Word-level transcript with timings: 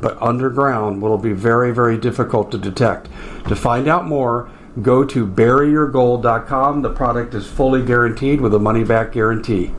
but 0.00 0.20
underground 0.20 1.00
will 1.00 1.18
be 1.18 1.32
very, 1.32 1.72
very 1.72 1.96
difficult 1.98 2.50
to 2.52 2.58
detect. 2.58 3.08
To 3.48 3.56
find 3.56 3.88
out 3.88 4.06
more, 4.06 4.50
go 4.82 5.04
to 5.04 5.26
buryyourgold.com. 5.26 6.82
The 6.82 6.90
product 6.90 7.34
is 7.34 7.46
fully 7.46 7.84
guaranteed 7.84 8.40
with 8.40 8.54
a 8.54 8.58
money 8.58 8.84
back 8.84 9.12
guarantee. 9.12 9.72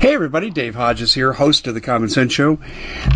Hey 0.00 0.14
everybody, 0.14 0.50
Dave 0.50 0.74
Hodges 0.74 1.12
here, 1.12 1.32
host 1.32 1.66
of 1.66 1.74
the 1.74 1.80
Common 1.80 2.08
Sense 2.08 2.32
Show. 2.32 2.58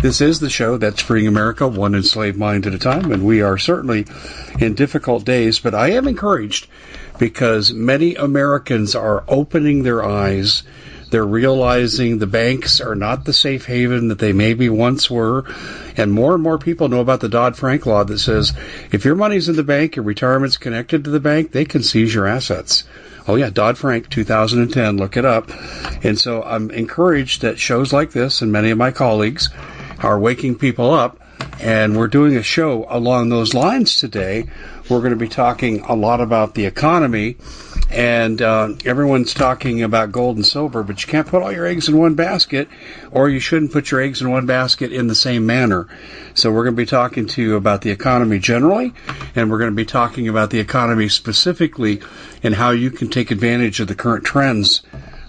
This 0.01 0.19
is 0.19 0.39
the 0.39 0.49
show 0.49 0.77
that's 0.77 1.01
freeing 1.01 1.27
America 1.27 1.67
one 1.67 1.95
enslaved 1.95 2.37
mind 2.37 2.67
at 2.67 2.73
a 2.73 2.77
time, 2.77 3.11
and 3.11 3.25
we 3.25 3.41
are 3.41 3.57
certainly 3.57 4.05
in 4.59 4.73
difficult 4.73 5.23
days, 5.23 5.59
but 5.59 5.73
I 5.73 5.91
am 5.91 6.07
encouraged 6.07 6.67
because 7.19 7.73
many 7.73 8.15
Americans 8.15 8.95
are 8.95 9.23
opening 9.27 9.83
their 9.83 10.03
eyes 10.03 10.63
they're 11.13 11.23
realizing 11.23 12.17
the 12.17 12.25
banks 12.25 12.81
are 12.81 12.95
not 12.95 13.23
the 13.23 13.33
safe 13.33 13.67
haven 13.67 14.07
that 14.07 14.17
they 14.17 14.33
maybe 14.33 14.67
once 14.67 15.11
were. 15.11 15.45
And 15.95 16.11
more 16.11 16.33
and 16.33 16.41
more 16.41 16.57
people 16.57 16.89
know 16.89 17.01
about 17.01 17.19
the 17.19 17.29
Dodd 17.29 17.55
Frank 17.55 17.85
law 17.85 18.03
that 18.03 18.17
says 18.17 18.51
if 18.91 19.05
your 19.05 19.13
money's 19.13 19.47
in 19.47 19.55
the 19.55 19.63
bank, 19.63 19.95
your 19.95 20.05
retirement's 20.05 20.57
connected 20.57 21.03
to 21.03 21.11
the 21.11 21.19
bank, 21.19 21.51
they 21.51 21.65
can 21.65 21.83
seize 21.83 22.15
your 22.15 22.25
assets. 22.25 22.85
Oh 23.27 23.35
yeah, 23.35 23.51
Dodd 23.51 23.77
Frank 23.77 24.09
2010, 24.09 24.97
look 24.97 25.15
it 25.15 25.23
up. 25.23 25.51
And 26.03 26.17
so 26.17 26.41
I'm 26.41 26.71
encouraged 26.71 27.43
that 27.43 27.59
shows 27.59 27.93
like 27.93 28.11
this 28.11 28.41
and 28.41 28.51
many 28.51 28.71
of 28.71 28.79
my 28.79 28.89
colleagues 28.89 29.51
are 29.99 30.19
waking 30.19 30.55
people 30.55 30.89
up 30.89 31.19
and 31.59 31.95
we're 31.95 32.07
doing 32.07 32.37
a 32.37 32.43
show 32.43 32.87
along 32.89 33.29
those 33.29 33.53
lines 33.53 33.99
today. 33.99 34.49
We're 34.89 34.99
going 34.99 35.11
to 35.11 35.15
be 35.15 35.29
talking 35.29 35.79
a 35.81 35.95
lot 35.95 36.19
about 36.19 36.55
the 36.55 36.65
economy 36.65 37.37
and 37.89 38.41
uh, 38.41 38.73
everyone's 38.85 39.33
talking 39.33 39.83
about 39.83 40.11
gold 40.11 40.35
and 40.35 40.45
silver, 40.45 40.83
but 40.83 41.01
you 41.01 41.07
can't 41.09 41.27
put 41.27 41.41
all 41.41 41.51
your 41.51 41.65
eggs 41.65 41.87
in 41.87 41.97
one 41.97 42.15
basket, 42.15 42.67
or 43.11 43.29
you 43.29 43.39
shouldn't 43.39 43.71
put 43.71 43.91
your 43.91 44.01
eggs 44.01 44.21
in 44.21 44.31
one 44.31 44.45
basket 44.45 44.91
in 44.91 45.07
the 45.07 45.15
same 45.15 45.45
manner. 45.45 45.87
So 46.33 46.51
we're 46.51 46.63
going 46.63 46.75
to 46.75 46.81
be 46.81 46.87
talking 46.87 47.27
to 47.27 47.41
you 47.41 47.55
about 47.55 47.81
the 47.81 47.91
economy 47.91 48.39
generally, 48.39 48.93
and 49.35 49.49
we're 49.49 49.59
going 49.59 49.71
to 49.71 49.75
be 49.75 49.85
talking 49.85 50.27
about 50.27 50.49
the 50.49 50.59
economy 50.59 51.07
specifically 51.07 52.01
and 52.41 52.55
how 52.55 52.71
you 52.71 52.89
can 52.89 53.09
take 53.09 53.31
advantage 53.31 53.79
of 53.79 53.87
the 53.87 53.95
current 53.95 54.25
trends 54.25 54.81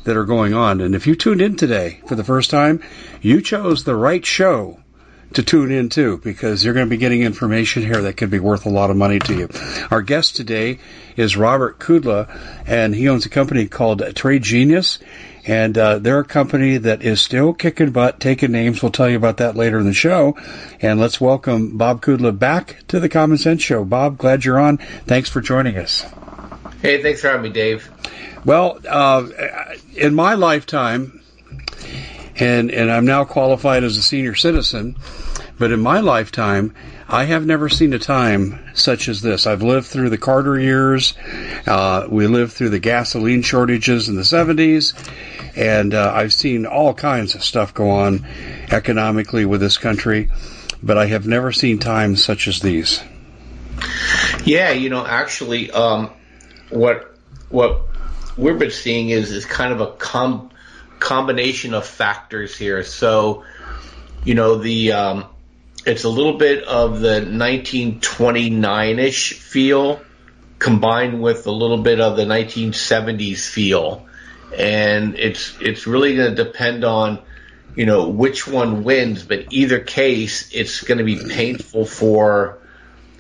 that 0.05 0.17
are 0.17 0.25
going 0.25 0.55
on. 0.55 0.81
And 0.81 0.95
if 0.95 1.07
you 1.07 1.15
tuned 1.15 1.43
in 1.43 1.57
today 1.57 2.01
for 2.07 2.15
the 2.15 2.25
first 2.25 2.51
time, 2.51 2.83
you 3.21 3.41
chose 3.41 3.85
the 3.85 3.95
right 3.95 4.25
show 4.25 4.81
to 5.33 5.43
tune 5.43 5.73
in 5.73 5.89
to 5.91 6.19
because 6.19 6.65
you're 6.65 6.75
going 6.75 6.87
to 6.87 6.91
be 6.91 6.97
getting 6.97 7.23
information 7.23 7.83
here 7.83 8.03
that 8.03 8.17
could 8.17 8.31
be 8.31 8.39
worth 8.39 8.67
a 8.67 8.71
lot 8.71 8.91
of 8.91 8.97
money 8.97 9.19
to 9.19 9.35
you. 9.35 9.49
Our 9.91 10.03
guest 10.03 10.37
today 10.37 10.79
is 11.17 11.37
Robert 11.37 11.79
Kudla, 11.79 12.29
and 12.67 12.95
he 12.95 13.09
owns 13.09 13.27
a 13.27 13.31
company 13.31 13.67
called 13.67 14.03
Trade 14.15 14.43
Genius. 14.43 14.99
And 15.47 15.77
uh, 15.77 15.99
they're 15.99 16.21
a 16.21 16.25
company 16.25 16.79
that 16.79 17.03
is 17.03 17.21
still 17.21 17.53
kicking 17.53 17.91
butt, 17.91 18.19
taking 18.19 18.51
names. 18.51 18.83
We'll 18.83 18.93
tell 18.93 19.11
you 19.11 19.17
about 19.19 19.39
that 19.39 19.57
later 19.57 19.79
in 19.79 19.85
the 19.85 19.93
show. 19.93 20.39
And 20.81 20.99
let's 20.99 21.21
welcome 21.21 21.77
Bob 21.77 22.01
Kudla 22.01 22.39
back 22.39 22.79
to 22.89 22.99
the 22.99 23.11
Common 23.11 23.37
Sense 23.37 23.63
Show. 23.63 23.85
Bob, 23.85 24.17
glad 24.17 24.45
you're 24.45 24.59
on. 24.59 24.79
Thanks 24.79 25.29
for 25.29 25.43
joining 25.43 25.77
us. 25.77 26.03
Hey, 26.81 27.03
thanks 27.03 27.21
for 27.21 27.29
having 27.29 27.43
me, 27.43 27.51
Dave. 27.51 27.91
Well, 28.45 28.79
uh, 28.89 29.27
in 29.95 30.15
my 30.15 30.35
lifetime, 30.35 31.23
and 32.37 32.71
and 32.71 32.91
I'm 32.91 33.05
now 33.05 33.25
qualified 33.25 33.85
as 33.85 33.97
a 33.97 34.03
senior 34.03 34.35
citizen. 34.35 34.97
But 35.59 35.71
in 35.71 35.81
my 35.81 36.01
lifetime, 36.01 36.75
I 37.09 37.25
have 37.25 37.47
never 37.47 37.69
seen 37.69 37.93
a 37.93 37.99
time 37.99 38.59
such 38.75 39.09
as 39.09 39.23
this. 39.23 39.47
I've 39.47 39.63
lived 39.63 39.87
through 39.87 40.11
the 40.11 40.19
Carter 40.19 40.59
years. 40.59 41.15
Uh, 41.67 42.07
we 42.09 42.27
lived 42.27 42.53
through 42.53 42.71
the 42.71 42.81
gasoline 42.81 43.43
shortages 43.43 44.09
in 44.09 44.17
the 44.17 44.23
70s. 44.23 44.95
And 45.57 45.95
uh, 45.95 46.13
I've 46.13 46.33
seen 46.33 46.67
all 46.67 46.93
kinds 46.93 47.37
of 47.37 47.45
stuff 47.45 47.73
go 47.73 47.91
on 47.91 48.27
economically 48.71 49.45
with 49.45 49.61
this 49.61 49.79
country. 49.79 50.31
But 50.83 50.99
I 50.99 51.07
have 51.07 51.27
never 51.27 51.53
seen 51.53 51.79
times 51.79 52.25
such 52.25 52.49
as 52.49 52.61
these. 52.61 53.03
Yeah, 54.45 54.73
you 54.73 54.91
know, 54.91 55.07
actually, 55.07 55.71
um, 55.71 56.11
what 56.71 57.17
what 57.49 57.83
we've 58.37 58.59
been 58.59 58.71
seeing 58.71 59.11
is 59.11 59.31
is 59.31 59.47
kind 59.47 59.73
of 59.73 59.81
a 59.81 59.93
com- 59.93 60.51
combination 60.99 61.75
of 61.75 61.87
factors 61.87 62.57
here. 62.57 62.83
So, 62.85 63.45
you 64.25 64.35
know, 64.35 64.57
the 64.57 64.93
um, 64.93 65.27
it's 65.87 66.05
a 66.05 66.09
little 66.09 66.39
bit 66.39 66.65
of 66.65 67.01
the 67.01 67.21
1929ish 67.21 69.35
feel 69.35 70.01
combined 70.59 71.21
with 71.21 71.47
a 71.47 71.51
little 71.51 71.77
bit 71.79 72.01
of 72.01 72.17
the 72.17 72.25
1970s 72.25 73.47
feel, 73.47 74.07
and 74.57 75.19
it's 75.19 75.55
it's 75.61 75.87
really 75.87 76.17
going 76.17 76.35
to 76.35 76.45
depend 76.45 76.85
on 76.85 77.21
you 77.77 77.85
know 77.87 78.09
which 78.09 78.47
one 78.47 78.85
wins. 78.85 79.25
But 79.25 79.53
either 79.53 79.81
case, 79.81 80.51
it's 80.55 80.83
going 80.83 80.99
to 80.99 81.05
be 81.05 81.19
painful 81.29 81.85
for 81.85 82.59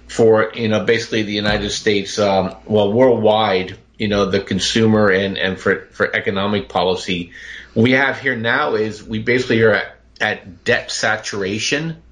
for 0.08 0.52
you 0.54 0.68
know 0.68 0.84
basically 0.84 1.22
the 1.22 1.32
United 1.32 1.70
States, 1.70 2.18
um, 2.18 2.54
well 2.64 2.92
worldwide, 2.92 3.78
you 3.98 4.08
know 4.08 4.30
the 4.30 4.40
consumer 4.40 5.10
and 5.10 5.36
and 5.36 5.58
for 5.58 5.80
for 5.92 6.14
economic 6.14 6.68
policy 6.68 7.32
we 7.74 7.92
have 7.92 8.18
here 8.18 8.36
now 8.36 8.74
is 8.74 9.02
we 9.02 9.20
basically 9.20 9.62
are 9.62 9.72
at, 9.72 9.96
at 10.20 10.64
debt 10.64 10.90
saturation, 10.90 12.02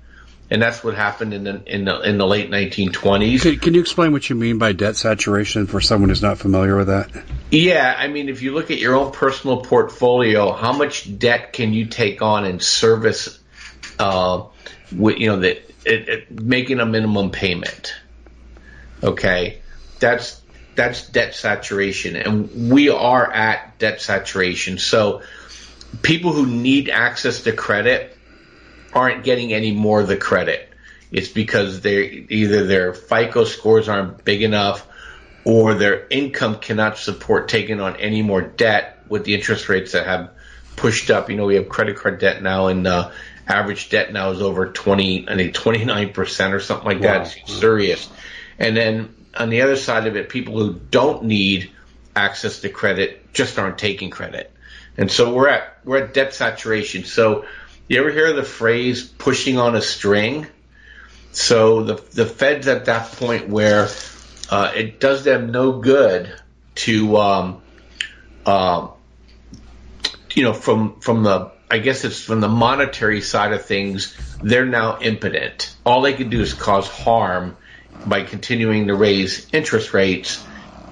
and 0.51 0.61
that's 0.61 0.83
what 0.83 0.95
happened 0.95 1.33
in 1.33 1.45
the 1.45 1.63
in 1.67 1.85
the, 1.85 2.01
in 2.01 2.19
the 2.19 2.27
late 2.27 2.51
1920s. 2.51 3.43
Can, 3.43 3.59
can, 3.59 3.75
you 3.75 3.81
explain 3.81 4.13
what 4.13 4.29
you 4.29 4.37
mean 4.37 4.59
by 4.59 4.73
debt 4.73 4.97
saturation 4.97 5.67
for 5.67 5.81
someone 5.81 6.09
who's 6.09 6.23
not 6.23 6.39
familiar 6.39 6.77
with 6.77 6.89
that? 6.89 7.11
Yeah, 7.51 7.95
I 7.97 8.09
mean, 8.09 8.29
if 8.29 8.43
you 8.43 8.55
look 8.55 8.71
at 8.71 8.79
your 8.79 8.95
own 8.95 9.13
personal 9.13 9.63
portfolio, 9.63 10.53
how 10.53 10.73
much 10.73 11.19
debt 11.19 11.53
can 11.53 11.73
you 11.73 11.87
take 11.87 12.23
on 12.23 12.45
and 12.45 12.63
service? 12.63 13.39
Uh, 13.99 14.47
with, 14.97 15.19
you 15.19 15.29
know, 15.29 15.41
that 15.41 15.59
it, 15.85 16.09
it, 16.09 16.41
making 16.41 16.81
a 16.81 16.87
minimum 16.87 17.31
payment. 17.31 17.95
Okay, 19.03 19.61
that's 20.01 20.41
that's 20.75 21.09
debt 21.09 21.35
saturation, 21.35 22.17
and 22.17 22.71
we 22.71 22.89
are 22.89 23.31
at 23.31 23.79
debt 23.79 24.01
saturation. 24.01 24.79
So 24.79 25.23
people 26.01 26.33
who 26.33 26.47
need 26.47 26.89
access 26.89 27.43
to 27.43 27.53
credit 27.53 28.17
aren't 28.93 29.25
getting 29.25 29.53
any 29.53 29.73
more 29.73 30.01
of 30.01 30.09
the 30.09 30.17
credit. 30.17 30.69
It's 31.11 31.29
because 31.29 31.83
they 31.83 32.27
either 32.31 32.67
their 32.67 32.95
FICO 32.95 33.45
scores 33.45 33.89
aren't 33.89 34.25
big 34.25 34.43
enough 34.43 34.87
or 35.45 35.75
their 35.75 36.07
income 36.09 36.59
cannot 36.59 36.97
support 36.97 37.49
taking 37.49 37.81
on 37.81 37.97
any 37.97 38.23
more 38.23 38.41
debt 38.41 39.05
with 39.09 39.25
the 39.25 39.35
interest 39.35 39.69
rates 39.69 39.93
that 39.93 40.07
have 40.07 40.31
pushed 40.77 41.11
up. 41.11 41.29
You 41.29 41.37
know, 41.37 41.47
we 41.47 41.57
have 41.57 41.69
credit 41.69 41.97
card 41.97 42.19
debt 42.19 42.43
now 42.43 42.69
and 42.69 42.87
uh, 42.87 43.11
average 43.47 43.91
debt 43.91 44.13
now 44.13 44.31
is 44.31 44.41
over 44.41 44.73
20, 44.73 45.29
I 45.29 45.37
think 45.37 45.55
29% 45.55 46.53
or 46.53 46.61
something 46.61 46.87
like 46.87 47.01
wow. 47.01 47.25
that. 47.25 47.37
It's 47.37 47.55
serious. 47.59 48.09
And 48.59 48.77
then 48.77 49.15
on 49.37 49.51
the 49.51 49.63
other 49.63 49.77
side 49.77 50.07
of 50.07 50.17
it, 50.17 50.29
people 50.29 50.59
who 50.59 50.75
don't 50.75 51.25
need 51.25 51.71
access 52.15 52.61
to 52.61 52.69
credit 52.69 53.33
just 53.33 53.59
aren't 53.59 53.79
taking 53.79 54.11
credit. 54.11 54.52
And 54.97 55.11
so 55.11 55.33
we're 55.35 55.49
at 55.49 55.79
we're 55.85 56.05
at 56.05 56.15
debt 56.15 56.35
saturation. 56.35 57.05
So 57.05 57.47
you 57.89 58.01
ever 58.01 58.11
hear 58.11 58.33
the 58.33 58.43
phrase 58.43 59.03
pushing 59.03 59.59
on 59.59 59.75
a 59.75 59.83
string? 59.83 60.47
So 61.33 61.83
the 61.83 61.95
the 62.13 62.27
Fed's 62.27 62.69
at 62.69 62.87
that 62.87 63.13
point 63.13 63.49
where 63.49 63.89
uh, 64.51 64.73
it 64.75 65.01
does 65.01 65.25
them 65.25 65.51
no 65.51 65.81
good 65.81 66.33
to 66.75 67.17
um, 67.17 67.63
uh, 68.45 68.89
you 70.35 70.43
know 70.45 70.53
from 70.53 71.01
from 71.01 71.23
the 71.23 71.53
I 71.71 71.79
guess 71.79 72.05
it's 72.05 72.21
from 72.21 72.41
the 72.41 72.49
monetary 72.49 73.23
side 73.23 73.53
of 73.55 73.65
things 73.65 74.15
they're 74.43 74.67
now 74.67 74.99
impotent. 75.01 75.75
All 75.87 76.03
they 76.03 76.13
can 76.13 76.29
do 76.29 76.41
is 76.43 76.53
cause 76.53 76.87
harm 76.87 77.57
by 78.07 78.25
continuing 78.25 78.89
to 78.89 78.95
raise 78.95 79.47
interest 79.53 79.95
rates 79.95 80.45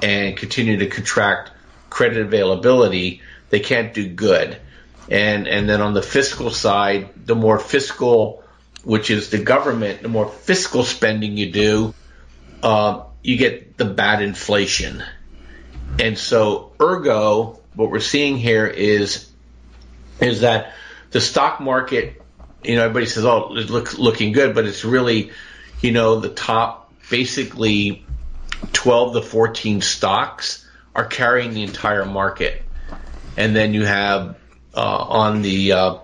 and 0.02 0.36
continue 0.36 0.78
to 0.78 0.86
contract 0.86 1.50
credit 1.90 2.18
availability, 2.18 3.20
they 3.50 3.60
can't 3.60 3.92
do 3.92 4.08
good. 4.08 4.56
And 5.08 5.48
and 5.48 5.68
then 5.68 5.80
on 5.80 5.92
the 5.92 6.02
fiscal 6.02 6.50
side, 6.50 7.10
the 7.26 7.34
more 7.34 7.58
fiscal, 7.58 8.44
which 8.84 9.10
is 9.10 9.30
the 9.30 9.38
government, 9.38 10.02
the 10.02 10.08
more 10.08 10.28
fiscal 10.28 10.84
spending 10.84 11.36
you 11.36 11.50
do, 11.50 11.94
uh, 12.62 13.04
you 13.22 13.36
get 13.36 13.76
the 13.76 13.84
bad 13.84 14.22
inflation. 14.22 15.02
And 15.98 16.16
so, 16.16 16.72
ergo, 16.80 17.60
what 17.74 17.90
we're 17.90 18.00
seeing 18.00 18.36
here 18.36 18.66
is 18.66 19.28
is 20.20 20.42
that 20.42 20.74
the 21.10 21.20
stock 21.20 21.60
market, 21.60 22.22
you 22.62 22.76
know, 22.76 22.82
everybody 22.82 23.06
says, 23.06 23.24
"Oh, 23.24 23.56
it 23.56 23.68
looks 23.68 23.98
looking 23.98 24.32
good," 24.32 24.54
but 24.54 24.64
it's 24.64 24.84
really, 24.84 25.32
you 25.80 25.90
know, 25.92 26.20
the 26.20 26.28
top 26.28 26.92
basically 27.10 28.04
12 28.72 29.14
to 29.14 29.22
14 29.22 29.80
stocks 29.80 30.64
are 30.94 31.04
carrying 31.04 31.54
the 31.54 31.62
entire 31.62 32.04
market. 32.04 32.62
And 33.40 33.56
then 33.56 33.72
you 33.72 33.86
have 33.86 34.36
uh, 34.76 34.80
on 35.24 35.40
the 35.40 35.72
uh, 35.72 35.98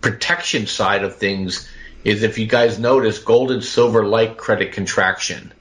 protection 0.00 0.66
side 0.66 1.04
of 1.04 1.14
things 1.14 1.70
is 2.02 2.24
if 2.24 2.36
you 2.36 2.46
guys 2.46 2.80
notice, 2.80 3.20
gold 3.20 3.52
and 3.52 3.62
silver 3.62 4.04
like 4.04 4.38
credit 4.38 4.72
contraction. 4.72 5.52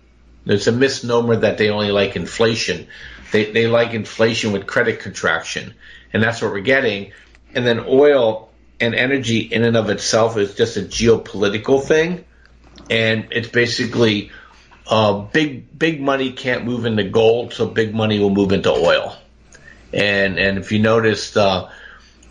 There's 0.44 0.68
a 0.68 0.72
misnomer 0.72 1.36
that 1.36 1.60
they 1.60 1.70
only 1.70 1.92
like 1.92 2.16
inflation. 2.16 2.88
They, 3.32 3.52
they 3.52 3.68
like 3.68 3.94
inflation 3.94 4.54
with 4.54 4.66
credit 4.66 5.02
contraction. 5.02 5.76
And 6.12 6.24
that's 6.24 6.42
what 6.42 6.52
we're 6.52 6.62
getting. 6.62 7.14
And 7.54 7.64
then 7.64 7.86
oil 7.88 8.50
and 8.80 8.96
energy 8.96 9.38
in 9.42 9.64
and 9.64 9.78
of 9.78 9.92
itself 9.92 10.36
is 10.36 10.56
just 10.56 10.78
a 10.78 10.82
geopolitical 10.82 11.84
thing. 11.84 12.26
And 12.90 13.28
it's 13.30 13.50
basically 13.50 14.32
uh, 14.88 15.20
big 15.20 15.78
big 15.78 16.02
money 16.02 16.32
can't 16.32 16.66
move 16.66 16.88
into 16.88 17.04
gold, 17.04 17.54
so 17.54 17.68
big 17.68 17.94
money 17.94 18.18
will 18.18 18.32
move 18.32 18.52
into 18.52 18.72
oil. 18.72 19.16
And 19.94 20.40
and 20.40 20.58
if 20.58 20.72
you 20.72 20.80
noticed, 20.80 21.38
uh, 21.38 21.70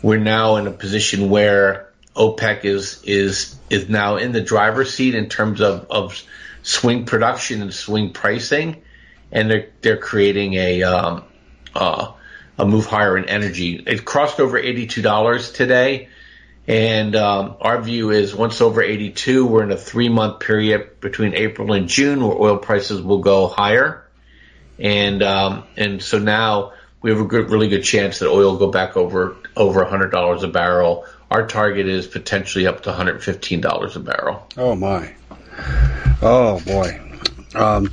we're 0.01 0.19
now 0.19 0.57
in 0.57 0.67
a 0.67 0.71
position 0.71 1.29
where 1.29 1.89
OPEC 2.15 2.65
is 2.65 3.01
is 3.03 3.55
is 3.69 3.89
now 3.89 4.17
in 4.17 4.31
the 4.31 4.41
driver's 4.41 4.93
seat 4.93 5.15
in 5.15 5.29
terms 5.29 5.61
of, 5.61 5.87
of 5.89 6.21
swing 6.61 7.05
production 7.05 7.61
and 7.61 7.73
swing 7.73 8.11
pricing, 8.11 8.81
and 9.31 9.49
they're 9.49 9.69
they're 9.81 9.97
creating 9.97 10.55
a 10.55 10.83
um, 10.83 11.23
uh, 11.73 12.11
a 12.57 12.65
move 12.65 12.85
higher 12.85 13.17
in 13.17 13.25
energy. 13.25 13.81
It 13.87 14.05
crossed 14.05 14.39
over 14.39 14.57
eighty 14.57 14.87
two 14.87 15.01
dollars 15.01 15.51
today. 15.51 16.09
And 16.65 17.13
um, 17.17 17.57
our 17.59 17.81
view 17.81 18.11
is 18.11 18.33
once 18.33 18.61
over 18.61 18.81
82, 18.81 19.45
we're 19.45 19.63
in 19.63 19.71
a 19.71 19.77
three 19.77 20.07
month 20.07 20.39
period 20.39 21.01
between 21.01 21.33
April 21.33 21.73
and 21.73 21.89
June 21.89 22.25
where 22.25 22.37
oil 22.37 22.57
prices 22.57 23.01
will 23.01 23.17
go 23.17 23.47
higher. 23.47 24.07
And 24.79 25.21
um, 25.21 25.65
and 25.75 26.01
so 26.01 26.19
now 26.19 26.71
we 27.03 27.11
have 27.11 27.19
a 27.19 27.25
good, 27.25 27.51
really 27.51 27.67
good 27.67 27.83
chance 27.83 28.19
that 28.19 28.29
oil 28.29 28.53
will 28.53 28.57
go 28.57 28.71
back 28.71 28.97
over 28.97 29.35
over 29.55 29.85
$100 29.85 30.41
a 30.41 30.47
barrel. 30.47 31.05
Our 31.29 31.45
target 31.45 31.87
is 31.87 32.07
potentially 32.07 32.65
up 32.65 32.83
to 32.83 32.91
$115 32.91 33.95
a 33.95 33.99
barrel. 33.99 34.47
Oh 34.57 34.75
my! 34.75 35.13
Oh 36.21 36.59
boy! 36.61 36.99
Um, 37.53 37.91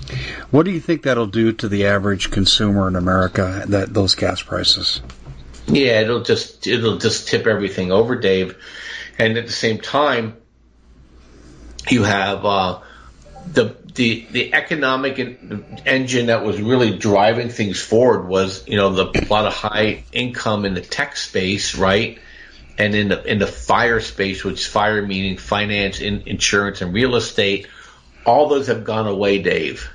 what 0.51 0.65
do 0.65 0.71
you 0.71 0.81
think 0.81 1.03
that'll 1.03 1.27
do 1.27 1.53
to 1.55 1.69
the 1.69 1.87
average 1.87 2.31
consumer 2.31 2.89
in 2.89 2.97
America? 2.97 3.65
That 3.67 3.93
those 3.93 4.15
gas 4.15 4.43
prices? 4.43 5.03
Yeah, 5.67 6.01
it'll 6.01 6.23
just 6.23 6.67
it'll 6.67 6.99
just 6.99 7.29
tip 7.29 7.47
everything 7.47 7.93
over, 7.93 8.17
Dave. 8.17 8.57
And 9.19 9.37
at 9.37 9.47
the 9.47 9.53
same 9.53 9.79
time, 9.79 10.37
you 11.89 12.05
have 12.05 12.45
uh, 12.45 12.81
the 13.53 13.77
the 13.95 14.27
the 14.31 14.55
economic 14.55 15.19
engine 15.87 16.27
that 16.27 16.45
was 16.45 16.61
really 16.61 16.97
driving 16.99 17.49
things 17.49 17.81
forward 17.81 18.29
was 18.29 18.67
you 18.67 18.77
know 18.77 18.91
the 18.91 19.27
a 19.27 19.27
lot 19.31 19.47
of 19.47 19.53
high 19.53 20.05
income 20.13 20.65
in 20.65 20.75
the 20.75 20.81
tech 20.81 21.17
space, 21.17 21.75
right? 21.77 22.19
And 22.79 22.95
in 22.95 23.09
the 23.09 23.23
in 23.25 23.39
the 23.39 23.47
fire 23.47 24.01
space, 24.01 24.45
which 24.45 24.67
fire 24.67 25.05
meaning 25.05 25.37
finance, 25.37 26.01
in, 26.01 26.23
insurance, 26.27 26.81
and 26.83 26.93
real 26.93 27.17
estate, 27.17 27.69
all 28.25 28.49
those 28.49 28.69
have 28.69 28.85
gone 28.85 29.07
away, 29.07 29.43
Dave. 29.43 29.91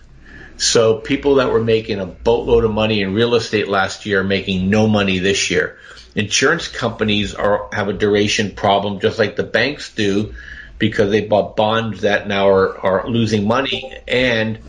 So 0.57 1.00
people 1.00 1.36
that 1.36 1.51
were 1.51 1.63
making 1.63 2.00
a 2.00 2.06
boatload 2.06 2.63
of 2.63 2.71
money 2.71 3.01
in 3.01 3.13
real 3.13 3.36
estate 3.36 3.68
last 3.68 4.06
year 4.06 4.21
are 4.21 4.24
making 4.24 4.69
no 4.69 4.88
money 4.88 5.19
this 5.19 5.51
year. 5.51 5.77
Insurance 6.15 6.68
companies 6.69 7.36
are 7.36 7.69
have 7.74 7.89
a 7.89 7.94
duration 7.94 8.51
problem 8.51 9.00
just 9.00 9.19
like 9.19 9.36
the 9.36 9.44
banks 9.44 9.94
do 9.94 10.33
because 10.77 11.12
they 11.12 11.25
bought 11.25 11.56
bonds 11.56 12.01
that 12.01 12.27
now 12.27 12.50
are, 12.50 12.77
are 12.80 13.07
losing 13.07 13.48
money 13.48 13.98
and 14.07 14.60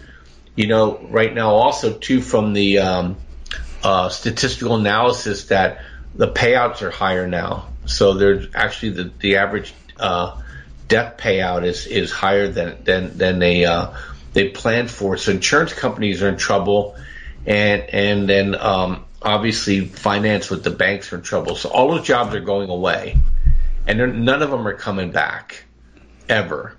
you 0.55 0.67
know 0.67 0.99
right 1.11 1.35
now 1.35 1.50
also 1.50 1.93
too 1.93 2.20
from 2.20 2.53
the 2.53 2.79
um, 2.79 3.17
uh, 3.82 4.08
statistical 4.08 4.76
analysis 4.76 5.47
that 5.47 5.81
the 6.14 6.29
payouts 6.29 6.82
are 6.82 6.91
higher 6.91 7.26
now. 7.26 7.69
So 7.85 8.14
there's 8.14 8.49
actually 8.55 8.91
the 8.91 9.12
the 9.20 9.37
average 9.37 9.75
uh, 9.99 10.41
death 10.88 11.19
payout 11.19 11.64
is 11.64 11.87
is 11.87 12.11
higher 12.11 12.49
than 12.49 12.82
than 12.85 13.17
than 13.17 13.43
a 13.43 13.64
uh, 13.64 13.94
they 14.32 14.49
planned 14.49 14.91
for. 14.91 15.17
So 15.17 15.32
insurance 15.32 15.73
companies 15.73 16.23
are 16.23 16.29
in 16.29 16.37
trouble, 16.37 16.97
and 17.44 17.82
and 17.82 18.29
then 18.29 18.55
um, 18.55 19.05
obviously 19.20 19.87
finance 19.87 20.50
with 20.50 20.64
the 20.64 20.70
banks 20.70 21.12
are 21.12 21.17
in 21.17 21.23
trouble. 21.23 21.55
So 21.55 21.69
all 21.69 21.91
those 21.94 22.06
jobs 22.06 22.35
are 22.35 22.41
going 22.41 22.70
away, 22.70 23.19
and 23.87 24.25
none 24.25 24.43
of 24.43 24.50
them 24.50 24.67
are 24.67 24.75
coming 24.75 25.12
back 25.12 25.65
ever. 26.28 26.76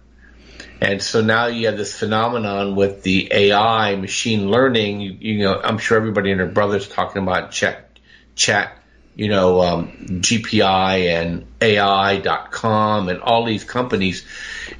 And 0.79 1.01
so 1.01 1.21
now 1.21 1.47
you 1.47 1.67
have 1.67 1.77
this 1.77 1.97
phenomenon 1.97 2.75
with 2.75 3.01
the 3.03 3.29
AI, 3.31 3.95
machine 3.95 4.51
learning. 4.51 5.01
You, 5.01 5.17
you 5.19 5.39
know, 5.39 5.59
I'm 5.59 5.79
sure 5.79 5.97
everybody 5.97 6.31
and 6.31 6.39
their 6.39 6.47
brothers 6.47 6.87
talking 6.87 7.23
about 7.23 7.51
chat, 7.51 7.97
chat, 8.35 8.77
you 9.15 9.29
know, 9.29 9.61
um, 9.61 9.91
GPI 10.21 11.07
and 11.07 11.47
AI.com 11.61 13.09
and 13.09 13.21
all 13.21 13.45
these 13.45 13.63
companies. 13.63 14.25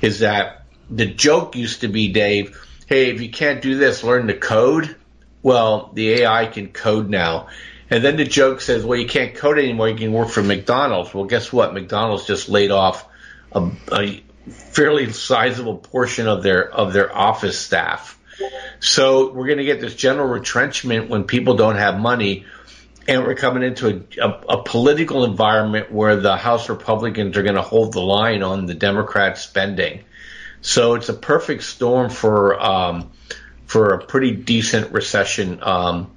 Is 0.01 0.19
that 0.19 0.65
the 0.89 1.07
joke 1.07 1.55
used 1.55 1.81
to 1.81 1.87
be, 1.87 2.09
Dave? 2.09 2.55
hey, 2.87 3.11
if 3.11 3.21
you 3.21 3.29
can't 3.29 3.61
do 3.61 3.77
this, 3.77 4.03
learn 4.03 4.27
to 4.27 4.33
code. 4.33 4.95
Well, 5.43 5.91
the 5.93 6.21
AI 6.21 6.47
can 6.47 6.69
code 6.69 7.09
now. 7.09 7.47
And 7.89 8.03
then 8.03 8.17
the 8.17 8.25
joke 8.25 8.61
says, 8.61 8.83
well, 8.83 8.99
you 8.99 9.07
can't 9.07 9.35
code 9.35 9.59
anymore. 9.59 9.89
You 9.89 9.95
can 9.95 10.11
work 10.11 10.29
for 10.29 10.41
McDonald's. 10.41 11.13
Well, 11.13 11.25
guess 11.25 11.53
what? 11.53 11.73
McDonald's 11.73 12.25
just 12.25 12.49
laid 12.49 12.71
off 12.71 13.07
a, 13.51 13.69
a 13.91 14.23
fairly 14.49 15.11
sizable 15.11 15.77
portion 15.77 16.27
of 16.27 16.43
their 16.43 16.69
of 16.69 16.93
their 16.93 17.15
office 17.15 17.59
staff. 17.59 18.19
So 18.79 19.33
we're 19.33 19.47
going 19.47 19.57
to 19.57 19.65
get 19.65 19.81
this 19.81 19.95
general 19.95 20.27
retrenchment 20.27 21.09
when 21.09 21.23
people 21.23 21.55
don't 21.55 21.77
have 21.77 21.99
money, 21.99 22.45
and 23.07 23.23
we're 23.23 23.35
coming 23.35 23.63
into 23.63 23.87
a, 23.87 24.23
a, 24.23 24.29
a 24.59 24.63
political 24.63 25.23
environment 25.23 25.91
where 25.91 26.17
the 26.17 26.37
House 26.37 26.69
Republicans 26.69 27.35
are 27.37 27.43
going 27.43 27.55
to 27.55 27.63
hold 27.63 27.93
the 27.93 28.01
line 28.01 28.43
on 28.43 28.67
the 28.67 28.75
Democrat 28.75 29.37
spending. 29.37 30.03
So 30.61 30.95
it's 30.95 31.09
a 31.09 31.13
perfect 31.13 31.63
storm 31.63 32.09
for 32.09 32.61
um, 32.61 33.11
for 33.65 33.93
a 33.93 34.05
pretty 34.05 34.31
decent 34.31 34.91
recession 34.91 35.59
um, 35.61 36.11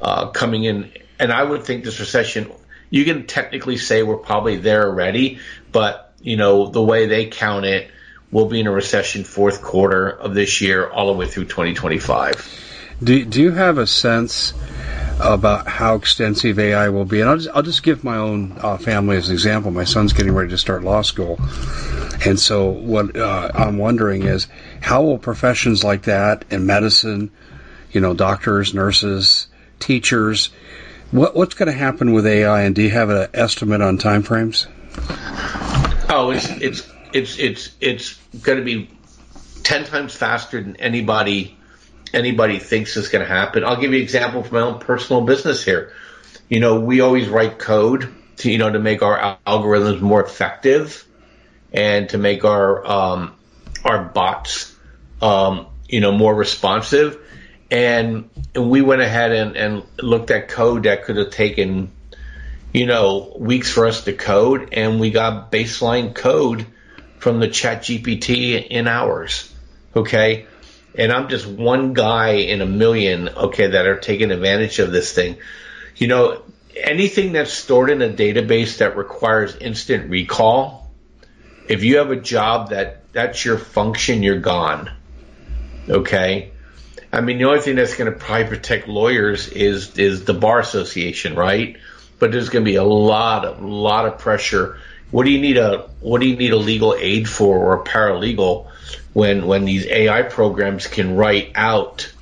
uh, 0.00 0.28
coming 0.28 0.64
in. 0.64 0.92
And 1.18 1.32
I 1.32 1.42
would 1.42 1.64
think 1.64 1.84
this 1.84 1.98
recession, 1.98 2.52
you 2.90 3.04
can 3.04 3.26
technically 3.26 3.76
say 3.76 4.02
we're 4.02 4.16
probably 4.16 4.56
there 4.56 4.86
already, 4.86 5.40
but 5.72 6.07
you 6.20 6.36
know 6.36 6.66
the 6.66 6.82
way 6.82 7.06
they 7.06 7.26
count 7.26 7.64
it, 7.64 7.90
we'll 8.30 8.46
be 8.48 8.60
in 8.60 8.66
a 8.66 8.72
recession 8.72 9.24
fourth 9.24 9.62
quarter 9.62 10.08
of 10.08 10.34
this 10.34 10.60
year, 10.60 10.88
all 10.88 11.06
the 11.06 11.18
way 11.18 11.26
through 11.26 11.44
2025. 11.44 12.64
Do 13.02 13.24
Do 13.24 13.42
you 13.42 13.52
have 13.52 13.78
a 13.78 13.86
sense? 13.86 14.54
about 15.20 15.66
how 15.66 15.96
extensive 15.96 16.58
AI 16.58 16.88
will 16.90 17.04
be. 17.04 17.20
And 17.20 17.30
I'll 17.30 17.36
just, 17.36 17.48
I'll 17.54 17.62
just 17.62 17.82
give 17.82 18.04
my 18.04 18.16
own 18.16 18.56
uh, 18.60 18.76
family 18.78 19.16
as 19.16 19.28
an 19.28 19.34
example. 19.34 19.70
My 19.70 19.84
son's 19.84 20.12
getting 20.12 20.32
ready 20.32 20.50
to 20.50 20.58
start 20.58 20.84
law 20.84 21.02
school. 21.02 21.38
And 22.24 22.38
so 22.38 22.70
what 22.70 23.16
uh, 23.16 23.50
I'm 23.54 23.78
wondering 23.78 24.24
is 24.24 24.48
how 24.80 25.02
will 25.02 25.18
professions 25.18 25.84
like 25.84 26.02
that 26.02 26.44
in 26.50 26.66
medicine, 26.66 27.30
you 27.92 28.00
know, 28.00 28.14
doctors, 28.14 28.74
nurses, 28.74 29.48
teachers, 29.80 30.50
what, 31.10 31.34
what's 31.34 31.54
going 31.54 31.70
to 31.70 31.78
happen 31.78 32.12
with 32.12 32.26
AI? 32.26 32.62
And 32.62 32.74
do 32.74 32.82
you 32.82 32.90
have 32.90 33.10
an 33.10 33.28
estimate 33.34 33.80
on 33.80 33.98
timeframes? 33.98 34.66
Oh, 36.08 36.30
it's, 36.30 36.48
it's, 36.48 36.88
it's, 37.12 37.38
it's, 37.38 37.76
it's 37.80 38.14
going 38.42 38.58
to 38.58 38.64
be 38.64 38.90
10 39.62 39.84
times 39.84 40.14
faster 40.14 40.62
than 40.62 40.76
anybody 40.76 41.58
anybody 42.12 42.58
thinks 42.58 42.96
is 42.96 43.08
going 43.08 43.24
to 43.24 43.30
happen. 43.30 43.64
I'll 43.64 43.80
give 43.80 43.92
you 43.92 43.98
an 43.98 44.02
example 44.02 44.42
from 44.42 44.54
my 44.58 44.62
own 44.62 44.80
personal 44.80 45.22
business 45.22 45.64
here. 45.64 45.92
You 46.48 46.60
know, 46.60 46.80
we 46.80 47.00
always 47.00 47.28
write 47.28 47.58
code 47.58 48.14
to, 48.38 48.50
you 48.50 48.58
know, 48.58 48.70
to 48.70 48.78
make 48.78 49.02
our 49.02 49.38
algorithms 49.46 50.00
more 50.00 50.22
effective 50.22 51.06
and 51.72 52.08
to 52.10 52.18
make 52.18 52.44
our, 52.44 52.86
um, 52.86 53.34
our 53.84 54.04
bots, 54.04 54.74
um, 55.20 55.66
you 55.88 56.00
know, 56.00 56.12
more 56.12 56.34
responsive. 56.34 57.20
And, 57.70 58.30
and 58.54 58.70
we 58.70 58.80
went 58.80 59.02
ahead 59.02 59.32
and, 59.32 59.56
and 59.56 59.82
looked 59.98 60.30
at 60.30 60.48
code 60.48 60.84
that 60.84 61.04
could 61.04 61.16
have 61.16 61.30
taken, 61.30 61.90
you 62.72 62.86
know, 62.86 63.34
weeks 63.38 63.70
for 63.70 63.86
us 63.86 64.04
to 64.04 64.12
code 64.12 64.70
and 64.72 65.00
we 65.00 65.10
got 65.10 65.50
baseline 65.50 66.14
code 66.14 66.66
from 67.18 67.40
the 67.40 67.48
chat 67.48 67.82
GPT 67.82 68.66
in 68.68 68.86
hours. 68.86 69.52
Okay 69.96 70.46
and 70.98 71.12
I'm 71.12 71.28
just 71.28 71.46
one 71.46 71.92
guy 71.92 72.30
in 72.32 72.60
a 72.60 72.66
million, 72.66 73.28
okay, 73.28 73.68
that 73.68 73.86
are 73.86 73.98
taking 73.98 74.32
advantage 74.32 74.80
of 74.80 74.90
this 74.90 75.12
thing. 75.12 75.38
you 75.96 76.06
know, 76.06 76.42
anything 76.76 77.32
that's 77.32 77.52
stored 77.52 77.90
in 77.90 78.02
a 78.02 78.08
database 78.08 78.78
that 78.78 78.96
requires 78.96 79.56
instant 79.56 80.10
recall, 80.10 80.88
if 81.68 81.82
you 81.82 81.98
have 81.98 82.10
a 82.10 82.16
job 82.16 82.70
that 82.70 83.12
that's 83.12 83.44
your 83.44 83.58
function, 83.58 84.22
you're 84.22 84.38
gone. 84.38 84.90
Okay. 85.88 86.52
I 87.12 87.20
mean, 87.20 87.38
the 87.38 87.44
only 87.44 87.60
thing 87.60 87.74
that's 87.74 87.96
going 87.96 88.12
to 88.12 88.16
probably 88.16 88.46
protect 88.46 88.86
lawyers 88.86 89.48
is 89.48 89.98
is 89.98 90.24
the 90.24 90.34
bar 90.34 90.60
association, 90.60 91.34
right? 91.34 91.78
But 92.18 92.32
there's 92.32 92.48
going 92.48 92.64
to 92.64 92.70
be 92.70 92.76
a 92.76 92.84
lot 92.84 93.44
of 93.44 93.62
lot 93.62 94.06
of 94.06 94.18
pressure. 94.18 94.78
What 95.10 95.24
do 95.24 95.30
you 95.30 95.40
need 95.40 95.56
a 95.56 95.88
What 96.00 96.20
do 96.20 96.28
you 96.28 96.36
need 96.36 96.52
a 96.52 96.56
legal 96.56 96.94
aid 96.94 97.28
for 97.28 97.58
or 97.58 97.82
a 97.82 97.84
paralegal 97.84 98.68
when 99.12 99.46
when 99.46 99.64
these 99.64 99.86
AI 99.86 100.22
programs 100.22 100.86
can 100.86 101.16
write 101.16 101.52
out 101.54 102.12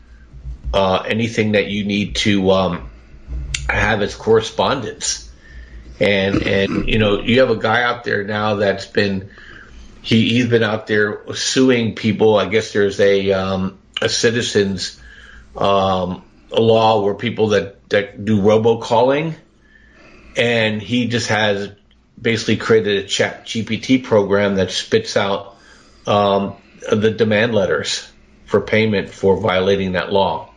uh, 0.74 1.02
anything 1.06 1.52
that 1.52 1.66
you 1.68 1.84
need 1.84 2.16
to 2.16 2.50
um, 2.50 2.90
have 3.68 4.02
as 4.02 4.14
correspondence? 4.14 5.30
And 5.98 6.42
and 6.42 6.88
you 6.88 6.98
know 6.98 7.20
you 7.20 7.40
have 7.40 7.50
a 7.50 7.56
guy 7.56 7.82
out 7.82 8.04
there 8.04 8.24
now 8.24 8.56
that's 8.56 8.86
been 8.86 9.30
he 10.02 10.28
he's 10.28 10.46
been 10.46 10.62
out 10.62 10.86
there 10.86 11.22
suing 11.34 11.94
people. 11.94 12.36
I 12.36 12.46
guess 12.46 12.72
there's 12.72 13.00
a 13.00 13.32
um, 13.32 13.78
a 14.02 14.10
citizens 14.10 15.00
um, 15.56 16.22
a 16.52 16.60
law 16.60 17.02
where 17.02 17.14
people 17.14 17.48
that, 17.48 17.88
that 17.90 18.24
do 18.24 18.40
robocalling, 18.40 19.34
and 20.36 20.80
he 20.82 21.08
just 21.08 21.28
has 21.28 21.70
basically 22.20 22.56
created 22.56 23.04
a 23.04 23.06
chat 23.06 23.46
GPT 23.46 24.02
program 24.02 24.56
that 24.56 24.70
spits 24.70 25.16
out 25.16 25.56
um, 26.06 26.56
the 26.90 27.10
demand 27.10 27.54
letters 27.54 28.10
for 28.44 28.60
payment 28.60 29.10
for 29.10 29.40
violating 29.40 29.92
that 29.92 30.12
law. 30.12 30.50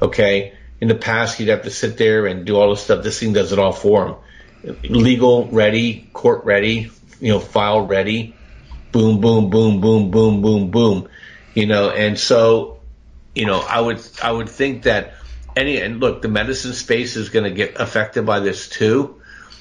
Okay. 0.00 0.54
In 0.80 0.88
the 0.88 0.94
past, 0.94 1.38
he'd 1.38 1.48
have 1.48 1.62
to 1.62 1.70
sit 1.70 1.96
there 1.96 2.26
and 2.26 2.44
do 2.44 2.56
all 2.56 2.70
this 2.70 2.82
stuff. 2.82 3.02
This 3.02 3.18
thing 3.18 3.32
does 3.32 3.52
it 3.52 3.58
all 3.58 3.72
for 3.72 4.20
him. 4.62 4.76
Legal 4.82 5.46
ready, 5.48 6.08
court 6.12 6.44
ready, 6.44 6.90
you 7.20 7.32
know, 7.32 7.40
file 7.40 7.86
ready. 7.86 8.34
Boom, 8.92 9.20
boom, 9.20 9.50
boom, 9.50 9.80
boom, 9.80 10.10
boom, 10.10 10.42
boom, 10.42 10.70
boom 10.70 11.08
you 11.54 11.66
know, 11.66 11.90
and 11.90 12.18
so, 12.18 12.80
you 13.34 13.46
know, 13.46 13.60
I 13.60 13.80
would, 13.80 14.00
I 14.22 14.30
would 14.30 14.48
think 14.48 14.82
that 14.82 15.14
any, 15.56 15.80
and 15.80 16.00
look, 16.00 16.22
the 16.22 16.28
medicine 16.28 16.72
space 16.72 17.16
is 17.16 17.28
going 17.28 17.44
to 17.44 17.50
get 17.50 17.80
affected 17.80 18.26
by 18.26 18.40
this 18.40 18.68
too. 18.68 19.20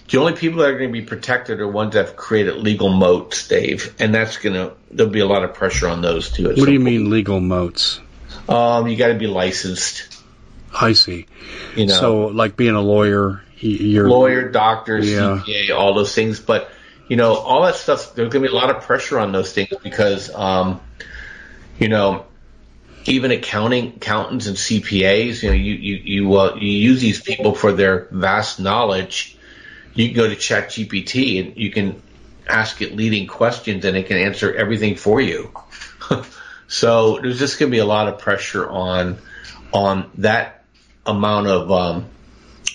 The 0.10 0.20
only 0.20 0.34
people 0.34 0.60
that 0.60 0.70
are 0.70 0.78
going 0.78 0.94
to 0.94 1.02
be 1.02 1.06
protected 1.06 1.62
are 1.62 1.68
ones 1.68 1.94
that 1.94 2.08
have 2.08 2.16
created 2.16 2.58
legal 2.58 2.90
moats, 2.90 3.48
Dave, 3.48 3.96
and 4.00 4.14
that's 4.14 4.38
going 4.38 4.54
to, 4.54 4.74
there'll 4.92 5.12
be 5.12 5.22
a 5.22 5.26
lot 5.26 5.44
of 5.44 5.54
pressure 5.54 5.88
on 5.88 6.02
those 6.02 6.30
too. 6.30 6.48
What 6.48 6.56
do 6.56 6.72
you 6.72 6.80
point. 6.80 6.84
mean 6.84 7.10
legal 7.10 7.40
moats? 7.40 8.02
Um, 8.50 8.88
you 8.88 8.98
got 8.98 9.08
to 9.08 9.16
be 9.16 9.28
licensed. 9.28 10.22
I 10.74 10.94
see. 10.94 11.28
You 11.76 11.86
know, 11.86 11.94
so 11.94 12.26
like 12.28 12.58
being 12.58 12.76
a 12.76 12.82
lawyer, 12.82 13.42
you're 13.60 14.10
lawyer, 14.10 14.50
doctor, 14.50 14.98
yeah. 15.00 15.42
CPA, 15.46 15.76
all 15.76 15.94
those 15.94 16.14
things, 16.14 16.40
but 16.40 16.70
you 17.08 17.16
know, 17.16 17.36
all 17.36 17.64
that 17.64 17.76
stuff. 17.76 18.16
There's 18.16 18.32
going 18.32 18.44
to 18.44 18.50
be 18.50 18.56
a 18.56 18.58
lot 18.58 18.70
of 18.76 18.84
pressure 18.84 19.20
on 19.20 19.32
those 19.32 19.54
things 19.54 19.74
because, 19.82 20.34
um, 20.34 20.82
you 21.80 21.90
know, 21.90 22.26
even 23.06 23.32
accounting 23.32 23.94
accountants 23.96 24.48
and 24.48 24.56
CPAs, 24.56 25.44
you 25.44 25.50
know, 25.50 25.56
you 25.56 25.74
you 25.74 25.96
you, 25.96 26.36
uh, 26.36 26.56
you 26.56 26.72
use 26.72 27.02
these 27.02 27.22
people 27.22 27.54
for 27.54 27.72
their 27.72 28.08
vast 28.12 28.60
knowledge. 28.60 29.38
You 29.94 30.08
can 30.08 30.16
go 30.16 30.28
to 30.28 30.36
ChatGPT 30.36 31.46
and 31.46 31.58
you 31.58 31.72
can 31.72 32.02
ask 32.48 32.82
it 32.82 32.96
leading 32.96 33.28
questions, 33.28 33.86
and 33.86 33.98
it 33.98 34.08
can 34.08 34.18
answer 34.18 34.54
everything 34.54 34.96
for 34.96 35.20
you. 35.20 35.52
so 36.68 37.20
there's 37.20 37.40
just 37.40 37.60
going 37.60 37.72
to 37.72 37.76
be 37.76 37.80
a 37.80 37.86
lot 37.86 38.08
of 38.08 38.20
pressure 38.20 38.68
on 38.68 39.18
on 39.74 40.10
that 40.16 40.64
amount 41.06 41.48
of 41.48 41.72
um, 41.72 42.06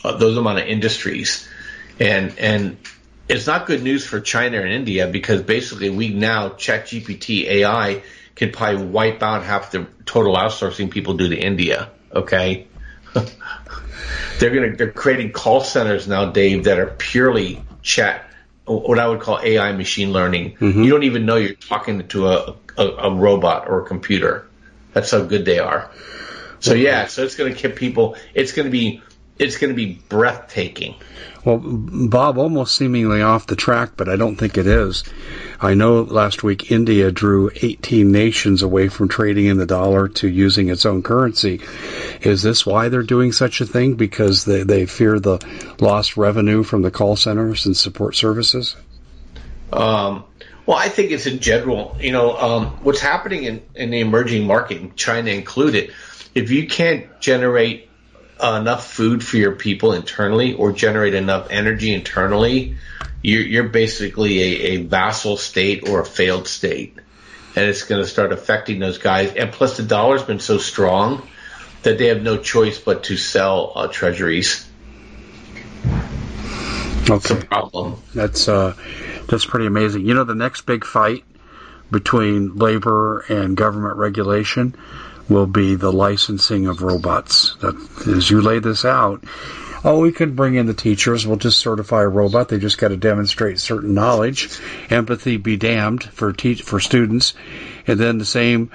uh, 0.04 0.16
those 0.16 0.36
amount 0.36 0.58
of 0.58 0.66
industries, 0.66 1.48
and 1.98 2.38
and 2.38 2.76
it's 3.28 3.46
not 3.46 3.66
good 3.66 3.82
news 3.82 4.06
for 4.06 4.20
China 4.20 4.60
and 4.60 4.70
India 4.70 5.06
because 5.06 5.42
basically 5.42 5.90
we 5.90 6.10
now 6.10 6.50
ChatGPT 6.50 7.46
AI 7.46 8.02
could 8.38 8.52
probably 8.52 8.84
wipe 8.84 9.22
out 9.22 9.42
half 9.42 9.72
the 9.72 9.86
total 10.06 10.36
outsourcing 10.36 10.90
people 10.90 11.14
do 11.14 11.28
to 11.28 11.36
India. 11.36 11.90
Okay. 12.14 12.68
they're 14.38 14.50
gonna 14.50 14.76
they're 14.76 14.92
creating 14.92 15.32
call 15.32 15.60
centers 15.60 16.06
now, 16.06 16.30
Dave, 16.30 16.64
that 16.64 16.78
are 16.78 16.86
purely 16.86 17.60
chat, 17.82 18.30
what 18.64 18.98
I 18.98 19.08
would 19.08 19.20
call 19.20 19.40
AI 19.42 19.72
machine 19.72 20.12
learning. 20.12 20.56
Mm-hmm. 20.56 20.82
You 20.82 20.90
don't 20.90 21.02
even 21.02 21.26
know 21.26 21.36
you're 21.36 21.54
talking 21.54 22.06
to 22.08 22.28
a, 22.28 22.54
a, 22.76 22.86
a 22.86 23.14
robot 23.14 23.68
or 23.68 23.82
a 23.82 23.86
computer. 23.86 24.46
That's 24.92 25.10
how 25.10 25.24
good 25.24 25.44
they 25.44 25.58
are. 25.58 25.90
So 26.60 26.74
yeah, 26.74 27.06
so 27.08 27.24
it's 27.24 27.34
going 27.34 27.52
to 27.52 27.58
keep 27.58 27.76
people. 27.76 28.16
It's 28.34 28.52
going 28.52 28.66
to 28.66 28.72
be 28.72 29.02
it's 29.38 29.58
going 29.58 29.70
to 29.70 29.76
be 29.76 30.00
breathtaking. 30.08 30.94
Well, 31.44 31.60
Bob, 31.62 32.38
almost 32.38 32.76
seemingly 32.76 33.22
off 33.22 33.46
the 33.46 33.56
track, 33.56 33.92
but 33.96 34.08
I 34.08 34.16
don't 34.16 34.36
think 34.36 34.58
it 34.58 34.66
is. 34.66 35.04
I 35.60 35.74
know 35.74 36.02
last 36.02 36.42
week 36.44 36.70
India 36.70 37.10
drew 37.10 37.50
18 37.54 38.12
nations 38.12 38.62
away 38.62 38.88
from 38.88 39.08
trading 39.08 39.46
in 39.46 39.58
the 39.58 39.66
dollar 39.66 40.08
to 40.08 40.28
using 40.28 40.68
its 40.68 40.86
own 40.86 41.02
currency. 41.02 41.60
Is 42.20 42.42
this 42.42 42.64
why 42.64 42.88
they're 42.88 43.02
doing 43.02 43.32
such 43.32 43.60
a 43.60 43.66
thing? 43.66 43.94
Because 43.94 44.44
they, 44.44 44.62
they 44.62 44.86
fear 44.86 45.18
the 45.18 45.44
lost 45.80 46.16
revenue 46.16 46.62
from 46.62 46.82
the 46.82 46.92
call 46.92 47.16
centers 47.16 47.66
and 47.66 47.76
support 47.76 48.14
services? 48.14 48.76
Um, 49.72 50.24
well, 50.64 50.76
I 50.76 50.88
think 50.88 51.10
it's 51.10 51.26
in 51.26 51.40
general, 51.40 51.96
you 51.98 52.12
know, 52.12 52.36
um, 52.36 52.66
what's 52.84 53.00
happening 53.00 53.44
in, 53.44 53.62
in 53.74 53.90
the 53.90 54.00
emerging 54.00 54.46
market, 54.46 54.94
China 54.96 55.30
included, 55.30 55.92
if 56.34 56.50
you 56.50 56.68
can't 56.68 57.20
generate 57.20 57.87
enough 58.42 58.86
food 58.86 59.24
for 59.24 59.36
your 59.36 59.54
people 59.54 59.92
internally 59.92 60.54
or 60.54 60.72
generate 60.72 61.14
enough 61.14 61.48
energy 61.50 61.92
internally, 61.92 62.76
you're, 63.22 63.42
you're 63.42 63.68
basically 63.68 64.40
a, 64.40 64.62
a 64.72 64.76
vassal 64.84 65.36
state 65.36 65.88
or 65.88 66.00
a 66.00 66.06
failed 66.06 66.46
state. 66.46 66.96
And 67.56 67.64
it's 67.64 67.82
going 67.82 68.00
to 68.02 68.08
start 68.08 68.32
affecting 68.32 68.78
those 68.78 68.98
guys. 68.98 69.34
And 69.34 69.50
plus, 69.52 69.76
the 69.76 69.82
dollar's 69.82 70.22
been 70.22 70.38
so 70.40 70.58
strong 70.58 71.26
that 71.82 71.98
they 71.98 72.06
have 72.06 72.22
no 72.22 72.36
choice 72.36 72.78
but 72.78 73.04
to 73.04 73.16
sell 73.16 73.72
uh, 73.74 73.88
treasuries. 73.88 74.68
Okay. 77.10 77.34
That's 77.34 77.44
problem. 77.44 78.02
That's 78.14 78.48
uh, 78.48 78.74
that's 79.28 79.46
pretty 79.46 79.66
amazing. 79.66 80.06
You 80.06 80.14
know, 80.14 80.24
the 80.24 80.34
next 80.34 80.62
big 80.62 80.84
fight 80.84 81.24
between 81.90 82.56
labor 82.56 83.20
and 83.28 83.56
government 83.56 83.96
regulation 83.96 84.74
will 85.28 85.46
be 85.46 85.74
the 85.74 85.92
licensing 85.92 86.66
of 86.66 86.82
robots. 86.82 87.56
That 87.60 87.76
as 88.06 88.30
you 88.30 88.40
lay 88.40 88.58
this 88.58 88.84
out, 88.84 89.24
oh, 89.84 90.00
we 90.00 90.12
could 90.12 90.36
bring 90.36 90.54
in 90.54 90.66
the 90.66 90.74
teachers. 90.74 91.26
We'll 91.26 91.36
just 91.36 91.58
certify 91.58 92.02
a 92.02 92.08
robot. 92.08 92.48
They 92.48 92.58
just 92.58 92.78
got 92.78 92.88
to 92.88 92.96
demonstrate 92.96 93.60
certain 93.60 93.94
knowledge. 93.94 94.58
Empathy 94.90 95.36
be 95.36 95.56
damned 95.56 96.04
for 96.04 96.32
teach 96.32 96.62
for 96.62 96.80
students, 96.80 97.34
and 97.86 97.98
then 97.98 98.18
the 98.18 98.24
same. 98.24 98.70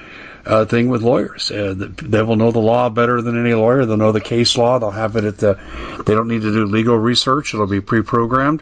Uh, 0.45 0.65
thing 0.65 0.89
with 0.89 1.01
lawyers. 1.01 1.49
Uh, 1.51 1.73
they 1.77 2.21
will 2.21 2.35
know 2.35 2.51
the 2.51 2.59
law 2.59 2.89
better 2.89 3.21
than 3.21 3.39
any 3.39 3.53
lawyer. 3.53 3.85
They'll 3.85 3.95
know 3.95 4.11
the 4.11 4.19
case 4.19 4.57
law. 4.57 4.77
They'll 4.77 4.91
have 4.91 5.15
it 5.15 5.23
at 5.23 5.37
the. 5.37 5.57
They 6.05 6.13
don't 6.13 6.27
need 6.27 6.41
to 6.41 6.51
do 6.51 6.65
legal 6.65 6.97
research. 6.97 7.53
It'll 7.53 7.65
be 7.65 7.79
pre-programmed, 7.79 8.61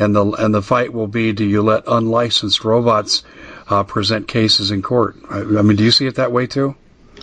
and 0.00 0.12
the 0.12 0.24
and 0.24 0.52
the 0.52 0.60
fight 0.60 0.92
will 0.92 1.06
be: 1.06 1.32
Do 1.32 1.44
you 1.44 1.62
let 1.62 1.84
unlicensed 1.86 2.64
robots 2.64 3.22
uh, 3.70 3.84
present 3.84 4.28
cases 4.28 4.70
in 4.70 4.82
court? 4.82 5.16
I, 5.30 5.38
I 5.38 5.62
mean, 5.62 5.76
do 5.76 5.84
you 5.84 5.90
see 5.90 6.06
it 6.06 6.16
that 6.16 6.32
way 6.32 6.46
too? 6.46 6.74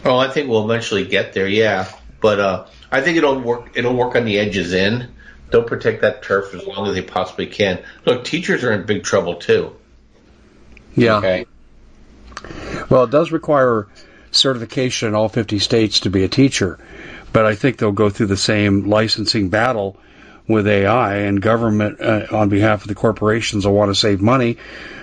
Oh, 0.06 0.18
I 0.18 0.30
think 0.30 0.50
we'll 0.50 0.70
eventually 0.70 1.06
get 1.06 1.34
there. 1.34 1.48
Yeah, 1.48 1.90
but 2.22 2.40
uh, 2.40 2.66
I 2.92 3.02
think 3.02 3.18
it'll 3.18 3.40
work. 3.40 3.72
It'll 3.76 3.96
work 3.96 4.16
on 4.16 4.26
the 4.26 4.40
edges 4.40 4.74
in. 4.74 5.10
They'll 5.52 5.64
protect 5.64 6.02
that 6.02 6.24
turf 6.24 6.54
as 6.54 6.66
long 6.66 6.88
as 6.88 6.94
they 6.94 7.02
possibly 7.02 7.48
can. 7.48 7.84
Look, 8.06 8.26
teachers 8.26 8.64
are 8.64 8.72
in 8.72 8.86
big 8.86 9.04
trouble 9.04 9.36
too. 9.36 9.76
Yeah. 10.96 11.18
Okay. 11.18 11.46
Well, 12.90 13.06
it 13.06 13.12
does 13.12 13.32
require 13.32 13.88
certification 14.32 15.10
in 15.10 15.16
all 15.16 15.30
50 15.30 15.60
states 15.60 16.02
to 16.02 16.10
be 16.10 16.24
a 16.24 16.28
teacher, 16.28 16.80
but 17.34 17.46
I 17.46 17.56
think 17.56 17.78
they'll 17.78 17.92
go 17.92 18.10
through 18.10 18.28
the 18.28 18.38
same 18.38 18.90
licensing 18.90 19.50
battle 19.50 19.98
with 20.48 20.68
AI, 20.68 21.18
and 21.18 21.42
government 21.42 22.00
uh, 22.00 22.28
on 22.32 22.50
behalf 22.50 22.84
of 22.84 22.88
the 22.88 22.96
corporations 22.96 23.66
will 23.66 23.74
want 23.74 23.92
to 23.92 23.96
save 23.96 24.22
money, 24.22 24.58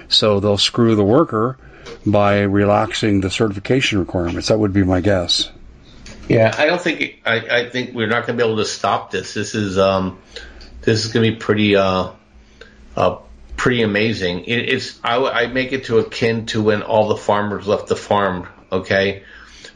so 0.08 0.40
they'll 0.40 0.58
screw 0.58 0.94
the 0.94 1.04
worker 1.04 1.58
by 2.06 2.42
relaxing 2.42 3.20
the 3.20 3.30
certification 3.30 3.99
requirements. 3.99 4.49
That 4.49 4.58
would 4.58 4.73
be 4.73 4.84
my 4.84 5.00
guess. 5.00 5.50
Yeah, 6.28 6.54
I 6.56 6.66
don't 6.66 6.80
think 6.80 7.20
I, 7.25 7.37
I 7.40 7.70
think 7.70 7.94
we're 7.94 8.06
not 8.06 8.26
going 8.26 8.38
to 8.38 8.44
be 8.44 8.49
able 8.49 8.62
to 8.62 8.68
stop 8.68 9.11
this. 9.11 9.34
This 9.34 9.54
is 9.54 9.78
um, 9.78 10.18
this 10.80 11.04
is 11.04 11.12
going 11.12 11.26
to 11.26 11.32
be 11.32 11.37
pretty 11.37 11.76
uh, 11.76 12.11
uh, 12.96 13.18
pretty 13.56 13.82
amazing. 13.82 14.44
It, 14.44 14.68
it's 14.70 14.99
I, 15.04 15.16
I 15.16 15.46
make 15.49 15.73
it 15.73 15.84
to 15.84 15.99
akin 15.99 16.46
to 16.46 16.62
when 16.62 16.82
all 16.82 17.08
the 17.08 17.16
farmers 17.16 17.66
left 17.66 17.88
the 17.88 17.96
farm. 17.96 18.49
Okay, 18.73 19.23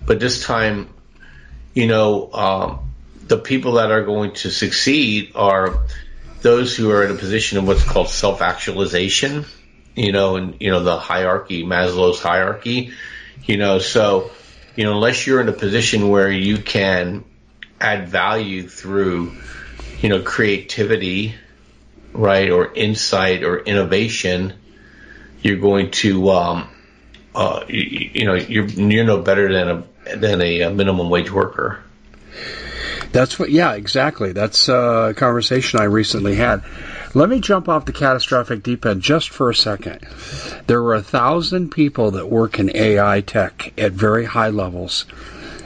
but 0.07 0.21
this 0.21 0.43
time, 0.43 0.89
you 1.75 1.87
know, 1.87 2.33
um, 2.33 2.81
the 3.27 3.37
people 3.37 3.73
that 3.73 3.91
are 3.91 4.05
going 4.05 4.33
to 4.35 4.51
succeed 4.51 5.33
are 5.35 5.83
those 6.41 6.75
who 6.75 6.91
are 6.91 7.05
in 7.05 7.11
a 7.11 7.15
position 7.15 7.59
of 7.59 7.67
what's 7.67 7.85
called 7.85 8.09
self 8.09 8.41
actualization 8.41 9.45
you 9.95 10.13
know, 10.13 10.37
and 10.37 10.57
you 10.61 10.71
know 10.71 10.83
the 10.83 10.99
hierarchy, 10.99 11.65
Maslow's 11.65 12.21
hierarchy, 12.21 12.93
you 13.45 13.57
know, 13.57 13.79
so 13.79 14.31
you 14.77 14.85
know 14.85 14.95
unless 14.95 15.27
you're 15.27 15.41
in 15.41 15.49
a 15.49 15.53
position 15.53 16.09
where 16.09 16.31
you 16.31 16.59
can 16.59 17.25
add 17.81 18.09
value 18.09 18.69
through 18.69 19.33
you 20.01 20.09
know, 20.09 20.23
creativity, 20.23 21.35
right, 22.13 22.51
or 22.51 22.73
insight 22.73 23.43
or 23.43 23.59
innovation, 23.59 24.55
you're 25.43 25.59
going 25.59 25.91
to, 25.91 26.31
um, 26.31 26.69
uh, 27.35 27.65
you, 27.69 28.11
you, 28.15 28.25
know, 28.25 28.35
you're 28.35 28.67
you're 28.67 29.05
no 29.05 29.21
better 29.21 29.53
than 29.53 29.69
a 29.69 30.17
than 30.17 30.41
a 30.41 30.69
minimum 30.71 31.11
wage 31.11 31.31
worker. 31.31 31.83
That's 33.13 33.39
what, 33.39 33.51
yeah, 33.51 33.73
exactly. 33.73 34.33
That's 34.33 34.69
a 34.69 35.15
conversation 35.17 35.81
I 35.81 35.85
recently 35.85 36.35
had. 36.35 36.63
Let 37.19 37.31
me 37.31 37.41
jump 37.41 37.69
off 37.69 37.85
the 37.85 37.93
catastrophic 37.93 38.63
deep 38.63 38.87
end 38.87 39.03
just 39.03 39.31
for 39.31 39.51
a 39.51 39.55
second. 39.55 40.07
There 40.69 40.81
were 40.81 40.95
a 40.95 41.03
thousand 41.03 41.71
people 41.71 42.13
that 42.13 42.31
work 42.31 42.61
in 42.61 42.71
AI 42.77 43.23
tech 43.23 43.73
at 43.77 43.91
very 43.91 44.25
high 44.25 44.51
levels, 44.51 45.05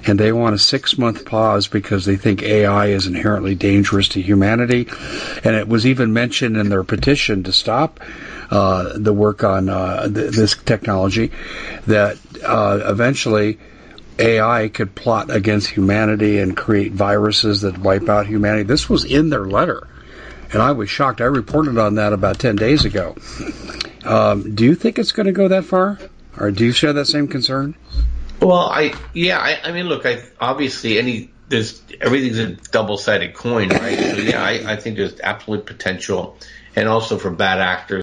and 0.07 0.19
they 0.19 0.33
want 0.33 0.55
a 0.55 0.59
six 0.59 0.97
month 0.97 1.27
pause 1.27 1.69
because 1.69 2.07
they 2.07 2.17
think 2.17 2.43
AI 2.43 2.87
is 2.87 3.07
inherently 3.07 3.55
dangerous 3.55 4.09
to 4.09 4.23
humanity. 4.23 4.89
And 5.45 5.55
it 5.55 5.69
was 5.69 5.85
even 5.85 6.15
mentioned 6.15 6.57
in 6.57 6.71
their 6.71 6.85
petition 6.85 7.43
to 7.43 7.53
stop 7.53 8.01
uh, 8.51 8.95
the 8.97 9.13
work 9.13 9.45
on 9.45 9.69
uh, 9.69 10.09
th- 10.09 10.35
this 10.35 10.57
technology 10.57 11.33
that 11.87 12.17
uh, 12.43 12.81
eventually 12.87 13.59
AI 14.19 14.69
could 14.69 14.95
plot 14.95 15.31
against 15.31 15.69
humanity 15.69 16.39
and 16.39 16.57
create 16.57 16.93
viruses 16.93 17.61
that 17.61 17.77
wipe 17.77 18.09
out 18.09 18.27
humanity. 18.27 18.63
This 18.63 18.89
was 18.89 19.05
in 19.05 19.29
their 19.29 19.45
letter, 19.45 19.87
and 20.53 20.63
I 20.63 20.73
was 20.73 20.91
shocked. 20.91 21.21
I 21.21 21.25
reported 21.25 21.79
on 21.79 21.97
that 21.97 22.13
about 22.13 22.39
10 22.39 22.57
days 22.57 22.85
ago. 22.85 23.17
Um, 24.05 24.55
do 24.55 24.65
you 24.65 24.75
think 24.75 24.99
it's 24.99 25.13
going 25.13 25.27
to 25.27 25.33
go 25.33 25.49
that 25.49 25.65
far? 25.65 25.99
Or 26.39 26.51
do 26.51 26.65
you 26.65 26.73
share 26.73 26.93
that 26.95 27.07
same 27.07 27.29
concern? 27.29 27.75
Well, 28.41 28.69
I 28.69 28.95
yeah, 29.13 29.39
I, 29.39 29.61
I 29.65 29.73
mean, 29.73 29.87
look, 29.87 30.05
I 30.05 30.23
obviously 30.41 30.99
any 30.99 31.31
there's 31.49 31.81
everything's 32.01 32.39
a 32.39 32.53
double 32.73 32.97
sided 32.97 33.35
coin, 33.35 33.69
right? 33.69 33.99
So 33.99 34.17
yeah, 34.17 34.43
I, 34.43 34.73
I 34.73 34.77
think 34.77 34.97
there's 34.97 35.21
absolute 35.21 35.67
potential, 35.67 36.37
and 36.75 36.89
also 36.89 37.19
for 37.19 37.31
bad 37.31 37.61
actors 37.61 38.03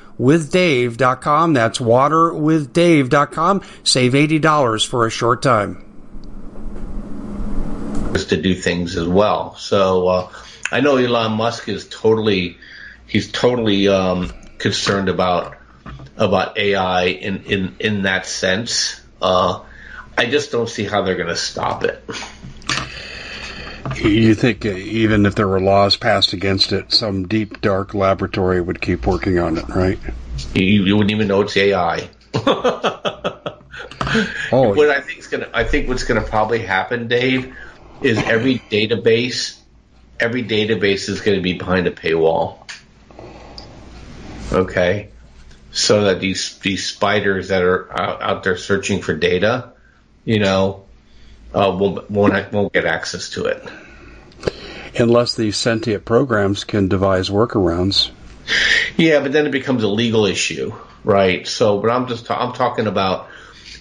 waterwithdave.com. 0.19 1.53
That's 1.53 1.79
waterwithdave.com. 1.79 3.61
Save 3.83 4.13
$80 4.13 4.87
for 4.87 5.05
a 5.05 5.09
short 5.09 5.41
time. 5.41 5.85
To 8.13 8.41
do 8.41 8.55
things 8.55 8.95
as 8.95 9.07
well. 9.07 9.55
So 9.55 10.07
uh, 10.07 10.31
I 10.71 10.79
know 10.79 10.95
Elon 10.95 11.33
Musk 11.33 11.67
is 11.67 11.87
totally, 11.89 12.57
he's 13.05 13.29
totally 13.29 13.89
um, 13.89 14.31
concerned 14.57 15.09
about 15.09 15.57
about 16.15 16.57
AI 16.57 17.05
in 17.05 17.43
in 17.43 17.75
in 17.79 18.01
that 18.03 18.25
sense. 18.25 19.01
Uh, 19.21 19.61
I 20.17 20.27
just 20.27 20.51
don't 20.51 20.69
see 20.69 20.85
how 20.85 21.01
they're 21.01 21.15
going 21.15 21.27
to 21.27 21.35
stop 21.35 21.83
it. 21.83 22.03
You 23.95 24.35
think 24.35 24.65
uh, 24.65 24.69
even 24.69 25.25
if 25.25 25.35
there 25.35 25.47
were 25.47 25.59
laws 25.59 25.95
passed 25.95 26.33
against 26.33 26.71
it, 26.71 26.91
some 26.91 27.27
deep 27.27 27.61
dark 27.61 27.93
laboratory 27.93 28.61
would 28.61 28.81
keep 28.81 29.05
working 29.05 29.39
on 29.39 29.57
it, 29.57 29.67
right? 29.69 29.99
You, 30.53 30.63
you 30.85 30.95
wouldn't 30.95 31.11
even 31.11 31.27
know 31.27 31.41
it's 31.41 31.55
AI. 31.57 32.09
oh, 32.33 33.53
what 34.51 34.89
I 34.89 35.01
think 35.01 35.19
is 35.19 35.27
gonna, 35.27 35.49
I 35.53 35.63
think 35.63 35.87
what's 35.87 36.03
going 36.03 36.21
to 36.21 36.27
probably 36.27 36.59
happen, 36.59 37.07
Dave, 37.07 37.55
is 38.01 38.17
every 38.17 38.59
database, 38.59 39.59
every 40.19 40.43
database 40.43 41.09
is 41.09 41.21
going 41.21 41.37
to 41.37 41.43
be 41.43 41.53
behind 41.53 41.87
a 41.87 41.91
paywall. 41.91 42.59
Okay, 44.51 45.09
so 45.71 46.05
that 46.05 46.19
these 46.19 46.57
these 46.59 46.85
spiders 46.85 47.49
that 47.49 47.63
are 47.63 47.91
out, 47.99 48.21
out 48.21 48.43
there 48.43 48.57
searching 48.57 49.01
for 49.01 49.13
data, 49.13 49.73
you 50.25 50.39
know, 50.39 50.85
uh, 51.53 51.75
won't, 51.77 52.09
won't, 52.09 52.53
won't 52.53 52.73
get 52.73 52.85
access 52.85 53.31
to 53.31 53.45
it. 53.45 53.63
Unless 54.97 55.35
these 55.35 55.57
sentient 55.57 56.05
programs 56.05 56.63
can 56.63 56.87
devise 56.87 57.29
workarounds. 57.29 58.11
Yeah, 58.97 59.21
but 59.21 59.31
then 59.31 59.45
it 59.45 59.51
becomes 59.51 59.83
a 59.83 59.87
legal 59.87 60.25
issue, 60.25 60.73
right? 61.03 61.47
So, 61.47 61.79
but 61.79 61.89
I'm 61.89 62.07
just 62.07 62.25
ta- 62.25 62.39
I'm 62.39 62.53
talking 62.53 62.87
about 62.87 63.29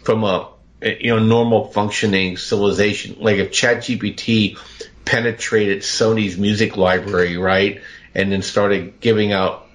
from 0.04 0.24
a 0.24 0.50
you 0.82 1.10
know 1.10 1.18
normal 1.18 1.68
functioning 1.68 2.36
civilization. 2.36 3.16
Like 3.18 3.36
if 3.36 3.50
ChatGPT 3.50 4.58
penetrated 5.04 5.80
Sony's 5.80 6.38
music 6.38 6.76
library, 6.76 7.36
right, 7.36 7.80
and 8.14 8.30
then 8.30 8.42
started 8.42 9.00
giving 9.00 9.32
out 9.32 9.66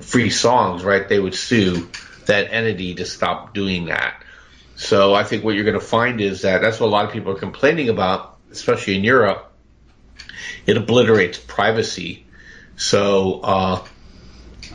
free 0.00 0.30
songs, 0.30 0.84
right, 0.84 1.08
they 1.08 1.18
would 1.18 1.34
sue 1.34 1.88
that 2.26 2.52
entity 2.52 2.94
to 2.96 3.06
stop 3.06 3.54
doing 3.54 3.86
that. 3.86 4.22
So 4.76 5.14
I 5.14 5.24
think 5.24 5.42
what 5.42 5.54
you're 5.54 5.64
going 5.64 5.78
to 5.78 5.84
find 5.84 6.20
is 6.20 6.42
that 6.42 6.60
that's 6.60 6.78
what 6.78 6.86
a 6.86 6.90
lot 6.90 7.06
of 7.06 7.12
people 7.12 7.32
are 7.32 7.38
complaining 7.38 7.88
about, 7.88 8.36
especially 8.50 8.96
in 8.96 9.04
Europe. 9.04 9.52
It 10.66 10.76
obliterates 10.76 11.38
privacy. 11.38 12.26
So, 12.76 13.40
uh, 13.40 13.84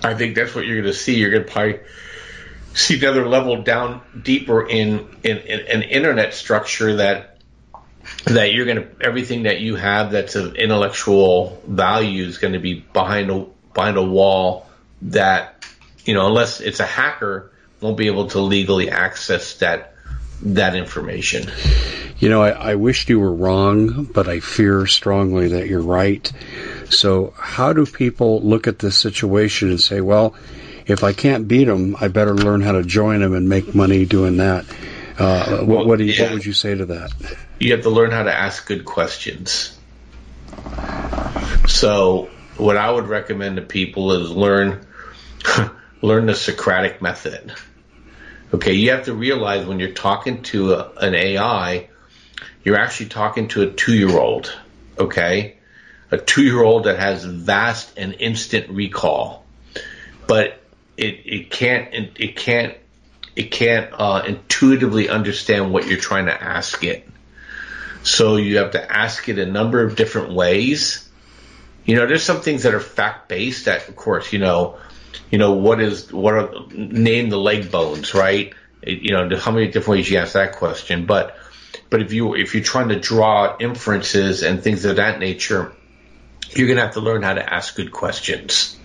I 0.04 0.16
think 0.16 0.36
that's 0.36 0.56
what 0.56 0.66
you're 0.66 0.82
going 0.82 0.92
to 0.92 0.98
see. 0.98 1.18
You're 1.18 1.30
going 1.30 1.46
to 1.46 1.52
probably 1.52 1.80
see 2.74 2.98
another 2.98 3.28
level 3.28 3.62
down 3.62 4.02
deeper 4.24 4.68
in, 4.68 5.08
in, 5.24 5.38
in 5.38 5.60
an 5.68 5.82
internet 5.84 6.34
structure 6.34 6.96
that 6.98 7.28
that 8.26 8.52
you're 8.52 8.66
going 8.66 8.78
to 8.78 8.88
everything 9.02 9.44
that 9.44 9.60
you 9.60 9.76
have 9.76 10.12
that's 10.12 10.36
of 10.36 10.56
intellectual 10.56 11.62
value 11.68 12.26
is 12.26 12.40
going 12.40 12.54
to 12.54 12.60
be 12.60 12.80
behind 12.80 13.30
a 13.30 13.46
behind 13.76 13.96
a 13.96 14.04
wall 14.04 14.68
that 15.04 15.66
you 16.06 16.16
know 16.16 16.28
unless 16.28 16.62
it's 16.62 16.80
a 16.80 16.86
hacker 16.86 17.52
won't 17.80 17.98
be 17.98 18.08
able 18.08 18.28
to 18.28 18.40
legally 18.40 18.90
access 18.90 19.56
that 19.56 19.91
that 20.42 20.76
information. 20.76 21.50
You 22.20 22.30
know, 22.30 22.42
I, 22.42 22.50
I 22.50 22.76
wished 22.76 23.10
you 23.10 23.20
were 23.20 23.34
wrong, 23.34 24.04
but 24.06 24.28
I 24.28 24.40
fear 24.40 24.86
strongly 24.86 25.50
that 25.50 25.68
you're 25.68 25.82
right. 25.82 26.32
So, 26.90 27.34
how 27.36 27.74
do 27.74 27.86
people 27.86 28.42
look 28.42 28.68
at 28.68 28.80
this 28.80 28.98
situation 28.98 29.70
and 29.70 29.82
say, 29.82 30.02
well, 30.02 30.36
if 30.86 31.04
I 31.04 31.14
can't 31.14 31.48
beat 31.48 31.66
them, 31.66 31.96
I 32.00 32.10
better 32.10 32.36
learn 32.36 32.62
how 32.62 32.74
to 32.74 32.84
join 32.84 33.22
them 33.22 33.34
and 33.34 33.50
make 33.50 33.74
money 33.74 34.06
doing 34.06 34.38
that? 34.38 34.66
Uh, 35.18 35.58
what, 35.60 35.68
well, 35.68 35.88
what, 35.88 36.00
you, 36.00 36.06
yeah. 36.06 36.24
what 36.24 36.34
would 36.34 36.46
you 36.46 36.54
say 36.54 36.76
to 36.76 36.86
that? 36.88 37.12
You 37.60 37.74
have 37.74 37.84
to 37.84 37.90
learn 37.90 38.12
how 38.12 38.24
to 38.24 38.34
ask 38.34 38.68
good 38.68 38.86
questions. 38.86 39.78
So, 41.68 42.30
what 42.58 42.78
I 42.78 42.92
would 42.92 43.08
recommend 43.08 43.56
to 43.56 43.62
people 43.62 44.12
is 44.14 44.30
learn 44.30 44.86
learn 46.02 46.26
the 46.26 46.36
Socratic 46.36 47.02
method. 47.02 47.54
Okay, 48.54 48.74
you 48.74 48.92
have 48.92 49.06
to 49.06 49.14
realize 49.14 49.66
when 49.66 49.80
you're 49.80 49.94
talking 49.94 50.44
to 50.44 50.74
a, 50.74 50.92
an 50.98 51.16
AI, 51.16 51.88
you're 52.64 52.78
actually 52.78 53.08
talking 53.08 53.48
to 53.50 53.62
a 53.62 53.72
two 53.72 53.94
year 53.94 54.18
old. 54.18 54.52
Okay, 55.00 55.58
a 56.12 56.18
two 56.18 56.44
year 56.44 56.62
old 56.62 56.84
that 56.84 57.00
has 57.00 57.24
vast 57.24 57.98
and 57.98 58.14
instant 58.14 58.70
recall, 58.70 59.46
but 60.28 60.62
it, 60.98 61.22
it 61.26 61.52
can't 61.52 61.94
it, 61.94 62.36
can't 62.36 62.76
it 63.36 63.52
can't 63.52 63.90
uh, 63.94 64.24
intuitively 64.28 65.08
understand 65.08 65.72
what 65.72 65.88
you're 65.88 65.98
trying 65.98 66.26
to 66.26 66.44
ask 66.44 66.84
it. 66.84 67.08
So 68.04 68.36
you 68.36 68.58
have 68.58 68.72
to 68.72 68.92
ask 68.92 69.30
it 69.30 69.40
a 69.40 69.46
number 69.46 69.84
of 69.84 69.96
different 69.96 70.34
ways. 70.34 71.08
You 71.86 71.96
know, 71.96 72.06
there's 72.06 72.24
some 72.24 72.42
things 72.42 72.64
that 72.64 72.74
are 72.74 72.80
fact 72.80 73.30
based 73.30 73.66
that, 73.66 73.88
of 73.88 73.96
course, 73.96 74.34
you 74.34 74.40
know, 74.40 74.78
you 75.30 75.38
know, 75.38 75.54
what 75.54 75.82
is, 75.82 76.12
what 76.12 76.34
are, 76.34 76.52
name 76.74 77.30
the 77.30 77.38
leg 77.38 77.72
bones, 77.72 78.14
right? 78.14 78.54
You 78.86 79.12
know, 79.12 79.38
how 79.38 79.52
many 79.52 79.68
different 79.68 80.00
ways 80.00 80.10
you 80.10 80.18
ask 80.18 80.34
that 80.34 80.58
question. 80.58 81.06
But, 81.06 81.38
but 81.90 82.02
if 82.02 82.14
you, 82.14 82.36
if 82.36 82.54
you're 82.54 82.64
trying 82.64 82.90
to 82.90 83.00
draw 83.00 83.56
inferences 83.60 84.44
and 84.44 84.62
things 84.62 84.86
of 84.86 84.98
that 84.98 85.20
nature, 85.20 85.74
you're 86.50 86.68
going 86.68 86.78
to 86.78 86.84
have 86.84 86.94
to 86.96 87.02
learn 87.02 87.24
how 87.24 87.34
to 87.34 87.54
ask 87.54 87.76
good 87.76 87.92
questions. 87.92 88.78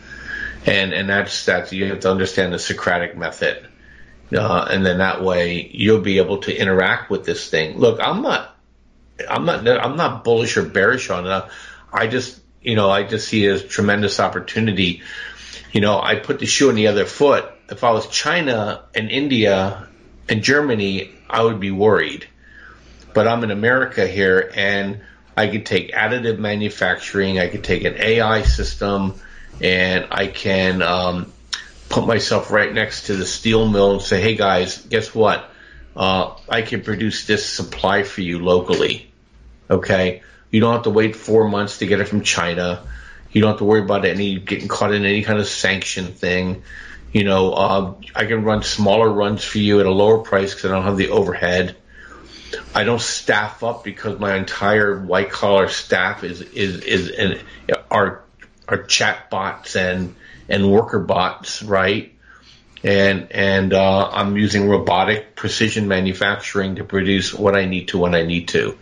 And, 0.64 0.92
and 0.92 1.08
that's, 1.08 1.44
that's, 1.44 1.72
you 1.72 1.86
have 1.86 2.00
to 2.00 2.10
understand 2.10 2.52
the 2.52 2.58
Socratic 2.58 3.16
method. 3.16 3.68
Uh, 4.32 4.66
and 4.68 4.84
then 4.84 4.98
that 4.98 5.22
way 5.22 5.70
you'll 5.72 6.00
be 6.00 6.18
able 6.18 6.38
to 6.38 6.56
interact 6.56 7.10
with 7.10 7.24
this 7.24 7.48
thing. 7.48 7.78
Look, 7.78 8.00
I'm 8.00 8.22
not, 8.22 8.56
I'm 9.28 9.44
not, 9.44 9.66
I'm 9.68 9.96
not 9.96 10.24
bullish 10.24 10.56
or 10.56 10.64
bearish 10.64 11.10
on 11.10 11.26
it. 11.26 11.44
I 11.92 12.08
just, 12.08 12.40
you 12.60 12.74
know, 12.74 12.90
I 12.90 13.04
just 13.04 13.28
see 13.28 13.46
it 13.46 13.52
as 13.52 13.64
tremendous 13.64 14.18
opportunity 14.18 15.02
you 15.76 15.82
know, 15.82 16.00
I 16.00 16.14
put 16.14 16.38
the 16.38 16.46
shoe 16.46 16.70
on 16.70 16.74
the 16.74 16.86
other 16.86 17.04
foot. 17.04 17.44
If 17.68 17.84
I 17.84 17.90
was 17.90 18.06
China 18.06 18.84
and 18.94 19.10
India 19.10 19.86
and 20.26 20.42
Germany, 20.42 21.10
I 21.28 21.42
would 21.42 21.60
be 21.60 21.70
worried. 21.70 22.26
But 23.12 23.28
I'm 23.28 23.44
in 23.44 23.50
America 23.50 24.06
here 24.06 24.50
and 24.54 25.02
I 25.36 25.48
could 25.48 25.66
take 25.66 25.92
additive 25.92 26.38
manufacturing, 26.38 27.38
I 27.38 27.48
could 27.48 27.62
take 27.62 27.84
an 27.84 27.96
AI 27.98 28.40
system, 28.44 29.20
and 29.60 30.06
I 30.10 30.28
can 30.28 30.80
um, 30.80 31.30
put 31.90 32.06
myself 32.06 32.50
right 32.50 32.72
next 32.72 33.08
to 33.08 33.16
the 33.16 33.26
steel 33.26 33.68
mill 33.68 33.92
and 33.92 34.00
say, 34.00 34.22
hey 34.22 34.34
guys, 34.34 34.78
guess 34.78 35.14
what? 35.14 35.50
Uh, 35.94 36.36
I 36.48 36.62
can 36.62 36.80
produce 36.80 37.26
this 37.26 37.44
supply 37.46 38.02
for 38.02 38.22
you 38.22 38.38
locally. 38.38 39.12
Okay? 39.68 40.22
You 40.50 40.60
don't 40.60 40.72
have 40.72 40.84
to 40.84 40.90
wait 40.90 41.16
four 41.16 41.46
months 41.50 41.80
to 41.80 41.86
get 41.86 42.00
it 42.00 42.08
from 42.08 42.22
China. 42.22 42.82
You 43.32 43.40
don't 43.40 43.50
have 43.50 43.58
to 43.58 43.64
worry 43.64 43.82
about 43.82 44.04
any 44.04 44.38
getting 44.38 44.68
caught 44.68 44.92
in 44.92 45.04
any 45.04 45.22
kind 45.22 45.38
of 45.38 45.46
sanction 45.46 46.06
thing. 46.06 46.62
You 47.12 47.24
know, 47.24 47.52
uh, 47.52 47.94
I 48.14 48.26
can 48.26 48.44
run 48.44 48.62
smaller 48.62 49.10
runs 49.10 49.44
for 49.44 49.58
you 49.58 49.80
at 49.80 49.86
a 49.86 49.90
lower 49.90 50.18
price 50.18 50.54
because 50.54 50.70
I 50.70 50.74
don't 50.74 50.84
have 50.84 50.96
the 50.96 51.10
overhead. 51.10 51.76
I 52.74 52.84
don't 52.84 53.00
staff 53.00 53.62
up 53.62 53.84
because 53.84 54.18
my 54.18 54.36
entire 54.36 55.00
white 55.00 55.30
collar 55.30 55.68
staff 55.68 56.24
is 56.24 56.40
is 56.40 56.80
is 56.80 57.42
are 57.90 58.22
are 58.68 58.82
chat 58.82 59.30
bots 59.30 59.76
and 59.76 60.14
and 60.48 60.70
worker 60.70 60.98
bots, 60.98 61.62
right? 61.62 62.12
And 62.84 63.32
and 63.32 63.72
uh, 63.72 64.10
I'm 64.10 64.36
using 64.36 64.68
robotic 64.68 65.34
precision 65.34 65.88
manufacturing 65.88 66.76
to 66.76 66.84
produce 66.84 67.34
what 67.34 67.56
I 67.56 67.64
need 67.64 67.88
to 67.88 67.98
when 67.98 68.14
I 68.14 68.22
need 68.22 68.48
to. 68.48 68.78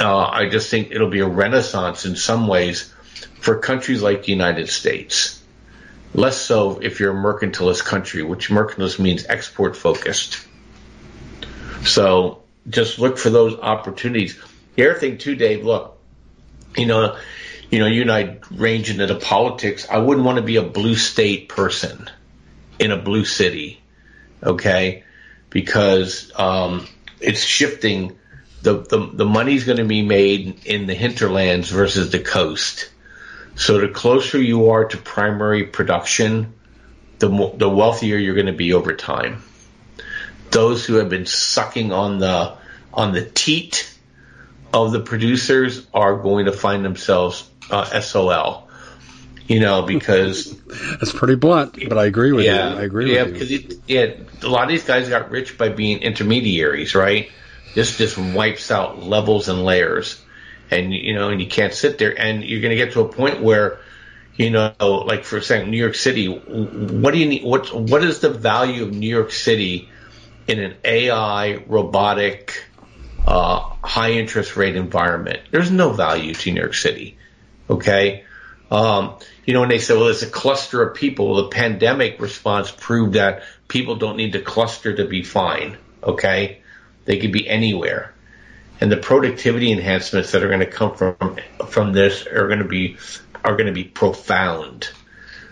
Uh, 0.00 0.24
I 0.24 0.48
just 0.48 0.70
think 0.70 0.90
it'll 0.90 1.10
be 1.10 1.20
a 1.20 1.28
renaissance 1.28 2.06
in 2.06 2.16
some 2.16 2.48
ways 2.48 2.91
for 3.42 3.58
countries 3.58 4.00
like 4.00 4.22
the 4.22 4.30
United 4.30 4.68
States. 4.68 5.42
Less 6.14 6.40
so 6.40 6.78
if 6.78 7.00
you're 7.00 7.10
a 7.10 7.20
mercantilist 7.20 7.84
country, 7.84 8.22
which 8.22 8.50
mercantilist 8.50 9.00
means 9.00 9.26
export 9.28 9.76
focused. 9.76 10.46
So 11.84 12.42
just 12.70 13.00
look 13.00 13.18
for 13.18 13.30
those 13.30 13.58
opportunities. 13.58 14.38
The 14.76 14.88
other 14.88 14.98
thing 15.00 15.18
too, 15.18 15.34
Dave, 15.34 15.64
look, 15.64 15.98
you 16.76 16.86
know, 16.86 17.16
you 17.68 17.80
know, 17.80 17.86
you 17.86 18.02
and 18.02 18.12
I 18.12 18.38
range 18.52 18.90
into 18.90 19.06
the 19.06 19.16
politics. 19.16 19.88
I 19.90 19.98
wouldn't 19.98 20.24
want 20.24 20.36
to 20.36 20.42
be 20.42 20.56
a 20.56 20.62
blue 20.62 20.94
state 20.94 21.48
person 21.48 22.08
in 22.78 22.92
a 22.92 22.96
blue 22.96 23.24
city, 23.24 23.82
okay? 24.40 25.02
Because 25.50 26.30
um, 26.36 26.86
it's 27.20 27.42
shifting. 27.42 28.18
The, 28.60 28.82
the 28.82 29.10
the 29.14 29.24
money's 29.24 29.64
going 29.64 29.78
to 29.78 29.84
be 29.84 30.02
made 30.02 30.64
in 30.66 30.86
the 30.86 30.94
hinterlands 30.94 31.70
versus 31.70 32.12
the 32.12 32.20
coast. 32.20 32.91
So 33.54 33.78
the 33.78 33.88
closer 33.88 34.40
you 34.40 34.70
are 34.70 34.86
to 34.86 34.96
primary 34.96 35.64
production, 35.64 36.54
the 37.18 37.28
mo- 37.28 37.54
the 37.56 37.68
wealthier 37.68 38.16
you're 38.16 38.34
going 38.34 38.46
to 38.46 38.52
be 38.52 38.72
over 38.72 38.94
time. 38.94 39.42
Those 40.50 40.84
who 40.84 40.94
have 40.94 41.08
been 41.08 41.26
sucking 41.26 41.92
on 41.92 42.18
the 42.18 42.56
on 42.92 43.12
the 43.12 43.24
teat 43.24 43.92
of 44.72 44.92
the 44.92 45.00
producers 45.00 45.86
are 45.92 46.16
going 46.16 46.46
to 46.46 46.52
find 46.52 46.84
themselves 46.84 47.48
uh, 47.70 48.00
SOL. 48.00 48.68
You 49.46 49.60
know, 49.60 49.82
because 49.82 50.56
that's 50.66 51.12
pretty 51.12 51.34
blunt, 51.34 51.76
but 51.88 51.98
I 51.98 52.06
agree 52.06 52.32
with 52.32 52.46
yeah, 52.46 52.72
you. 52.72 52.78
I 52.78 52.82
agree 52.82 53.14
yeah, 53.14 53.24
with 53.24 53.50
you. 53.50 53.58
Yeah, 53.58 54.06
because 54.06 54.30
yeah, 54.42 54.48
a 54.48 54.50
lot 54.50 54.62
of 54.62 54.68
these 54.70 54.84
guys 54.84 55.08
got 55.08 55.30
rich 55.30 55.58
by 55.58 55.68
being 55.68 55.98
intermediaries, 55.98 56.94
right? 56.94 57.30
This 57.74 57.98
just 57.98 58.16
wipes 58.16 58.70
out 58.70 59.02
levels 59.02 59.48
and 59.48 59.64
layers 59.64 60.21
and 60.72 60.92
you 60.92 61.14
know, 61.14 61.28
and 61.28 61.40
you 61.40 61.46
can't 61.46 61.74
sit 61.74 61.98
there, 61.98 62.18
and 62.18 62.42
you're 62.42 62.60
going 62.60 62.70
to 62.70 62.76
get 62.76 62.92
to 62.92 63.00
a 63.00 63.08
point 63.08 63.42
where, 63.42 63.78
you 64.34 64.50
know, 64.50 64.72
like 64.80 65.24
for 65.24 65.40
saying 65.40 65.70
New 65.70 65.76
York 65.76 65.94
City, 65.94 66.26
what 66.26 67.12
do 67.12 67.18
you 67.18 67.26
need? 67.26 67.44
What 67.44 67.74
what 67.74 68.02
is 68.02 68.20
the 68.20 68.30
value 68.30 68.84
of 68.84 68.92
New 68.92 69.08
York 69.08 69.32
City 69.32 69.88
in 70.48 70.58
an 70.58 70.74
AI 70.84 71.62
robotic 71.66 72.64
uh, 73.26 73.60
high 73.82 74.12
interest 74.12 74.56
rate 74.56 74.76
environment? 74.76 75.40
There's 75.50 75.70
no 75.70 75.92
value 75.92 76.34
to 76.34 76.50
New 76.50 76.60
York 76.60 76.74
City. 76.74 77.18
Okay. 77.68 78.24
Um, 78.70 79.16
you 79.44 79.52
know, 79.52 79.62
and 79.62 79.70
they 79.70 79.78
say, 79.78 79.94
well, 79.94 80.08
it's 80.08 80.22
a 80.22 80.30
cluster 80.30 80.82
of 80.82 80.96
people. 80.96 81.36
The 81.36 81.48
pandemic 81.48 82.18
response 82.22 82.70
proved 82.70 83.14
that 83.14 83.42
people 83.68 83.96
don't 83.96 84.16
need 84.16 84.32
to 84.32 84.40
cluster 84.40 84.96
to 84.96 85.04
be 85.04 85.22
fine. 85.22 85.76
Okay. 86.02 86.62
They 87.04 87.18
could 87.18 87.32
be 87.32 87.46
anywhere 87.46 88.11
and 88.82 88.90
the 88.90 88.96
productivity 88.96 89.70
enhancements 89.70 90.32
that 90.32 90.42
are 90.42 90.48
going 90.48 90.58
to 90.58 90.66
come 90.66 90.96
from 90.96 91.36
from 91.68 91.92
this 91.92 92.26
are 92.26 92.48
going 92.48 92.58
to 92.58 92.64
be 92.64 92.96
are 93.44 93.52
going 93.52 93.68
to 93.68 93.72
be 93.72 93.84
profound. 93.84 94.90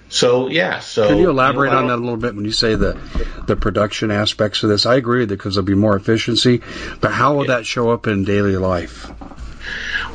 So 0.08 0.48
yeah, 0.48 0.80
so 0.80 1.06
can 1.06 1.18
you 1.18 1.30
elaborate 1.30 1.68
you 1.68 1.74
know, 1.74 1.78
on 1.78 1.86
that 1.86 1.94
a 1.94 2.02
little 2.02 2.16
bit 2.16 2.34
when 2.34 2.44
you 2.44 2.50
say 2.50 2.74
the 2.74 2.98
the 3.46 3.54
production 3.54 4.10
aspects 4.10 4.64
of 4.64 4.68
this? 4.68 4.84
I 4.84 4.96
agree 4.96 5.26
because 5.26 5.54
there'll 5.54 5.64
be 5.64 5.76
more 5.76 5.94
efficiency, 5.94 6.60
but 7.00 7.12
how 7.12 7.36
will 7.36 7.46
yeah. 7.46 7.58
that 7.58 7.66
show 7.66 7.90
up 7.90 8.08
in 8.08 8.24
daily 8.24 8.56
life? 8.56 9.08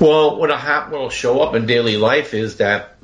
Well, 0.01 0.35
what 0.35 0.91
will 0.91 1.09
show 1.09 1.39
up 1.39 1.55
in 1.55 1.67
daily 1.67 1.95
life 1.95 2.33
is 2.33 2.57
that, 2.57 2.97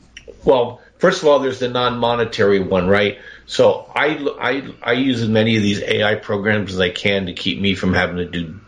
well, 0.44 0.82
first 0.98 1.22
of 1.22 1.30
all, 1.30 1.40
there's 1.40 1.60
the 1.60 1.70
non-monetary 1.70 2.60
one, 2.60 2.90
right? 2.90 3.20
So 3.46 3.90
I, 3.96 4.18
I, 4.42 4.74
I 4.84 4.92
use 4.94 5.22
as 5.22 5.30
many 5.30 5.56
of 5.56 5.64
these 5.64 5.82
AI 5.82 6.16
programs 6.16 6.74
as 6.74 6.82
I 6.82 6.90
can 6.90 7.28
to 7.28 7.34
keep 7.34 7.62
me 7.62 7.76
from 7.76 7.94
having 7.94 8.18
to 8.18 8.26
do 8.26 8.60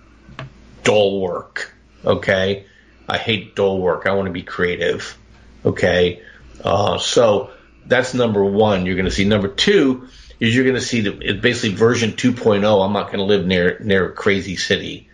dull 0.83 1.21
work. 1.21 1.73
Okay. 2.05 2.65
I 3.07 3.17
hate 3.17 3.55
dull 3.55 3.79
work. 3.79 4.05
I 4.05 4.13
want 4.13 4.27
to 4.27 4.33
be 4.33 4.43
creative. 4.43 5.17
Okay. 5.65 6.21
Uh, 6.63 6.97
so 6.97 7.51
that's 7.85 8.13
number 8.13 8.43
one. 8.43 8.85
You're 8.85 8.95
going 8.95 9.05
to 9.05 9.11
see 9.11 9.25
number 9.25 9.47
two 9.47 10.07
is 10.39 10.55
you're 10.55 10.65
going 10.65 10.75
to 10.75 10.81
see 10.81 11.01
the, 11.01 11.33
basically 11.33 11.75
version 11.75 12.11
2.0. 12.11 12.85
I'm 12.85 12.93
not 12.93 13.07
going 13.07 13.19
to 13.19 13.25
live 13.25 13.45
near, 13.45 13.79
near 13.79 14.09
a 14.09 14.11
crazy 14.11 14.55
city. 14.55 15.09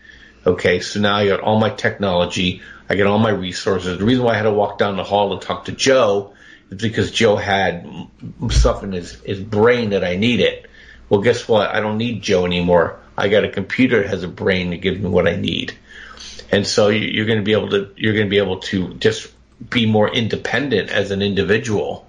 Okay. 0.45 0.79
So 0.79 0.99
now 0.99 1.15
I 1.15 1.27
got 1.27 1.41
all 1.41 1.59
my 1.59 1.69
technology. 1.69 2.61
I 2.89 2.95
get 2.95 3.07
all 3.07 3.19
my 3.19 3.29
resources. 3.29 3.99
The 3.99 4.05
reason 4.05 4.23
why 4.23 4.33
I 4.33 4.37
had 4.37 4.43
to 4.43 4.51
walk 4.51 4.79
down 4.79 4.97
the 4.97 5.03
hall 5.03 5.33
and 5.33 5.41
talk 5.41 5.65
to 5.65 5.71
Joe 5.71 6.33
It's 6.71 6.81
because 6.81 7.11
Joe 7.11 7.35
had 7.35 7.87
stuff 8.49 8.83
in 8.83 8.91
his, 8.91 9.13
his 9.21 9.39
brain 9.39 9.91
that 9.91 10.03
I 10.03 10.15
needed. 10.15 10.67
Well, 11.07 11.21
guess 11.21 11.47
what? 11.47 11.69
I 11.69 11.81
don't 11.81 11.97
need 11.97 12.21
Joe 12.21 12.45
anymore. 12.45 12.98
I 13.19 13.27
got 13.27 13.43
a 13.43 13.49
computer 13.49 14.01
that 14.01 14.09
has 14.09 14.23
a 14.23 14.27
brain 14.27 14.71
to 14.71 14.77
give 14.77 14.99
me 14.99 15.09
what 15.09 15.27
I 15.27 15.35
need. 15.35 15.77
And 16.51 16.65
so 16.65 16.87
you're 16.87 17.25
going 17.25 17.39
to 17.39 17.43
be 17.43 17.51
able 17.51 17.69
to, 17.69 17.93
you're 17.95 18.13
going 18.13 18.25
to 18.25 18.29
be 18.29 18.37
able 18.37 18.59
to 18.59 18.93
just 18.95 19.31
be 19.69 19.85
more 19.85 20.09
independent 20.09 20.89
as 20.89 21.11
an 21.11 21.21
individual 21.21 22.07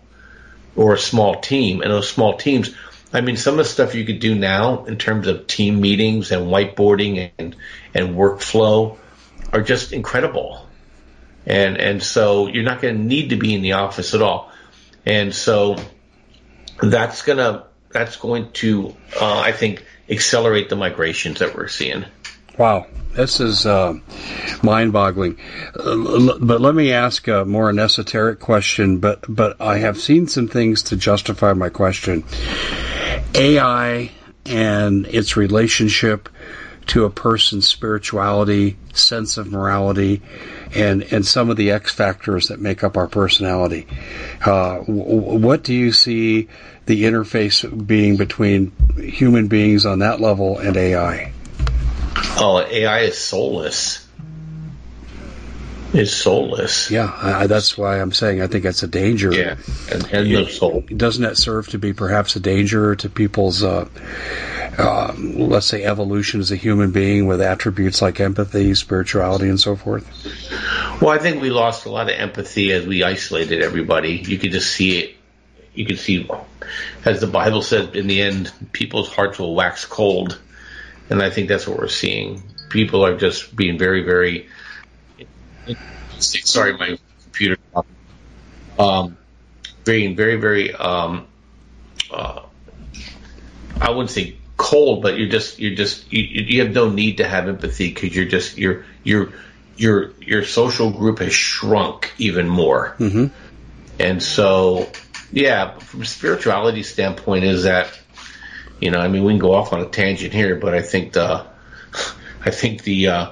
or 0.76 0.94
a 0.94 0.98
small 0.98 1.40
team. 1.40 1.82
And 1.82 1.90
those 1.90 2.08
small 2.08 2.36
teams, 2.36 2.74
I 3.12 3.20
mean, 3.20 3.36
some 3.36 3.54
of 3.54 3.58
the 3.58 3.64
stuff 3.64 3.94
you 3.94 4.04
could 4.04 4.20
do 4.20 4.34
now 4.34 4.84
in 4.84 4.96
terms 4.98 5.26
of 5.26 5.46
team 5.46 5.80
meetings 5.80 6.30
and 6.30 6.46
whiteboarding 6.46 7.32
and, 7.38 7.56
and 7.92 8.14
workflow 8.14 8.96
are 9.52 9.62
just 9.62 9.92
incredible. 9.92 10.66
And, 11.44 11.76
and 11.76 12.02
so 12.02 12.46
you're 12.46 12.64
not 12.64 12.80
going 12.80 12.96
to 12.96 13.02
need 13.02 13.30
to 13.30 13.36
be 13.36 13.54
in 13.54 13.62
the 13.62 13.72
office 13.72 14.14
at 14.14 14.22
all. 14.22 14.52
And 15.04 15.34
so 15.34 15.76
that's 16.80 17.22
to, 17.22 17.64
that's 17.90 18.16
going 18.16 18.52
to, 18.52 18.94
uh, 19.20 19.40
I 19.40 19.52
think, 19.52 19.84
accelerate 20.10 20.68
the 20.68 20.76
migrations 20.76 21.38
that 21.38 21.54
we're 21.54 21.68
seeing. 21.68 22.04
Wow, 22.58 22.86
this 23.12 23.40
is 23.40 23.64
uh, 23.64 23.94
mind-boggling. 24.62 25.38
Uh, 25.74 26.38
but 26.38 26.60
let 26.60 26.74
me 26.74 26.92
ask 26.92 27.26
a 27.28 27.44
more 27.44 27.70
an 27.70 27.78
esoteric 27.78 28.40
question. 28.40 28.98
But 28.98 29.24
but 29.28 29.60
I 29.60 29.78
have 29.78 29.98
seen 29.98 30.26
some 30.26 30.48
things 30.48 30.84
to 30.84 30.96
justify 30.96 31.52
my 31.54 31.68
question. 31.68 32.24
AI 33.34 34.10
and 34.44 35.06
its 35.06 35.36
relationship 35.36 36.28
to 36.88 37.04
a 37.04 37.10
person's 37.10 37.68
spirituality, 37.68 38.76
sense 38.92 39.38
of 39.38 39.50
morality, 39.50 40.22
and 40.74 41.02
and 41.02 41.24
some 41.24 41.48
of 41.48 41.56
the 41.56 41.70
X 41.70 41.92
factors 41.92 42.48
that 42.48 42.60
make 42.60 42.82
up 42.82 42.96
our 42.96 43.06
personality. 43.06 43.86
Uh, 44.44 44.78
what 44.80 45.62
do 45.62 45.72
you 45.72 45.92
see 45.92 46.48
the 46.90 47.04
interface 47.04 47.86
being 47.86 48.16
between 48.16 48.72
human 48.96 49.46
beings 49.46 49.86
on 49.86 50.00
that 50.00 50.20
level 50.20 50.58
and 50.58 50.76
AI? 50.76 51.32
Oh, 52.36 52.66
AI 52.68 53.02
is 53.02 53.16
soulless. 53.16 54.08
It's 55.92 56.12
soulless. 56.12 56.90
Yeah, 56.90 57.16
I, 57.16 57.46
that's 57.46 57.78
why 57.78 58.00
I'm 58.00 58.10
saying 58.10 58.42
I 58.42 58.48
think 58.48 58.64
that's 58.64 58.82
a 58.82 58.88
danger. 58.88 59.32
Yeah, 59.32 59.56
and, 59.92 60.04
and 60.12 60.32
no 60.32 60.46
soul. 60.46 60.80
Doesn't 60.80 61.22
that 61.22 61.36
serve 61.36 61.68
to 61.68 61.78
be 61.78 61.92
perhaps 61.92 62.34
a 62.34 62.40
danger 62.40 62.96
to 62.96 63.08
people's, 63.08 63.62
uh, 63.62 63.88
uh, 64.76 65.14
let's 65.16 65.66
say, 65.66 65.84
evolution 65.84 66.40
as 66.40 66.50
a 66.50 66.56
human 66.56 66.90
being 66.90 67.26
with 67.26 67.40
attributes 67.40 68.02
like 68.02 68.18
empathy, 68.18 68.74
spirituality, 68.74 69.48
and 69.48 69.60
so 69.60 69.76
forth? 69.76 70.04
Well, 71.00 71.10
I 71.10 71.18
think 71.18 71.40
we 71.40 71.50
lost 71.50 71.86
a 71.86 71.90
lot 71.90 72.10
of 72.10 72.16
empathy 72.16 72.72
as 72.72 72.84
we 72.84 73.04
isolated 73.04 73.62
everybody. 73.62 74.16
You 74.26 74.38
could 74.38 74.50
just 74.50 74.72
see 74.72 74.98
it. 74.98 75.16
You 75.80 75.86
can 75.86 75.96
see, 75.96 76.28
as 77.04 77.20
the 77.20 77.26
Bible 77.26 77.62
said, 77.62 77.96
in 77.96 78.06
the 78.06 78.20
end, 78.22 78.52
people's 78.72 79.12
hearts 79.12 79.38
will 79.38 79.54
wax 79.54 79.84
cold 79.84 80.38
and 81.10 81.20
I 81.20 81.28
think 81.28 81.48
that's 81.48 81.66
what 81.66 81.76
we're 81.76 81.88
seeing. 81.88 82.42
People 82.70 83.04
are 83.04 83.16
just 83.16 83.54
being 83.54 83.78
very, 83.78 84.04
very. 84.04 84.48
Sorry, 86.18 86.72
my 86.72 86.98
computer. 87.24 87.58
Um, 88.78 89.18
being 89.84 90.14
very, 90.14 90.36
very. 90.36 90.72
Um, 90.72 91.26
uh, 92.12 92.42
I 93.80 93.90
wouldn't 93.90 94.10
say 94.10 94.36
cold, 94.56 95.02
but 95.02 95.18
you're 95.18 95.28
just 95.28 95.58
you're 95.58 95.74
just 95.74 96.10
you, 96.12 96.22
you 96.22 96.62
have 96.62 96.72
no 96.72 96.88
need 96.88 97.16
to 97.16 97.26
have 97.26 97.48
empathy 97.48 97.88
because 97.92 98.14
you're 98.14 98.26
just 98.26 98.56
your 98.56 98.84
your 99.02 99.32
your 99.76 100.12
your 100.20 100.44
social 100.44 100.90
group 100.90 101.18
has 101.18 101.32
shrunk 101.32 102.12
even 102.18 102.48
more, 102.48 102.94
mm-hmm. 102.98 103.26
and 103.98 104.22
so 104.22 104.88
yeah, 105.32 105.78
from 105.78 106.02
a 106.02 106.06
spirituality 106.06 106.82
standpoint, 106.82 107.44
is 107.44 107.64
that 107.64 107.98
you 108.80 108.90
know, 108.90 108.98
I 108.98 109.08
mean, 109.08 109.24
we 109.24 109.32
can 109.32 109.38
go 109.38 109.54
off 109.54 109.72
on 109.72 109.80
a 109.80 109.86
tangent 109.86 110.32
here, 110.32 110.56
but 110.56 110.74
I 110.74 110.82
think 110.82 111.12
the, 111.12 111.46
I 112.44 112.50
think 112.50 112.82
the, 112.82 113.08
uh, 113.08 113.30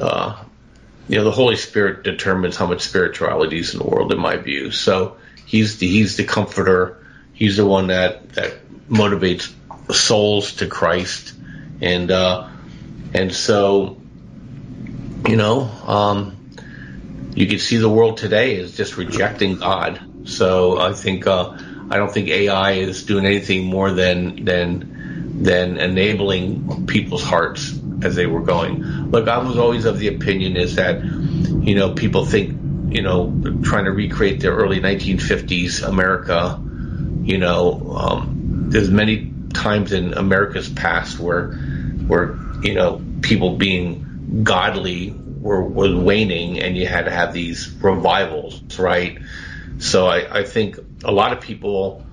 uh, 0.00 0.44
you 1.08 1.18
know, 1.18 1.24
the 1.24 1.32
Holy 1.32 1.56
Spirit 1.56 2.04
determines 2.04 2.56
how 2.56 2.66
much 2.66 2.82
spirituality 2.82 3.58
is 3.58 3.72
in 3.74 3.80
the 3.80 3.86
world, 3.86 4.12
in 4.12 4.20
my 4.20 4.36
view. 4.36 4.70
So 4.70 5.16
he's 5.44 5.78
the, 5.78 5.88
he's 5.88 6.16
the 6.16 6.24
comforter. 6.24 7.04
He's 7.32 7.56
the 7.56 7.66
one 7.66 7.88
that, 7.88 8.30
that 8.34 8.54
motivates 8.88 9.52
souls 9.92 10.56
to 10.56 10.68
Christ. 10.68 11.34
And, 11.80 12.10
uh, 12.10 12.48
and 13.12 13.34
so, 13.34 14.00
you 15.26 15.36
know, 15.36 15.62
um, 15.62 16.36
you 17.34 17.48
can 17.48 17.58
see 17.58 17.78
the 17.78 17.88
world 17.88 18.18
today 18.18 18.54
is 18.54 18.76
just 18.76 18.96
rejecting 18.96 19.56
God. 19.56 20.00
So 20.24 20.78
I 20.78 20.92
think, 20.92 21.26
uh, 21.26 21.56
I 21.90 21.96
don't 21.96 22.12
think 22.12 22.28
AI 22.28 22.72
is 22.72 23.04
doing 23.04 23.26
anything 23.26 23.64
more 23.64 23.90
than 23.90 24.44
than 24.44 25.42
than 25.42 25.78
enabling 25.78 26.86
people's 26.86 27.22
hearts 27.22 27.78
as 28.02 28.14
they 28.14 28.26
were 28.26 28.42
going. 28.42 28.82
Look, 29.10 29.28
I 29.28 29.38
was 29.38 29.58
always 29.58 29.84
of 29.86 29.98
the 29.98 30.08
opinion 30.08 30.56
is 30.56 30.76
that 30.76 31.02
you 31.02 31.74
know 31.74 31.94
people 31.94 32.24
think 32.24 32.58
you 32.94 33.02
know 33.02 33.34
trying 33.62 33.86
to 33.86 33.90
recreate 33.90 34.40
the 34.40 34.48
early 34.48 34.80
1950s 34.80 35.86
America. 35.86 36.62
You 37.22 37.38
know, 37.38 37.96
um, 37.96 38.66
there's 38.70 38.90
many 38.90 39.32
times 39.52 39.92
in 39.92 40.14
America's 40.14 40.68
past 40.68 41.18
where 41.18 41.52
where 42.06 42.38
you 42.62 42.74
know 42.74 43.02
people 43.22 43.56
being 43.56 44.42
godly 44.44 45.12
were 45.40 45.62
was 45.62 45.94
waning, 45.94 46.60
and 46.60 46.76
you 46.76 46.86
had 46.86 47.06
to 47.06 47.10
have 47.10 47.32
these 47.32 47.68
revivals, 47.80 48.78
right? 48.78 49.18
So 49.80 50.06
I, 50.06 50.40
I 50.40 50.44
think 50.44 50.78
a 51.04 51.10
lot 51.10 51.32
of 51.32 51.40
people, 51.40 52.04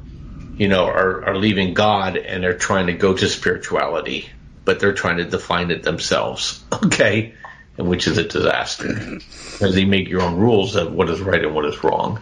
you 0.56 0.70
know, 0.70 0.86
are, 0.86 1.26
are 1.26 1.38
leaving 1.38 1.74
God 1.74 2.16
and 2.16 2.44
they're 2.44 2.58
trying 2.58 2.88
to 2.88 2.94
go 2.94 3.14
to 3.14 3.28
spirituality, 3.28 4.30
but 4.66 4.80
they're 4.80 4.94
trying 4.94 5.18
to 5.18 5.26
define 5.26 5.70
it 5.72 5.84
themselves. 5.84 6.64
Okay. 6.88 7.34
And 7.78 7.88
which 7.88 8.08
is 8.08 8.18
a 8.18 8.24
disaster 8.24 8.88
because 8.88 9.76
they 9.76 9.86
make 9.86 10.08
your 10.08 10.22
own 10.22 10.38
rules 10.38 10.76
of 10.76 10.92
what 10.94 11.12
is 11.12 11.22
right 11.22 11.44
and 11.44 11.54
what 11.54 11.66
is 11.66 11.84
wrong. 11.84 12.20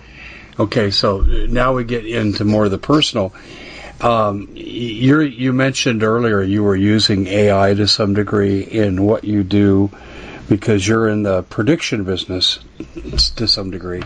Okay. 0.59 0.91
So 0.91 1.21
now 1.21 1.73
we 1.73 1.85
get 1.85 2.05
into 2.05 2.43
more 2.43 2.65
of 2.65 2.71
the 2.71 2.77
personal. 2.77 3.33
Um, 4.01 4.49
you 4.53 5.21
you 5.21 5.53
mentioned 5.53 6.03
earlier 6.03 6.41
you 6.41 6.61
were 6.63 6.75
using 6.75 7.27
AI 7.27 7.73
to 7.73 7.87
some 7.87 8.13
degree 8.15 8.61
in 8.61 9.03
what 9.03 9.23
you 9.23 9.43
do 9.43 9.91
because 10.49 10.85
you're 10.85 11.07
in 11.07 11.23
the 11.23 11.43
prediction 11.43 12.03
business 12.03 12.59
to 13.37 13.47
some 13.47 13.71
degree. 13.71 14.03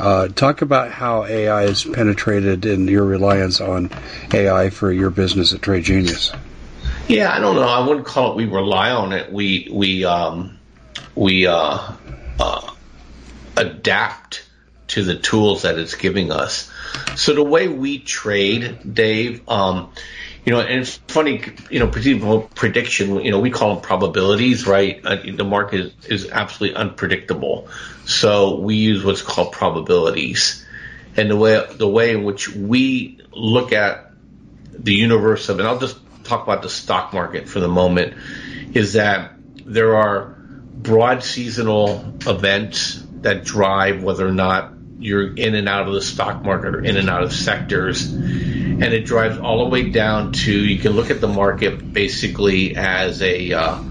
Uh, 0.00 0.28
talk 0.28 0.62
about 0.62 0.90
how 0.90 1.26
AI 1.26 1.62
has 1.62 1.84
penetrated 1.84 2.64
and 2.64 2.88
your 2.88 3.04
reliance 3.04 3.60
on 3.60 3.90
AI 4.32 4.70
for 4.70 4.90
your 4.90 5.10
business 5.10 5.52
at 5.52 5.60
Trade 5.60 5.84
Genius. 5.84 6.32
Yeah, 7.06 7.30
I 7.30 7.38
don't 7.38 7.54
know. 7.54 7.68
I 7.68 7.86
wouldn't 7.86 8.06
call 8.06 8.32
it. 8.32 8.36
We 8.36 8.46
rely 8.46 8.92
on 8.92 9.12
it. 9.12 9.30
We 9.30 9.68
we 9.70 10.04
um, 10.06 10.58
we 11.14 11.46
uh, 11.46 11.92
uh, 12.38 12.70
adapt 13.56 14.48
to 14.88 15.04
the 15.04 15.16
tools 15.16 15.62
that 15.62 15.78
it's 15.78 15.94
giving 15.94 16.32
us. 16.32 16.70
So 17.16 17.34
the 17.34 17.44
way 17.44 17.68
we 17.68 17.98
trade, 17.98 18.94
Dave, 18.94 19.46
um, 19.48 19.92
you 20.44 20.52
know, 20.52 20.60
and 20.60 20.80
it's 20.80 20.96
funny, 21.08 21.42
you 21.70 21.78
know, 21.80 21.86
prediction, 21.86 23.16
you 23.16 23.30
know, 23.30 23.40
we 23.40 23.50
call 23.50 23.74
them 23.74 23.82
probabilities, 23.82 24.66
right? 24.66 25.00
Uh, 25.04 25.16
the 25.34 25.44
market 25.44 25.80
is, 25.80 26.06
is 26.06 26.30
absolutely 26.30 26.76
unpredictable. 26.76 27.68
So 28.06 28.58
we 28.58 28.76
use 28.76 29.04
what's 29.04 29.22
called 29.22 29.52
probabilities. 29.52 30.66
And 31.16 31.30
the 31.30 31.36
way, 31.36 31.62
the 31.70 31.88
way 31.88 32.12
in 32.12 32.24
which 32.24 32.48
we 32.48 33.20
look 33.32 33.72
at 33.72 34.12
the 34.72 34.94
universe 34.94 35.48
of, 35.48 35.58
and 35.58 35.68
I'll 35.68 35.78
just 35.78 35.98
talk 36.24 36.42
about 36.42 36.62
the 36.62 36.70
stock 36.70 37.12
market 37.12 37.48
for 37.48 37.60
the 37.60 37.68
moment, 37.68 38.14
is 38.74 38.94
that 38.94 39.32
there 39.66 39.96
are 39.96 40.36
broad 40.74 41.22
seasonal 41.22 42.14
events 42.26 43.02
that 43.20 43.44
drive 43.44 44.02
whether 44.02 44.26
or 44.26 44.32
not 44.32 44.72
you're 44.98 45.34
in 45.34 45.54
and 45.54 45.68
out 45.68 45.86
of 45.86 45.94
the 45.94 46.02
stock 46.02 46.42
market 46.42 46.74
or 46.74 46.84
in 46.84 46.96
and 46.96 47.10
out 47.10 47.22
of 47.22 47.32
sectors. 47.32 48.10
And 48.82 48.94
it 48.94 49.04
drives 49.04 49.38
all 49.38 49.64
the 49.64 49.70
way 49.70 49.90
down 49.90 50.32
to 50.32 50.52
you 50.52 50.78
can 50.78 50.92
look 50.92 51.10
at 51.10 51.20
the 51.20 51.28
market 51.28 51.92
basically 51.92 52.76
as 52.76 53.22
a 53.22 53.52
uh, 53.52 53.82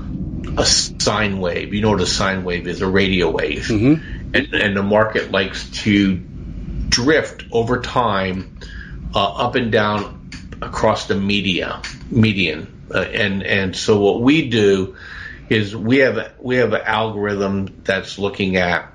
a 0.58 0.65
sine 0.65 1.39
wave. 1.39 1.73
You 1.73 1.82
know 1.82 1.91
what 1.91 2.02
a 2.02 2.08
sine 2.08 2.43
wave 2.43 2.67
is? 2.67 2.82
A 2.82 2.88
radio 2.88 3.30
wave. 3.30 3.67
Mm-hmm. 3.67 4.36
And, 4.36 4.54
and, 4.54 4.78
the 4.78 4.84
market 4.84 5.32
likes 5.32 5.69
to 5.84 6.15
drift 6.15 7.45
over 7.52 7.82
time 7.82 8.60
uh, 9.15 9.34
up 9.34 9.56
and 9.56 9.71
down 9.71 10.30
across 10.62 11.08
the 11.08 11.15
media 11.15 11.82
median. 12.10 12.89
Uh, 12.93 12.99
and 12.99 13.43
and 13.43 13.75
so 13.75 13.99
what 13.99 14.21
we 14.21 14.49
do 14.49 14.95
is 15.49 15.75
we 15.75 15.97
have 15.97 16.34
we 16.39 16.58
have 16.58 16.73
an 16.73 16.82
algorithm 16.82 17.82
that's 17.84 18.19
looking 18.19 18.58
at 18.58 18.93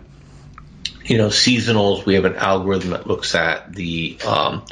you 1.05 1.19
know, 1.19 1.29
seasonals, 1.29 2.07
we 2.07 2.15
have 2.15 2.25
an 2.25 2.37
algorithm 2.37 2.91
that 2.91 3.07
looks 3.07 3.35
at 3.35 3.73
the, 3.73 4.19
um, 4.27 4.65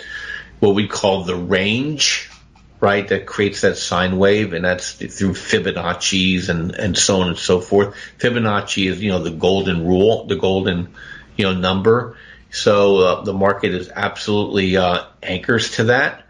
what 0.62 0.76
we 0.76 0.86
call 0.86 1.24
the 1.24 1.34
range, 1.34 2.30
right? 2.78 3.08
That 3.08 3.26
creates 3.26 3.62
that 3.62 3.76
sine 3.76 4.16
wave 4.16 4.52
and 4.52 4.64
that's 4.64 4.92
through 4.92 5.32
Fibonacci's 5.32 6.48
and, 6.50 6.70
and 6.76 6.96
so 6.96 7.20
on 7.20 7.30
and 7.30 7.36
so 7.36 7.60
forth. 7.60 7.96
Fibonacci 8.18 8.88
is, 8.88 9.02
you 9.02 9.10
know, 9.10 9.18
the 9.18 9.32
golden 9.32 9.84
rule, 9.84 10.26
the 10.26 10.36
golden, 10.36 10.94
you 11.36 11.46
know, 11.46 11.52
number. 11.52 12.16
So 12.52 12.98
uh, 12.98 13.24
the 13.24 13.32
market 13.32 13.74
is 13.74 13.90
absolutely 13.92 14.76
uh, 14.76 15.06
anchors 15.20 15.72
to 15.72 15.84
that, 15.84 16.26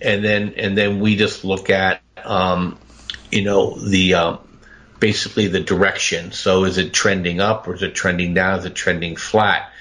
and 0.00 0.24
then 0.24 0.54
and 0.56 0.78
then 0.78 1.00
we 1.00 1.16
just 1.16 1.44
look 1.44 1.68
at 1.68 2.00
um, 2.24 2.78
you 3.30 3.42
know 3.42 3.74
the 3.74 4.14
um, 4.14 4.38
basically 4.98 5.48
the 5.48 5.60
direction. 5.60 6.32
So 6.32 6.64
is 6.64 6.78
it 6.78 6.94
trending 6.94 7.40
up 7.40 7.68
or 7.68 7.74
is 7.74 7.82
it 7.82 7.94
trending 7.94 8.32
down? 8.32 8.60
Is 8.60 8.64
it 8.64 8.74
trending 8.74 9.16
flat? 9.16 9.72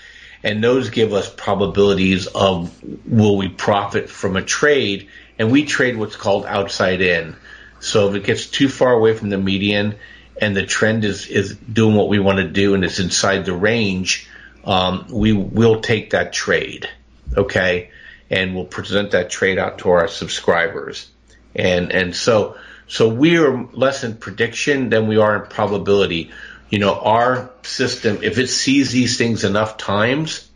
And 0.43 0.63
those 0.63 0.89
give 0.89 1.13
us 1.13 1.30
probabilities 1.30 2.28
of 2.28 2.71
will 3.06 3.38
we 3.38 3.50
profit 3.50 4.10
from 4.10 4.36
a 4.36 4.43
trade? 4.43 5.08
And 5.39 5.52
we 5.52 5.65
trade 5.65 5.97
what's 5.97 6.15
called 6.15 6.45
outside 6.45 7.02
in. 7.02 7.36
So 7.80 8.10
if 8.10 8.15
it 8.15 8.23
gets 8.23 8.47
too 8.47 8.69
far 8.69 8.93
away 8.93 9.15
from 9.15 9.30
the 9.30 9.38
median 9.38 9.95
and 10.39 10.56
the 10.56 10.65
trend 10.65 11.04
is, 11.06 11.28
is 11.28 11.56
doing 11.56 11.95
what 11.95 12.10
we 12.10 12.19
want 12.19 12.38
to 12.39 12.47
do 12.47 12.73
and 12.73 12.84
it's 12.84 13.00
inside 13.00 13.45
the 13.45 13.54
range, 13.54 14.28
um, 14.67 15.08
we 15.10 15.32
will 15.32 15.80
take 15.80 16.10
that 16.10 16.34
trade, 16.34 16.89
okay, 17.36 17.89
and 18.30 18.54
we'll 18.54 18.65
present 18.65 19.12
that 19.12 19.30
trade 19.30 19.58
out 19.58 19.80
to 19.80 19.89
our 19.91 20.10
subscribers, 20.10 21.10
and 21.56 21.93
and 21.93 22.13
so 22.13 22.58
so 22.86 23.08
we 23.08 23.38
are 23.38 23.65
less 23.71 24.04
in 24.04 24.17
prediction 24.17 24.89
than 24.89 25.08
we 25.08 25.17
are 25.17 25.41
in 25.41 25.50
probability. 25.50 26.32
You 26.69 26.80
know, 26.80 26.95
our 26.95 27.51
system, 27.63 28.19
if 28.23 28.38
it 28.38 28.47
sees 28.47 28.91
these 28.91 29.17
things 29.17 29.43
enough 29.43 29.77
times, 29.77 30.49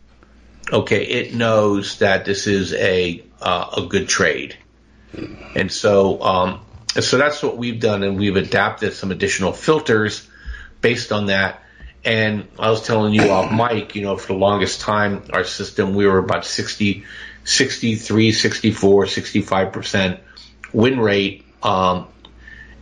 okay, 0.70 1.04
it 1.04 1.34
knows 1.34 1.98
that 1.98 2.24
this 2.24 2.46
is 2.46 2.74
a 2.74 3.24
uh, 3.40 3.70
a 3.78 3.86
good 3.86 4.08
trade, 4.08 4.56
and 5.56 5.72
so 5.72 6.22
um, 6.22 6.60
so 7.00 7.16
that's 7.16 7.42
what 7.42 7.56
we've 7.56 7.80
done, 7.80 8.02
and 8.02 8.18
we've 8.18 8.36
adapted 8.36 8.92
some 8.92 9.10
additional 9.10 9.52
filters 9.52 10.28
based 10.80 11.12
on 11.12 11.26
that 11.26 11.62
and 12.04 12.48
I 12.58 12.70
was 12.70 12.84
telling 12.84 13.14
you 13.14 13.30
off 13.30 13.52
mic, 13.52 13.94
you 13.94 14.02
know, 14.02 14.16
for 14.16 14.32
the 14.32 14.38
longest 14.38 14.80
time, 14.80 15.22
our 15.32 15.44
system, 15.44 15.94
we 15.94 16.06
were 16.06 16.18
about 16.18 16.44
60, 16.44 17.04
63, 17.44 18.32
64, 18.32 19.04
65% 19.04 20.20
win 20.72 20.98
rate. 20.98 21.44
Um, 21.62 22.08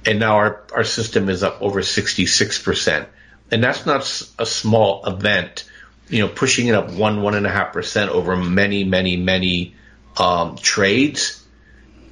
and 0.07 0.21
now 0.21 0.37
our, 0.37 0.65
our 0.75 0.85
system 0.85 1.29
is 1.29 1.43
up 1.43 1.61
over 1.61 1.81
66%. 1.81 3.07
And 3.51 3.63
that's 3.63 3.87
not 3.87 4.03
a 4.39 4.47
small 4.47 5.05
event, 5.07 5.69
you 6.09 6.21
know, 6.21 6.29
pushing 6.29 6.69
it 6.69 6.75
up 6.75 6.91
one, 6.91 7.23
one 7.23 7.35
and 7.35 7.47
a 7.47 7.51
half 7.51 7.73
percent 7.73 8.11
over 8.11 8.37
many, 8.37 8.85
many, 8.85 9.17
many, 9.17 9.75
um, 10.17 10.57
trades 10.57 11.45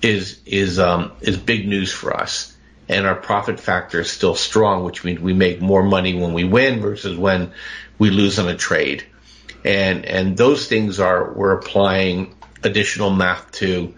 is, 0.02 0.40
is, 0.46 0.78
um, 0.78 1.12
is 1.20 1.36
big 1.36 1.68
news 1.68 1.92
for 1.92 2.16
us 2.16 2.56
and 2.88 3.06
our 3.06 3.14
profit 3.14 3.60
factor 3.60 4.00
is 4.00 4.10
still 4.10 4.34
strong, 4.34 4.84
which 4.84 5.04
means 5.04 5.20
we 5.20 5.34
make 5.34 5.60
more 5.60 5.82
money 5.82 6.14
when 6.14 6.32
we 6.32 6.44
win 6.44 6.80
versus 6.80 7.16
when 7.16 7.52
we 7.98 8.10
lose 8.10 8.38
on 8.38 8.48
a 8.48 8.56
trade. 8.56 9.04
And 9.64 10.06
and 10.06 10.36
those 10.36 10.68
things 10.68 10.98
are 11.00 11.32
we're 11.32 11.52
applying 11.52 12.34
additional 12.62 13.10
math 13.10 13.50
to 13.52 13.94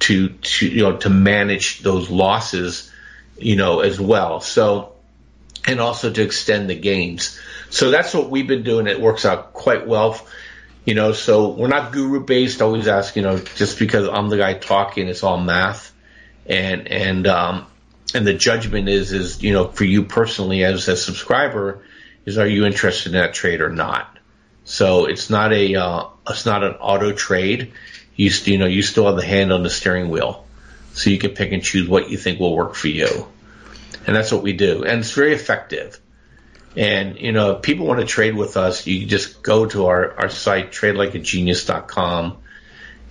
to 0.00 0.30
to 0.30 0.66
you 0.66 0.82
know 0.82 0.96
to 0.98 1.10
manage 1.10 1.80
those 1.80 2.10
losses, 2.10 2.90
you 3.38 3.56
know, 3.56 3.80
as 3.80 4.00
well. 4.00 4.40
So 4.40 4.91
and 5.66 5.80
also 5.80 6.12
to 6.12 6.22
extend 6.22 6.68
the 6.68 6.74
gains. 6.74 7.38
So 7.70 7.90
that's 7.90 8.14
what 8.14 8.30
we've 8.30 8.46
been 8.46 8.62
doing. 8.62 8.86
It 8.86 9.00
works 9.00 9.24
out 9.24 9.52
quite 9.52 9.86
well. 9.86 10.24
You 10.84 10.94
know, 10.94 11.12
so 11.12 11.50
we're 11.50 11.68
not 11.68 11.92
guru 11.92 12.24
based. 12.24 12.60
Always 12.60 12.88
ask, 12.88 13.14
you 13.14 13.22
know, 13.22 13.38
just 13.38 13.78
because 13.78 14.08
I'm 14.08 14.28
the 14.28 14.36
guy 14.36 14.54
talking, 14.54 15.06
it's 15.06 15.22
all 15.22 15.38
math. 15.38 15.92
And, 16.44 16.88
and, 16.88 17.26
um, 17.28 17.66
and 18.14 18.26
the 18.26 18.34
judgment 18.34 18.88
is 18.88 19.12
is 19.12 19.42
you 19.42 19.52
know 19.52 19.68
for 19.68 19.84
you 19.84 20.04
personally 20.04 20.64
as 20.64 20.88
a 20.88 20.96
subscriber 20.96 21.82
is 22.24 22.38
are 22.38 22.46
you 22.46 22.64
interested 22.64 23.14
in 23.14 23.20
that 23.20 23.34
trade 23.34 23.60
or 23.60 23.70
not 23.70 24.18
so 24.64 25.06
it's 25.06 25.30
not 25.30 25.52
a 25.52 25.74
uh, 25.74 26.06
it's 26.28 26.46
not 26.46 26.62
an 26.62 26.74
auto 26.74 27.12
trade 27.12 27.72
you 28.16 28.30
you 28.44 28.58
know 28.58 28.66
you 28.66 28.82
still 28.82 29.06
have 29.06 29.16
the 29.16 29.24
hand 29.24 29.52
on 29.52 29.62
the 29.62 29.70
steering 29.70 30.08
wheel 30.08 30.46
so 30.92 31.10
you 31.10 31.18
can 31.18 31.30
pick 31.30 31.52
and 31.52 31.62
choose 31.62 31.88
what 31.88 32.10
you 32.10 32.16
think 32.16 32.38
will 32.38 32.54
work 32.54 32.74
for 32.74 32.88
you 32.88 33.26
and 34.06 34.16
that's 34.16 34.32
what 34.32 34.42
we 34.42 34.52
do 34.52 34.84
and 34.84 35.00
it's 35.00 35.12
very 35.12 35.32
effective 35.32 36.00
and 36.76 37.18
you 37.18 37.32
know 37.32 37.52
if 37.52 37.62
people 37.62 37.86
want 37.86 38.00
to 38.00 38.06
trade 38.06 38.34
with 38.34 38.56
us 38.56 38.86
you 38.86 39.06
just 39.06 39.42
go 39.42 39.66
to 39.66 39.86
our, 39.86 40.12
our 40.18 40.28
site 40.28 40.72
tradelikeagenius.com 40.72 42.38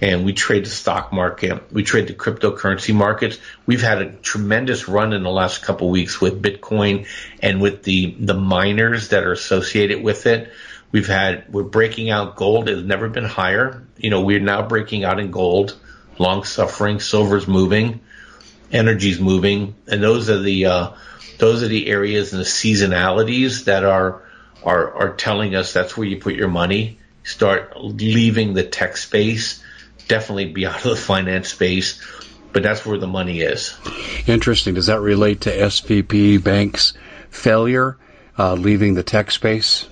and 0.01 0.25
we 0.25 0.33
trade 0.33 0.65
the 0.65 0.69
stock 0.69 1.13
market. 1.13 1.71
We 1.71 1.83
trade 1.83 2.07
the 2.07 2.15
cryptocurrency 2.15 2.93
markets. 2.93 3.37
We've 3.67 3.83
had 3.83 4.01
a 4.01 4.11
tremendous 4.11 4.87
run 4.87 5.13
in 5.13 5.21
the 5.21 5.29
last 5.29 5.61
couple 5.61 5.91
weeks 5.91 6.19
with 6.19 6.41
Bitcoin 6.41 7.07
and 7.39 7.61
with 7.61 7.83
the, 7.83 8.15
the 8.19 8.33
miners 8.33 9.09
that 9.09 9.23
are 9.23 9.31
associated 9.31 10.01
with 10.01 10.25
it. 10.25 10.51
We've 10.91 11.07
had, 11.07 11.53
we're 11.53 11.63
breaking 11.63 12.09
out 12.09 12.35
gold. 12.35 12.67
It's 12.67 12.81
never 12.81 13.07
been 13.09 13.25
higher. 13.25 13.85
You 13.97 14.09
know, 14.09 14.21
we're 14.21 14.39
now 14.39 14.67
breaking 14.67 15.03
out 15.03 15.19
in 15.19 15.29
gold, 15.29 15.77
long 16.17 16.43
suffering, 16.43 16.99
silver's 16.99 17.47
moving, 17.47 18.01
energy's 18.71 19.19
moving. 19.19 19.75
And 19.87 20.01
those 20.01 20.29
are 20.29 20.39
the, 20.39 20.65
uh, 20.65 20.91
those 21.37 21.63
are 21.63 21.67
the 21.67 21.87
areas 21.87 22.33
and 22.33 22.41
the 22.41 22.45
seasonalities 22.45 23.65
that 23.65 23.83
are, 23.83 24.23
are, 24.63 24.93
are 24.93 25.13
telling 25.15 25.55
us 25.55 25.73
that's 25.73 25.97
where 25.97 26.07
you 26.07 26.19
put 26.19 26.35
your 26.35 26.49
money. 26.49 26.99
Start 27.23 27.73
leaving 27.77 28.53
the 28.53 28.63
tech 28.63 28.97
space 28.97 29.61
definitely 30.11 30.45
be 30.45 30.65
out 30.67 30.77
of 30.77 30.83
the 30.83 30.95
finance 30.95 31.49
space, 31.49 32.01
but 32.51 32.61
that's 32.61 32.85
where 32.85 32.97
the 32.97 33.07
money 33.07 33.41
is. 33.41 33.75
Interesting. 34.27 34.75
Does 34.75 34.87
that 34.87 34.99
relate 34.99 35.41
to 35.41 35.51
SVB 35.51 36.43
Bank's 36.43 36.93
failure, 37.29 37.97
uh, 38.37 38.53
leaving 38.53 38.93
the 38.93 39.03
tech 39.03 39.31
space? 39.31 39.87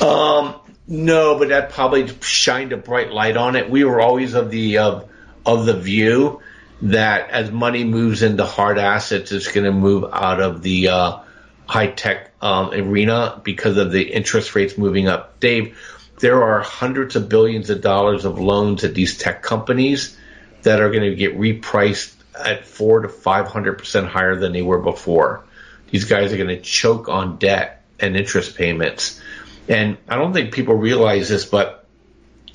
Um, 0.00 0.54
no, 0.86 1.38
but 1.38 1.48
that 1.48 1.70
probably 1.70 2.08
shined 2.20 2.72
a 2.72 2.76
bright 2.76 3.10
light 3.10 3.36
on 3.36 3.56
it. 3.56 3.68
We 3.68 3.84
were 3.84 4.00
always 4.00 4.34
of 4.34 4.50
the 4.50 4.78
of 4.78 5.08
of 5.44 5.66
the 5.66 5.74
view 5.74 6.40
that 6.82 7.30
as 7.30 7.50
money 7.50 7.84
moves 7.84 8.22
into 8.22 8.44
hard 8.44 8.78
assets, 8.78 9.32
it's 9.32 9.52
going 9.52 9.64
to 9.64 9.72
move 9.72 10.04
out 10.12 10.40
of 10.40 10.62
the 10.62 10.88
uh, 10.88 11.18
high 11.66 11.88
tech 11.88 12.32
um, 12.40 12.70
arena 12.70 13.40
because 13.44 13.76
of 13.76 13.92
the 13.92 14.02
interest 14.02 14.54
rates 14.54 14.78
moving 14.78 15.08
up. 15.08 15.38
Dave, 15.40 15.78
there 16.18 16.42
are 16.42 16.60
hundreds 16.60 17.16
of 17.16 17.28
billions 17.28 17.70
of 17.70 17.80
dollars 17.80 18.24
of 18.24 18.38
loans 18.38 18.84
at 18.84 18.94
these 18.94 19.18
tech 19.18 19.42
companies 19.42 20.16
that 20.62 20.80
are 20.80 20.90
going 20.90 21.08
to 21.08 21.14
get 21.14 21.38
repriced 21.38 22.14
at 22.38 22.66
four 22.66 23.00
to 23.00 23.08
five 23.08 23.48
hundred 23.48 23.78
percent 23.78 24.06
higher 24.06 24.36
than 24.36 24.52
they 24.52 24.62
were 24.62 24.78
before. 24.78 25.44
These 25.90 26.04
guys 26.04 26.32
are 26.32 26.36
going 26.36 26.48
to 26.48 26.60
choke 26.60 27.08
on 27.08 27.38
debt 27.38 27.82
and 27.98 28.16
interest 28.16 28.56
payments. 28.56 29.20
And 29.68 29.98
I 30.08 30.16
don't 30.16 30.32
think 30.32 30.52
people 30.54 30.74
realize 30.74 31.28
this, 31.28 31.44
but 31.44 31.84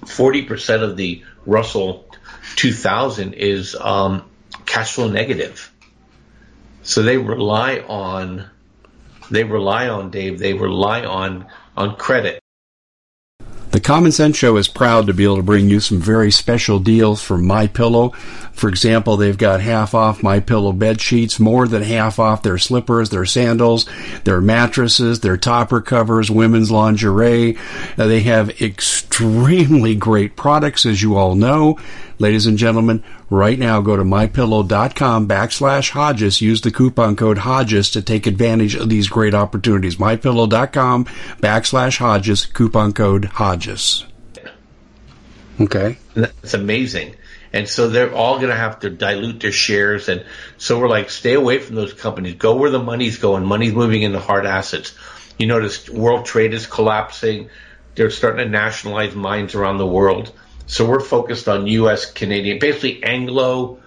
40% 0.01 0.83
of 0.83 0.97
the 0.97 1.23
Russell 1.45 2.04
2000 2.55 3.33
is 3.33 3.75
um, 3.75 4.29
cash 4.65 4.93
flow 4.93 5.09
negative. 5.09 5.71
So 6.83 7.01
they 7.01 7.17
rely 7.17 7.79
on, 7.79 8.45
they 9.31 9.43
rely 9.43 9.87
on 9.87 10.11
Dave, 10.11 10.39
they 10.39 10.53
rely 10.53 11.03
on, 11.03 11.47
on 11.75 11.95
credit. 11.95 12.39
The 13.75 13.81
Common 13.81 14.13
Sense 14.13 14.37
Show 14.37 14.55
is 14.55 14.69
proud 14.69 15.07
to 15.07 15.13
be 15.13 15.25
able 15.25 15.35
to 15.35 15.43
bring 15.43 15.69
you 15.69 15.81
some 15.81 15.99
very 15.99 16.31
special 16.31 16.79
deals 16.79 17.21
from 17.21 17.45
My 17.45 17.67
Pillow. 17.67 18.11
For 18.53 18.69
example, 18.69 19.17
they've 19.17 19.37
got 19.37 19.59
half 19.59 19.93
off 19.93 20.23
My 20.23 20.39
Pillow 20.39 20.71
bed 20.71 21.01
sheets, 21.01 21.41
more 21.41 21.67
than 21.67 21.81
half 21.83 22.17
off 22.17 22.41
their 22.41 22.57
slippers, 22.57 23.09
their 23.09 23.25
sandals, 23.25 23.85
their 24.23 24.39
mattresses, 24.39 25.19
their 25.19 25.35
topper 25.35 25.81
covers, 25.81 26.31
women's 26.31 26.71
lingerie. 26.71 27.57
Uh, 27.97 28.07
they 28.07 28.21
have 28.21 28.61
extremely 28.61 29.93
great 29.93 30.37
products, 30.37 30.85
as 30.85 31.01
you 31.01 31.17
all 31.17 31.35
know. 31.35 31.77
Ladies 32.17 32.45
and 32.45 32.58
gentlemen, 32.58 33.04
right 33.30 33.60
now 33.60 33.82
go 33.82 33.97
to 33.97 34.04
mypillow.com 34.04 35.28
backslash 35.28 35.89
Hodges. 35.89 36.41
Use 36.41 36.62
the 36.62 36.71
coupon 36.71 37.15
code 37.17 37.39
Hodges 37.39 37.89
to 37.91 38.01
take 38.01 38.25
advantage 38.25 38.75
of 38.75 38.89
these 38.89 39.10
great 39.10 39.34
opportunities. 39.34 39.97
Mypillow.com 39.97 41.06
backslash 41.41 41.98
Hodges, 41.98 42.46
coupon 42.46 42.94
code 42.94 43.25
Hodges. 43.25 44.06
Okay. 45.60 45.98
That's 46.13 46.54
amazing. 46.54 47.15
And 47.52 47.67
so 47.67 47.87
they're 47.89 48.13
all 48.13 48.35
going 48.37 48.50
to 48.50 48.56
have 48.56 48.79
to 48.81 48.89
dilute 48.89 49.39
their 49.39 49.52
shares. 49.52 50.10
And 50.10 50.25
so 50.58 50.79
we're 50.79 50.89
like, 50.89 51.10
stay 51.10 51.33
away 51.33 51.60
from 51.60 51.75
those 51.75 51.94
companies. 51.94 52.35
Go 52.35 52.56
where 52.56 52.69
the 52.69 52.83
money's 52.83 53.17
going. 53.17 53.46
Money's 53.46 53.73
moving 53.73 54.02
into 54.02 54.19
hard 54.19 54.46
assets. 54.46 54.94
You 55.37 55.48
notice 55.48 55.89
world 55.89 56.25
trade 56.25 56.54
is 56.54 56.65
collapsing. 56.65 57.50
They're 57.96 58.10
starting 58.10 58.46
to 58.46 58.52
nationalize 58.52 59.15
mines 59.15 59.56
around 59.56 59.77
the 59.77 59.87
world. 59.87 60.33
So 60.67 60.87
we're 60.87 60.99
focused 60.99 61.47
on 61.47 61.67
U.S. 61.67 62.11
Canadian, 62.11 62.59
basically 62.59 63.03
Anglo 63.03 63.79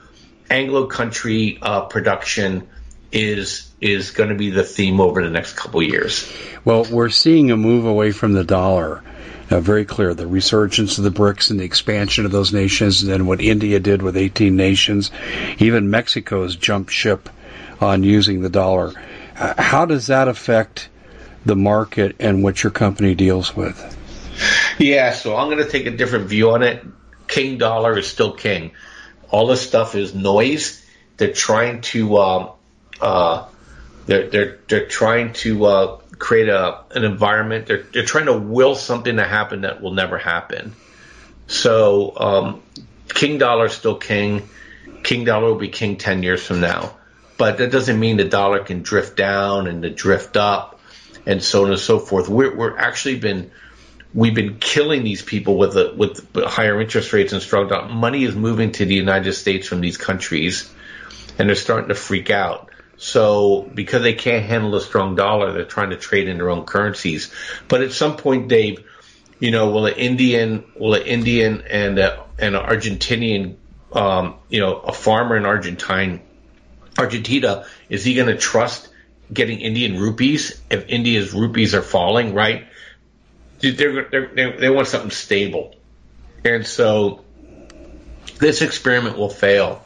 Anglo 0.50 0.86
country 0.86 1.58
uh, 1.60 1.82
production 1.82 2.68
is 3.12 3.70
is 3.80 4.10
going 4.10 4.28
to 4.30 4.34
be 4.34 4.50
the 4.50 4.64
theme 4.64 5.00
over 5.00 5.22
the 5.22 5.30
next 5.30 5.54
couple 5.54 5.82
years. 5.82 6.30
Well, 6.64 6.84
we're 6.84 7.10
seeing 7.10 7.50
a 7.50 7.56
move 7.56 7.84
away 7.86 8.12
from 8.12 8.32
the 8.32 8.44
dollar. 8.44 9.02
Uh, 9.50 9.60
very 9.60 9.86
clear. 9.86 10.12
The 10.12 10.26
resurgence 10.26 10.98
of 10.98 11.04
the 11.04 11.10
BRICS 11.10 11.50
and 11.50 11.60
the 11.60 11.64
expansion 11.64 12.26
of 12.26 12.32
those 12.32 12.52
nations, 12.52 13.02
and 13.02 13.10
then 13.10 13.26
what 13.26 13.40
India 13.40 13.80
did 13.80 14.02
with 14.02 14.16
18 14.16 14.56
nations. 14.56 15.10
Even 15.58 15.90
Mexico's 15.90 16.54
jumped 16.54 16.90
ship 16.90 17.30
on 17.80 18.02
using 18.02 18.42
the 18.42 18.50
dollar. 18.50 18.92
Uh, 19.38 19.54
how 19.60 19.86
does 19.86 20.08
that 20.08 20.28
affect 20.28 20.90
the 21.46 21.56
market 21.56 22.16
and 22.18 22.42
what 22.42 22.62
your 22.62 22.72
company 22.72 23.14
deals 23.14 23.56
with? 23.56 23.97
Yeah, 24.78 25.12
so 25.12 25.36
I'm 25.36 25.49
going 25.51 25.62
to 25.64 25.70
take 25.70 25.86
a 25.86 25.91
different 25.91 26.26
view 26.26 26.51
on 26.51 26.62
it. 26.62 26.84
King 27.26 27.59
dollar 27.59 27.99
is 27.99 28.07
still 28.07 28.32
king. 28.32 28.72
All 29.30 29.47
this 29.47 29.66
stuff 29.66 29.95
is 29.95 30.14
noise. 30.14 30.84
They're 31.16 31.32
trying 31.32 31.82
to 31.82 32.16
um, 32.18 32.51
uh, 33.01 33.47
they're 34.07 34.28
they're 34.28 34.59
they're 34.68 34.86
trying 34.86 35.32
to 35.34 35.64
uh, 35.66 35.97
create 36.18 36.49
a 36.49 36.84
an 36.93 37.05
environment. 37.05 37.66
They're 37.66 37.82
they're 37.82 38.05
trying 38.05 38.26
to 38.26 38.39
will 38.39 38.74
something 38.74 39.16
to 39.16 39.24
happen 39.24 39.62
that 39.62 39.82
will 39.82 39.93
never 39.93 40.16
happen. 40.16 40.74
So 41.47 42.14
um, 42.16 42.62
king 43.09 43.39
dollar 43.39 43.66
is 43.66 43.72
still 43.72 43.97
king. 43.97 44.49
King 45.03 45.24
dollar 45.24 45.49
will 45.49 45.59
be 45.59 45.68
king 45.68 45.97
ten 45.97 46.22
years 46.22 46.45
from 46.45 46.61
now, 46.61 46.97
but 47.36 47.59
that 47.59 47.70
doesn't 47.70 47.99
mean 47.99 48.16
the 48.16 48.28
dollar 48.28 48.64
can 48.64 48.82
drift 48.82 49.16
down 49.16 49.66
and 49.66 49.82
to 49.82 49.91
drift 49.91 50.36
up 50.36 50.80
and 51.26 51.43
so 51.43 51.64
on 51.64 51.70
and 51.70 51.80
so 51.80 51.99
forth. 51.99 52.28
We're 52.28 52.55
we're 52.57 52.76
actually 52.76 53.18
been 53.18 53.51
we've 54.14 54.34
been 54.34 54.59
killing 54.59 55.04
these 55.04 55.22
people 55.22 55.56
with 55.56 55.76
a, 55.76 55.94
with 55.94 56.26
higher 56.34 56.80
interest 56.80 57.12
rates 57.12 57.32
and 57.32 57.42
strong 57.42 57.68
dollar. 57.68 57.88
Money 57.88 58.24
is 58.24 58.34
moving 58.34 58.72
to 58.72 58.84
the 58.84 58.94
United 58.94 59.32
States 59.34 59.66
from 59.66 59.80
these 59.80 59.96
countries, 59.96 60.70
and 61.38 61.48
they're 61.48 61.56
starting 61.56 61.88
to 61.88 61.94
freak 61.94 62.30
out. 62.30 62.70
So 62.96 63.62
because 63.72 64.02
they 64.02 64.14
can't 64.14 64.44
handle 64.44 64.74
a 64.74 64.80
strong 64.80 65.14
dollar, 65.14 65.52
they're 65.52 65.64
trying 65.64 65.90
to 65.90 65.96
trade 65.96 66.28
in 66.28 66.38
their 66.38 66.50
own 66.50 66.64
currencies. 66.64 67.32
But 67.68 67.82
at 67.82 67.92
some 67.92 68.16
point, 68.16 68.48
Dave, 68.48 68.84
you 69.38 69.52
know, 69.52 69.70
will 69.70 69.86
an 69.86 69.94
Indian, 69.94 70.64
will 70.76 70.94
an 70.94 71.02
Indian 71.02 71.62
and 71.70 71.98
a, 71.98 72.24
an 72.38 72.54
Argentinian, 72.54 73.56
um, 73.92 74.36
you 74.48 74.61
know, 74.61 74.78
a 74.78 74.92
farmer 74.92 75.36
in 75.36 75.46
Argentine, 75.46 76.22
Argentina, 76.98 77.66
is 77.88 78.04
he 78.04 78.14
going 78.14 78.28
to 78.28 78.36
trust 78.36 78.88
getting 79.32 79.61
Indian 79.61 80.00
rupees 80.00 80.61
if 80.68 80.88
India's 80.88 81.32
rupees 81.32 81.74
are 81.74 81.82
falling, 81.82 82.34
right? 82.34 82.66
They're, 83.61 83.72
they're, 83.72 84.30
they're, 84.34 84.56
they 84.59 84.70
want 84.70 84.88
something 84.88 85.11
stable. 85.11 85.74
And 86.44 86.66
so 86.66 87.24
this 88.38 88.62
experiment 88.62 89.18
will 89.18 89.30
fail. 89.30 89.82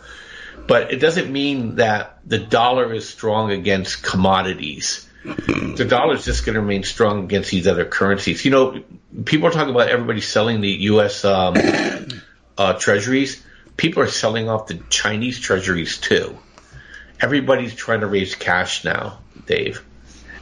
But 0.67 0.93
it 0.93 0.97
doesn't 0.97 1.31
mean 1.31 1.77
that 1.77 2.19
the 2.25 2.39
dollar 2.39 2.93
is 2.93 3.09
strong 3.09 3.51
against 3.51 4.03
commodities. 4.03 5.09
the 5.25 5.87
dollar 5.89 6.15
is 6.15 6.25
just 6.25 6.45
going 6.45 6.55
to 6.55 6.61
remain 6.61 6.83
strong 6.83 7.25
against 7.25 7.51
these 7.51 7.67
other 7.67 7.85
currencies. 7.85 8.45
You 8.45 8.51
know, 8.51 8.83
people 9.25 9.49
are 9.49 9.51
talking 9.51 9.75
about 9.75 9.89
everybody 9.89 10.21
selling 10.21 10.61
the 10.61 10.71
U.S. 10.71 11.25
Um, 11.25 11.57
uh, 12.59 12.75
treasuries. 12.75 13.43
People 13.77 14.03
are 14.03 14.09
selling 14.09 14.49
off 14.49 14.67
the 14.67 14.81
Chinese 14.91 15.41
treasuries 15.41 15.99
too. 15.99 16.39
Everybody's 17.21 17.75
trying 17.75 18.01
to 18.01 18.07
raise 18.07 18.35
cash 18.35 18.85
now, 18.85 19.19
Dave, 19.47 19.85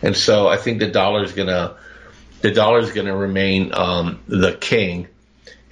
and 0.01 0.16
so 0.16 0.49
I 0.49 0.57
think 0.57 0.81
the 0.81 0.91
dollar 0.91 1.22
is 1.24 1.33
going 1.33 1.49
to 1.49 1.76
the 2.41 2.51
dollar 2.51 2.78
is 2.80 2.93
going 2.93 3.07
to 3.07 3.14
remain 3.14 3.72
um, 3.74 4.20
the 4.26 4.53
king. 4.53 5.09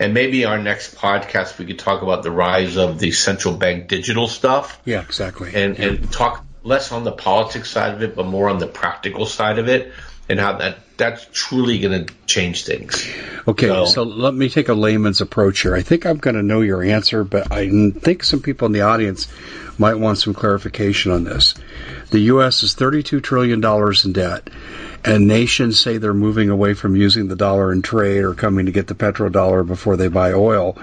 And 0.00 0.14
maybe 0.14 0.44
our 0.44 0.58
next 0.58 0.94
podcast 0.94 1.58
we 1.58 1.66
could 1.66 1.78
talk 1.78 2.02
about 2.02 2.22
the 2.22 2.30
rise 2.30 2.76
of 2.76 2.98
the 3.00 3.10
central 3.10 3.56
bank 3.56 3.88
digital 3.88 4.28
stuff. 4.28 4.80
Yeah, 4.84 5.02
exactly. 5.02 5.52
And 5.54 5.76
yeah. 5.76 5.86
and 5.86 6.12
talk 6.12 6.44
less 6.62 6.92
on 6.92 7.04
the 7.04 7.12
politics 7.12 7.70
side 7.70 7.94
of 7.94 8.02
it, 8.02 8.14
but 8.14 8.26
more 8.26 8.48
on 8.48 8.58
the 8.58 8.66
practical 8.66 9.26
side 9.26 9.58
of 9.58 9.68
it, 9.68 9.92
and 10.28 10.38
how 10.38 10.58
that 10.58 10.78
that's 10.96 11.26
truly 11.32 11.78
going 11.78 12.06
to 12.06 12.14
change 12.26 12.64
things. 12.64 13.08
Okay, 13.46 13.68
so, 13.68 13.84
so, 13.86 14.02
let 14.02 14.34
me 14.34 14.48
take 14.48 14.68
a 14.68 14.74
layman's 14.74 15.20
approach 15.20 15.60
here. 15.60 15.74
I 15.74 15.82
think 15.82 16.04
I'm 16.04 16.18
going 16.18 16.36
to 16.36 16.42
know 16.42 16.60
your 16.60 16.82
answer, 16.82 17.24
but 17.24 17.52
I 17.52 17.90
think 17.90 18.24
some 18.24 18.40
people 18.40 18.66
in 18.66 18.72
the 18.72 18.80
audience 18.80 19.28
might 19.78 19.94
want 19.94 20.18
some 20.18 20.34
clarification 20.34 21.12
on 21.12 21.22
this. 21.22 21.54
The 22.10 22.18
U.S. 22.20 22.64
is 22.64 22.74
$32 22.74 23.22
trillion 23.22 23.64
in 23.64 24.12
debt 24.12 24.50
and 25.04 25.26
nations 25.26 25.78
say 25.78 25.98
they're 25.98 26.14
moving 26.14 26.50
away 26.50 26.74
from 26.74 26.96
using 26.96 27.28
the 27.28 27.36
dollar 27.36 27.72
in 27.72 27.82
trade 27.82 28.24
or 28.24 28.34
coming 28.34 28.66
to 28.66 28.72
get 28.72 28.86
the 28.86 28.94
petrodollar 28.94 29.66
before 29.66 29.96
they 29.96 30.08
buy 30.08 30.32
oil. 30.32 30.76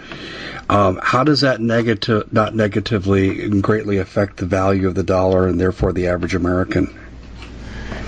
Um, 0.69 0.99
how 1.01 1.23
does 1.23 1.41
that 1.41 1.61
negative, 1.61 2.31
not 2.33 2.55
negatively, 2.55 3.49
greatly 3.61 3.97
affect 3.97 4.37
the 4.37 4.45
value 4.45 4.87
of 4.87 4.95
the 4.95 5.03
dollar 5.03 5.47
and 5.47 5.59
therefore 5.59 5.93
the 5.93 6.07
average 6.07 6.33
American? 6.33 6.93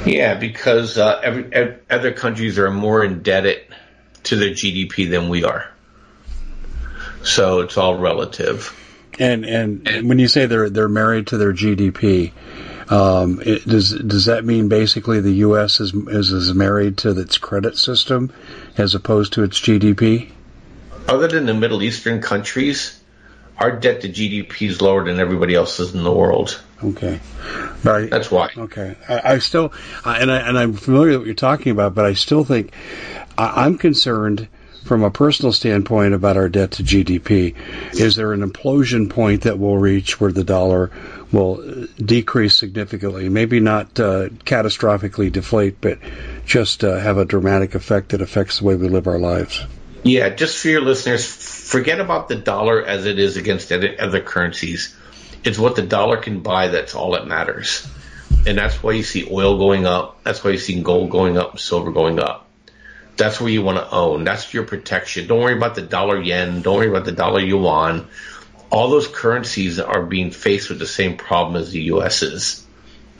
Yeah, 0.05 0.35
because 0.35 0.97
uh, 0.97 1.19
every, 1.23 1.53
every, 1.53 1.75
other 1.89 2.13
countries 2.13 2.57
are 2.59 2.71
more 2.71 3.03
indebted 3.03 3.61
to 4.23 4.35
their 4.35 4.51
GDP 4.51 5.09
than 5.09 5.29
we 5.29 5.43
are. 5.43 5.69
So 7.23 7.59
it's 7.61 7.77
all 7.77 7.97
relative. 7.97 8.73
And 9.19 9.45
and 9.45 10.07
when 10.07 10.19
you 10.19 10.27
say 10.27 10.45
they're 10.45 10.69
they're 10.69 10.87
married 10.87 11.27
to 11.27 11.37
their 11.37 11.51
GDP, 11.51 12.31
um, 12.89 13.41
it, 13.43 13.65
does 13.65 13.89
does 13.89 14.25
that 14.25 14.45
mean 14.45 14.69
basically 14.69 15.21
the 15.21 15.33
U.S. 15.47 15.79
is, 15.79 15.93
is 15.93 16.31
is 16.31 16.53
married 16.53 16.99
to 16.99 17.19
its 17.19 17.37
credit 17.37 17.77
system 17.77 18.31
as 18.77 18.93
opposed 18.95 19.33
to 19.33 19.43
its 19.43 19.59
GDP? 19.59 20.29
Other 21.07 21.27
than 21.27 21.45
the 21.45 21.53
Middle 21.53 21.81
Eastern 21.81 22.21
countries, 22.21 22.99
our 23.57 23.71
debt 23.71 24.01
to 24.01 24.09
GDP 24.09 24.69
is 24.69 24.81
lower 24.81 25.03
than 25.03 25.19
everybody 25.19 25.55
else's 25.55 25.95
in 25.95 26.03
the 26.03 26.13
world. 26.13 26.61
Okay, 26.83 27.19
I, 27.85 28.01
that's 28.01 28.29
why. 28.29 28.51
Okay, 28.55 28.95
I, 29.09 29.33
I 29.33 29.39
still, 29.39 29.73
and 30.05 30.31
I 30.31 30.37
and 30.39 30.57
I'm 30.57 30.73
familiar 30.73 31.11
with 31.11 31.19
what 31.19 31.25
you're 31.25 31.35
talking 31.35 31.71
about, 31.71 31.95
but 31.95 32.05
I 32.05 32.13
still 32.13 32.43
think 32.43 32.73
I, 33.37 33.65
I'm 33.65 33.77
concerned 33.77 34.47
from 34.87 35.03
a 35.03 35.11
personal 35.11 35.51
standpoint 35.51 36.13
about 36.13 36.37
our 36.37 36.49
debt 36.49 36.71
to 36.71 36.83
GDP. 36.83 37.55
Is 37.93 38.15
there 38.15 38.33
an 38.33 38.41
implosion 38.41 39.09
point 39.09 39.43
that 39.43 39.59
we'll 39.59 39.77
reach 39.77 40.19
where 40.19 40.31
the 40.31 40.43
dollar 40.43 40.91
will 41.31 41.87
decrease 41.97 42.55
significantly? 42.55 43.29
Maybe 43.29 43.59
not 43.59 43.99
uh, 43.99 44.29
catastrophically 44.45 45.31
deflate, 45.31 45.81
but 45.81 45.99
just 46.45 46.83
uh, 46.83 46.97
have 46.97 47.17
a 47.17 47.25
dramatic 47.25 47.75
effect 47.75 48.09
that 48.09 48.21
affects 48.21 48.59
the 48.59 48.65
way 48.65 48.75
we 48.75 48.87
live 48.87 49.07
our 49.07 49.19
lives. 49.19 49.63
Yeah, 50.03 50.29
just 50.29 50.57
for 50.57 50.69
your 50.69 50.81
listeners, 50.81 51.25
forget 51.25 51.99
about 51.99 52.29
the 52.29 52.35
dollar 52.35 52.83
as 52.83 53.05
it 53.05 53.19
is 53.19 53.35
against 53.35 53.71
other 53.71 54.21
currencies. 54.21 54.95
It's 55.43 55.57
what 55.57 55.75
the 55.75 55.81
dollar 55.81 56.17
can 56.17 56.41
buy 56.41 56.67
that's 56.67 56.95
all 56.95 57.11
that 57.11 57.27
matters. 57.27 57.87
And 58.45 58.57
that's 58.57 58.81
why 58.81 58.93
you 58.93 59.03
see 59.03 59.27
oil 59.29 59.57
going 59.57 59.85
up. 59.85 60.23
That's 60.23 60.43
why 60.43 60.51
you 60.51 60.57
see 60.57 60.81
gold 60.81 61.09
going 61.09 61.37
up, 61.37 61.59
silver 61.59 61.91
going 61.91 62.19
up. 62.19 62.47
That's 63.17 63.41
where 63.41 63.49
you 63.49 63.63
want 63.63 63.77
to 63.77 63.91
own. 63.91 64.23
That's 64.23 64.53
your 64.53 64.63
protection. 64.63 65.27
Don't 65.27 65.41
worry 65.41 65.57
about 65.57 65.75
the 65.75 65.81
dollar 65.81 66.21
yen. 66.21 66.61
Don't 66.61 66.77
worry 66.77 66.89
about 66.89 67.05
the 67.05 67.11
dollar 67.11 67.39
yuan. 67.39 68.07
All 68.69 68.89
those 68.89 69.07
currencies 69.07 69.79
are 69.79 70.05
being 70.05 70.31
faced 70.31 70.69
with 70.69 70.79
the 70.79 70.87
same 70.87 71.17
problem 71.17 71.61
as 71.61 71.71
the 71.71 71.81
U.S. 71.83 72.21
is. 72.21 72.65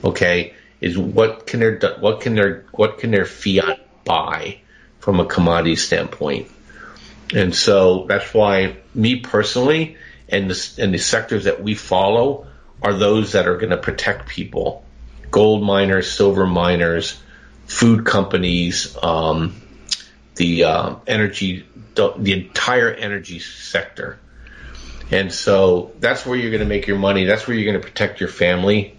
Okay, 0.04 0.54
is 0.80 0.98
what 0.98 1.48
can 1.48 1.60
their 1.60 1.80
what 2.00 2.22
can 2.22 2.36
their 2.36 2.66
what 2.72 3.00
can 3.00 3.12
their 3.12 3.26
fiat 3.26 4.06
buy 4.06 4.60
from 5.00 5.20
a 5.20 5.26
commodity 5.26 5.76
standpoint? 5.76 6.52
And 7.34 7.54
so 7.56 8.06
that's 8.06 8.34
why 8.34 8.78
me 8.94 9.20
personally 9.22 9.98
and 10.30 10.50
the, 10.50 10.74
and 10.82 10.94
the 10.94 10.98
sectors 10.98 11.46
that 11.46 11.62
we 11.62 11.76
follow 11.76 12.48
are 12.82 12.94
those 12.94 13.32
that 13.32 13.48
are 13.48 13.58
going 13.58 13.70
to 13.72 13.78
protect 13.78 14.28
people, 14.28 14.84
gold 15.32 15.64
miners, 15.64 16.12
silver 16.12 16.46
miners, 16.46 17.20
food 17.66 18.06
companies, 18.06 18.96
um, 19.02 19.56
the 20.36 20.64
uh, 20.64 20.96
energy, 21.08 21.66
the, 21.96 22.34
entire 22.34 22.92
energy 22.92 23.40
sector. 23.40 24.20
And 25.10 25.34
so 25.34 25.92
that's 26.00 26.26
where 26.26 26.38
you're 26.38 26.52
going 26.52 26.62
to 26.62 26.68
make 26.68 26.88
your 26.88 26.98
money. 26.98 27.26
That's 27.26 27.48
where 27.48 27.56
you're 27.56 27.72
going 27.72 27.82
to 27.82 27.88
protect 27.88 28.20
your 28.20 28.30
family. 28.30 28.98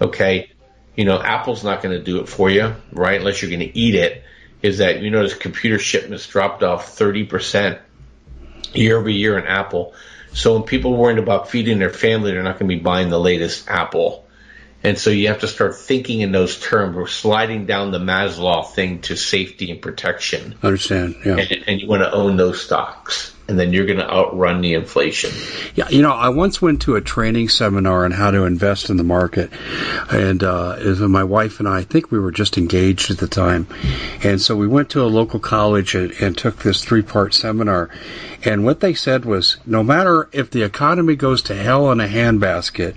Okay. 0.00 0.50
You 0.94 1.04
know, 1.04 1.20
Apple's 1.20 1.64
not 1.64 1.82
going 1.82 1.96
to 1.96 2.02
do 2.02 2.20
it 2.20 2.28
for 2.28 2.50
you, 2.50 2.74
right? 2.92 3.18
Unless 3.18 3.42
you're 3.42 3.50
going 3.50 3.60
to 3.60 3.78
eat 3.78 3.94
it. 3.94 4.22
Is 4.62 4.78
that, 4.78 5.00
you 5.00 5.10
notice 5.10 5.34
computer 5.34 5.78
shipments 5.78 6.26
dropped 6.26 6.62
off 6.62 6.96
30% 6.96 7.78
year 8.72 8.98
over 8.98 9.08
year 9.08 9.38
in 9.38 9.46
Apple. 9.46 9.94
So 10.36 10.52
when 10.52 10.64
people 10.64 10.94
are 10.94 10.98
worried 10.98 11.18
about 11.18 11.48
feeding 11.48 11.78
their 11.78 11.90
family, 11.90 12.32
they're 12.32 12.42
not 12.42 12.58
going 12.58 12.70
to 12.70 12.76
be 12.76 12.82
buying 12.82 13.08
the 13.08 13.18
latest 13.18 13.68
Apple. 13.68 14.26
And 14.82 14.98
so 14.98 15.10
you 15.10 15.28
have 15.28 15.40
to 15.40 15.48
start 15.48 15.76
thinking 15.76 16.20
in 16.20 16.30
those 16.30 16.60
terms. 16.60 16.94
We're 16.94 17.06
sliding 17.06 17.64
down 17.64 17.90
the 17.90 17.98
Maslow 17.98 18.70
thing 18.70 19.00
to 19.02 19.16
safety 19.16 19.70
and 19.70 19.80
protection. 19.80 20.54
Understand, 20.62 21.16
yeah. 21.24 21.38
And, 21.38 21.64
and 21.66 21.80
you 21.80 21.88
want 21.88 22.02
to 22.02 22.12
own 22.12 22.36
those 22.36 22.62
stocks. 22.62 23.34
And 23.48 23.58
then 23.58 23.72
you're 23.72 23.86
going 23.86 24.00
to 24.00 24.10
outrun 24.10 24.60
the 24.60 24.74
inflation. 24.74 25.30
Yeah, 25.76 25.88
you 25.88 26.02
know, 26.02 26.10
I 26.10 26.30
once 26.30 26.60
went 26.60 26.82
to 26.82 26.96
a 26.96 27.00
training 27.00 27.48
seminar 27.48 28.04
on 28.04 28.10
how 28.10 28.32
to 28.32 28.44
invest 28.44 28.90
in 28.90 28.96
the 28.96 29.04
market, 29.04 29.50
and 30.10 30.42
uh, 30.42 30.78
my 31.08 31.22
wife 31.22 31.60
and 31.60 31.68
I, 31.68 31.76
I 31.76 31.82
think 31.82 32.10
we 32.10 32.18
were 32.18 32.32
just 32.32 32.58
engaged 32.58 33.10
at 33.10 33.18
the 33.18 33.28
time, 33.28 33.68
and 34.24 34.40
so 34.40 34.56
we 34.56 34.66
went 34.66 34.90
to 34.90 35.02
a 35.02 35.06
local 35.06 35.38
college 35.38 35.94
and, 35.94 36.10
and 36.20 36.36
took 36.36 36.62
this 36.62 36.84
three-part 36.84 37.34
seminar. 37.34 37.90
And 38.44 38.64
what 38.64 38.80
they 38.80 38.94
said 38.94 39.24
was, 39.24 39.58
no 39.66 39.84
matter 39.84 40.28
if 40.32 40.50
the 40.50 40.62
economy 40.62 41.14
goes 41.16 41.42
to 41.42 41.54
hell 41.54 41.92
in 41.92 42.00
a 42.00 42.08
handbasket, 42.08 42.94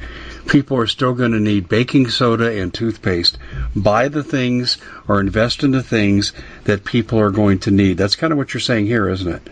people 0.47 0.78
are 0.78 0.88
still 0.88 1.14
going 1.14 1.34
to 1.34 1.39
need 1.39 1.70
baking 1.70 2.10
soda 2.10 2.60
and 2.60 2.74
toothpaste. 2.74 3.38
Buy 3.76 4.08
the 4.08 4.24
things 4.24 4.78
or 5.08 5.20
invest 5.20 5.64
in 5.64 5.72
the 5.72 5.84
things 5.84 6.34
that 6.64 6.86
people 6.86 7.20
are 7.20 7.32
going 7.32 7.60
to 7.60 7.72
need. 7.72 7.97
That's 7.97 8.16
kind 8.16 8.32
of 8.32 8.38
what 8.38 8.54
you're 8.54 8.62
saying 8.62 8.88
here, 8.88 9.10
isn't 9.10 9.32
it? 9.32 9.47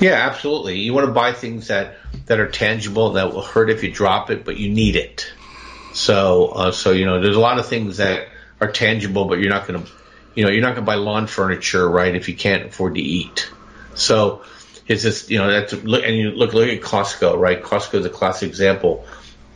Yeah, 0.00 0.14
absolutely. 0.14 0.78
You 0.78 0.94
want 0.94 1.06
to 1.06 1.12
buy 1.12 1.32
things 1.32 1.68
that, 1.68 1.96
that 2.26 2.38
are 2.38 2.48
tangible 2.48 3.08
and 3.08 3.16
that 3.16 3.32
will 3.32 3.42
hurt 3.42 3.70
if 3.70 3.82
you 3.82 3.90
drop 3.90 4.30
it, 4.30 4.44
but 4.44 4.56
you 4.56 4.70
need 4.70 4.96
it. 4.96 5.32
So, 5.92 6.46
uh, 6.48 6.72
so 6.72 6.92
you 6.92 7.06
know, 7.06 7.20
there's 7.20 7.36
a 7.36 7.40
lot 7.40 7.58
of 7.58 7.66
things 7.66 7.96
that 7.96 8.28
are 8.60 8.70
tangible, 8.70 9.24
but 9.24 9.38
you're 9.40 9.50
not 9.50 9.66
going 9.66 9.84
to, 9.84 9.90
you 10.34 10.44
know, 10.44 10.50
you're 10.50 10.62
not 10.62 10.74
going 10.74 10.84
to 10.84 10.86
buy 10.86 10.94
lawn 10.94 11.26
furniture, 11.26 11.88
right, 11.88 12.14
if 12.14 12.28
you 12.28 12.36
can't 12.36 12.66
afford 12.66 12.94
to 12.94 13.00
eat. 13.00 13.50
So 13.94 14.44
it's 14.86 15.02
just, 15.02 15.30
you 15.30 15.38
know, 15.38 15.50
that's 15.50 15.72
look 15.72 16.04
and 16.04 16.14
you 16.16 16.30
look 16.30 16.54
look 16.54 16.68
at 16.68 16.80
Costco, 16.80 17.38
right? 17.38 17.60
Costco 17.62 17.94
is 17.94 18.06
a 18.06 18.10
classic 18.10 18.48
example. 18.48 19.04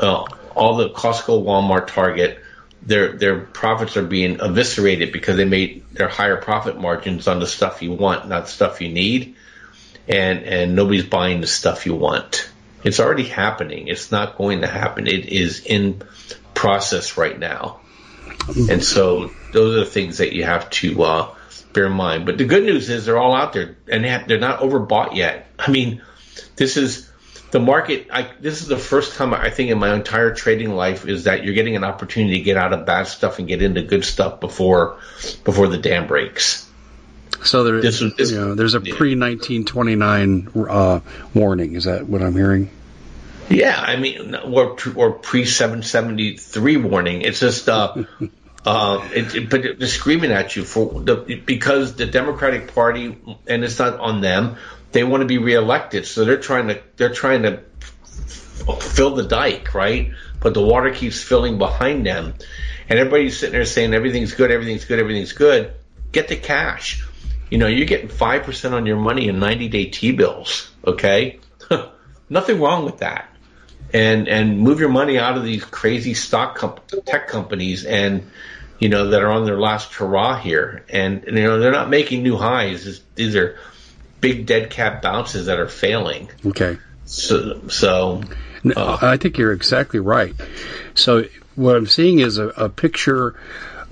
Uh, 0.01 0.24
all 0.55 0.76
the 0.76 0.90
Costco, 0.90 1.45
Walmart, 1.45 1.86
Target, 1.86 2.40
their 2.82 3.16
their 3.16 3.40
profits 3.40 3.97
are 3.97 4.05
being 4.05 4.40
eviscerated 4.40 5.12
because 5.12 5.36
they 5.36 5.45
made 5.45 5.84
their 5.93 6.09
higher 6.09 6.36
profit 6.36 6.78
margins 6.78 7.28
on 7.28 7.38
the 7.38 7.47
stuff 7.47 7.82
you 7.82 7.93
want, 7.93 8.28
not 8.28 8.49
stuff 8.49 8.80
you 8.80 8.90
need, 8.90 9.36
and 10.09 10.40
and 10.44 10.76
nobody's 10.76 11.05
buying 11.05 11.40
the 11.40 11.46
stuff 11.46 11.86
you 11.86 11.94
want. 11.94 12.48
It's 12.84 13.00
already 13.00 13.24
happening. 13.24 13.88
It's 13.88 14.11
not 14.11 14.36
going 14.36 14.62
to 14.62 14.66
happen. 14.66 15.07
It 15.07 15.26
is 15.26 15.64
in 15.64 16.03
process 16.55 17.16
right 17.16 17.38
now. 17.38 17.80
And 18.68 18.82
so 18.82 19.30
those 19.53 19.76
are 19.76 19.80
the 19.80 19.90
things 19.90 20.18
that 20.18 20.32
you 20.32 20.44
have 20.44 20.68
to 20.70 21.03
uh, 21.03 21.34
bear 21.72 21.86
in 21.86 21.92
mind. 21.92 22.26
But 22.26 22.38
the 22.38 22.44
good 22.44 22.64
news 22.64 22.90
is 22.90 23.07
they're 23.07 23.18
all 23.18 23.34
out 23.34 23.53
there 23.53 23.76
and 23.88 24.05
they're 24.05 24.40
not 24.40 24.61
overbought 24.61 25.14
yet. 25.14 25.46
I 25.59 25.70
mean, 25.70 26.03
this 26.57 26.76
is 26.76 27.09
the 27.53 27.61
market. 27.61 28.09
I, 28.11 28.30
this 28.40 28.62
is 28.62 28.68
the 28.68 28.78
first 28.78 29.16
time 29.16 29.32
I 29.32 29.50
think 29.50 29.70
in 29.70 29.78
my 29.78 29.94
entire 29.94 30.34
trading 30.34 30.74
life 30.74 31.07
is 31.07 31.24
that 31.24 31.44
you're 31.44 31.55
getting 31.55 31.76
an 31.76 31.84
opportunity 31.84 32.38
to 32.38 32.42
get 32.42 32.57
out 32.57 32.72
of 32.72 32.84
bad 32.86 33.07
stuff 33.07 33.38
and 33.38 33.46
get 33.46 33.62
into 33.62 33.82
good 33.82 34.05
stuff 34.05 34.40
before 34.40 34.98
before 35.44 35.68
the 35.68 35.78
dam 35.78 36.07
breaks. 36.07 36.68
So 37.45 37.64
there, 37.64 37.80
this, 37.80 38.03
this, 38.16 38.30
you 38.30 38.41
know, 38.41 38.55
there's 38.55 38.74
a 38.74 38.80
pre 38.80 39.16
1929 39.16 40.49
uh, 40.55 41.01
warning. 41.35 41.74
Is 41.74 41.85
that 41.85 42.07
what 42.07 42.22
I'm 42.22 42.35
hearing? 42.35 42.70
Yeah, 43.49 43.78
I 43.78 43.97
mean, 43.97 44.35
or 44.35 44.76
or 44.95 45.12
pre 45.12 45.45
773 45.45 46.76
warning. 46.78 47.22
It's 47.22 47.41
just 47.41 47.68
uh, 47.68 48.05
uh, 48.64 49.09
it, 49.12 49.35
it, 49.35 49.51
but 49.51 49.62
they're 49.78 49.89
screaming 49.89 50.33
at 50.33 50.57
you 50.57 50.64
for 50.64 51.01
the 51.01 51.43
because 51.45 51.97
the 51.97 52.07
Democratic 52.07 52.74
Party, 52.74 53.16
and 53.47 53.64
it's 53.64 53.78
not 53.78 53.99
on 53.99 54.20
them. 54.20 54.57
They 54.93 55.05
want 55.05 55.22
to 55.22 55.26
be 55.26 55.39
reelected, 55.39 56.07
so 56.07 56.24
they're 56.24 56.41
trying 56.41 56.68
to 56.68 56.83
they're 56.97 57.14
trying 57.14 57.43
to 57.43 57.62
fill 58.80 59.14
the 59.14 59.24
dike, 59.24 59.74
right? 59.74 60.12
But 60.41 60.55
the 60.55 60.62
water 60.62 60.93
keeps 60.93 61.22
filling 61.22 61.59
behind 61.59 62.07
them, 62.07 62.35
and 62.89 62.99
everybody's 62.99 63.39
sitting 63.39 63.53
there 63.53 63.64
saying 63.64 63.95
everything's 63.95 64.35
good, 64.35 64.51
everything's 64.51 64.85
good, 64.85 64.99
everything's 64.99 65.33
good. 65.33 65.72
Get 66.12 66.28
the 66.28 66.37
cash. 66.37 67.05
You 67.53 67.59
know, 67.59 67.66
you're 67.66 67.84
getting 67.84 68.09
five 68.09 68.44
percent 68.44 68.72
on 68.72 68.86
your 68.86 68.96
money 68.96 69.28
in 69.28 69.38
90 69.38 69.68
day 69.68 69.84
T 69.84 70.12
bills. 70.12 70.70
Okay, 70.86 71.38
nothing 72.30 72.59
wrong 72.59 72.86
with 72.86 73.00
that. 73.00 73.28
And 73.92 74.26
and 74.26 74.59
move 74.59 74.80
your 74.80 74.88
money 74.88 75.18
out 75.18 75.36
of 75.36 75.44
these 75.44 75.62
crazy 75.62 76.14
stock 76.14 76.57
comp- 76.57 76.80
tech 77.05 77.28
companies 77.28 77.84
and 77.84 78.30
you 78.78 78.88
know 78.88 79.09
that 79.09 79.22
are 79.22 79.30
on 79.30 79.44
their 79.44 79.61
last 79.61 79.92
hurrah 79.92 80.38
here. 80.38 80.86
And, 80.88 81.24
and 81.24 81.36
you 81.36 81.42
know 81.42 81.61
they're 81.61 81.72
not 81.72 81.90
making 81.90 82.22
new 82.22 82.38
highs. 82.38 83.03
These 83.16 83.36
are 83.36 83.59
big 84.22 84.46
dead 84.46 84.70
cat 84.70 85.03
bounces 85.03 85.44
that 85.44 85.61
are 85.61 85.68
failing. 85.68 86.30
Okay. 86.46 86.78
So 87.05 87.68
so 87.68 88.22
uh, 88.74 88.96
I 89.03 89.18
think 89.18 89.36
you're 89.36 89.53
exactly 89.53 90.00
right. 90.00 90.34
So 90.94 91.26
what 91.55 91.76
I'm 91.76 91.86
seeing 91.86 92.20
is 92.20 92.38
a, 92.38 92.48
a 92.48 92.70
picture 92.70 93.38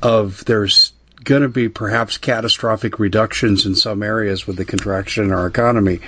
of 0.02 0.46
there's 0.46 0.94
going 1.24 1.42
to 1.42 1.48
be 1.48 1.68
perhaps 1.68 2.18
catastrophic 2.18 2.98
reductions 2.98 3.66
in 3.66 3.74
some 3.74 4.02
areas 4.02 4.46
with 4.46 4.56
the 4.56 4.64
contraction 4.64 5.24
in 5.24 5.32
our 5.32 5.46
economy, 5.46 6.00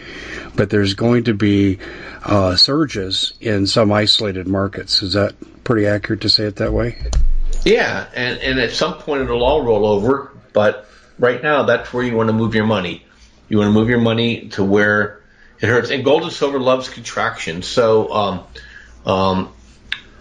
but 0.56 0.70
there's 0.70 0.94
going 0.94 1.24
to 1.24 1.34
be 1.34 1.78
uh, 2.24 2.56
surges 2.56 3.34
in 3.40 3.66
some 3.66 3.92
isolated 3.92 4.46
markets. 4.46 5.02
Is 5.02 5.12
that 5.12 5.34
pretty 5.64 5.86
accurate 5.86 6.22
to 6.22 6.28
say 6.28 6.44
it 6.44 6.56
that 6.56 6.72
way? 6.72 6.96
Yeah, 7.64 8.06
and, 8.14 8.40
and 8.40 8.58
at 8.58 8.72
some 8.72 8.94
point 8.94 9.22
it'll 9.22 9.44
all 9.44 9.62
roll 9.62 9.86
over, 9.86 10.32
but 10.52 10.88
right 11.18 11.42
now 11.42 11.64
that's 11.64 11.92
where 11.92 12.02
you 12.02 12.16
want 12.16 12.28
to 12.28 12.32
move 12.32 12.54
your 12.54 12.66
money. 12.66 13.04
You 13.48 13.58
want 13.58 13.68
to 13.68 13.72
move 13.72 13.88
your 13.88 14.00
money 14.00 14.48
to 14.50 14.64
where 14.64 15.20
it 15.60 15.68
hurts. 15.68 15.90
And 15.90 16.04
gold 16.04 16.22
and 16.22 16.32
silver 16.32 16.58
loves 16.58 16.88
contraction. 16.88 17.62
So, 17.62 18.12
um, 18.12 18.44
um, 19.04 19.52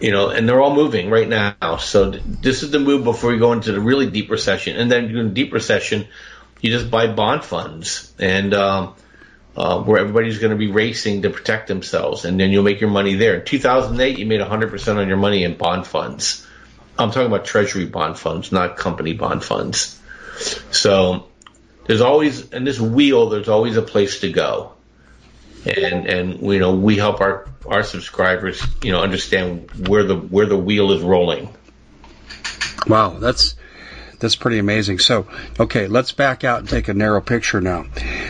you 0.02 0.10
know, 0.10 0.30
and 0.30 0.48
they're 0.48 0.60
all 0.60 0.74
moving 0.74 1.10
right 1.10 1.28
now. 1.28 1.76
So 1.76 2.10
this 2.10 2.64
is 2.64 2.72
the 2.72 2.80
move 2.80 3.04
before 3.04 3.30
we 3.30 3.38
go 3.38 3.52
into 3.52 3.70
the 3.70 3.80
really 3.80 4.10
deep 4.10 4.30
recession. 4.30 4.76
And 4.76 4.90
then 4.90 5.16
in 5.16 5.32
deep 5.32 5.52
recession, 5.52 6.08
you 6.60 6.70
just 6.70 6.90
buy 6.90 7.06
bond 7.06 7.44
funds 7.44 8.12
and, 8.18 8.52
um, 8.52 8.94
uh, 9.56 9.80
where 9.82 10.00
everybody's 10.00 10.38
going 10.38 10.50
to 10.50 10.56
be 10.56 10.70
racing 10.70 11.22
to 11.22 11.30
protect 11.30 11.68
themselves, 11.68 12.24
and 12.24 12.40
then 12.40 12.50
you'll 12.50 12.62
make 12.62 12.80
your 12.80 12.88
money 12.90 13.14
there. 13.14 13.36
In 13.36 13.44
2008, 13.44 14.18
you 14.18 14.24
made 14.24 14.40
100% 14.40 14.96
on 14.96 15.08
your 15.08 15.18
money 15.18 15.44
in 15.44 15.56
bond 15.56 15.86
funds. 15.86 16.46
I'm 16.98 17.10
talking 17.10 17.26
about 17.26 17.44
treasury 17.44 17.84
bond 17.84 18.18
funds, 18.18 18.50
not 18.50 18.78
company 18.78 19.12
bond 19.12 19.44
funds. 19.44 20.00
So 20.70 21.28
there's 21.84 22.00
always, 22.00 22.50
in 22.50 22.64
this 22.64 22.80
wheel, 22.80 23.28
there's 23.28 23.50
always 23.50 23.76
a 23.76 23.82
place 23.82 24.20
to 24.20 24.32
go. 24.32 24.72
And, 25.64 26.06
and, 26.06 26.42
you 26.42 26.58
know, 26.58 26.74
we 26.74 26.96
help 26.96 27.20
our 27.20 27.46
our 27.66 27.82
subscribers, 27.82 28.62
you 28.82 28.90
know, 28.90 29.00
understand 29.00 29.70
where 29.88 30.02
the 30.02 30.16
where 30.16 30.46
the 30.46 30.56
wheel 30.56 30.92
is 30.92 31.02
rolling. 31.02 31.48
Wow, 32.86 33.18
that's 33.18 33.54
that's 34.18 34.36
pretty 34.36 34.58
amazing. 34.58 34.98
So, 34.98 35.26
okay, 35.60 35.86
let's 35.86 36.12
back 36.12 36.44
out 36.44 36.60
and 36.60 36.68
take 36.68 36.88
a 36.88 36.94
narrow 36.94 37.20
picture 37.20 37.60
now. 37.60 37.86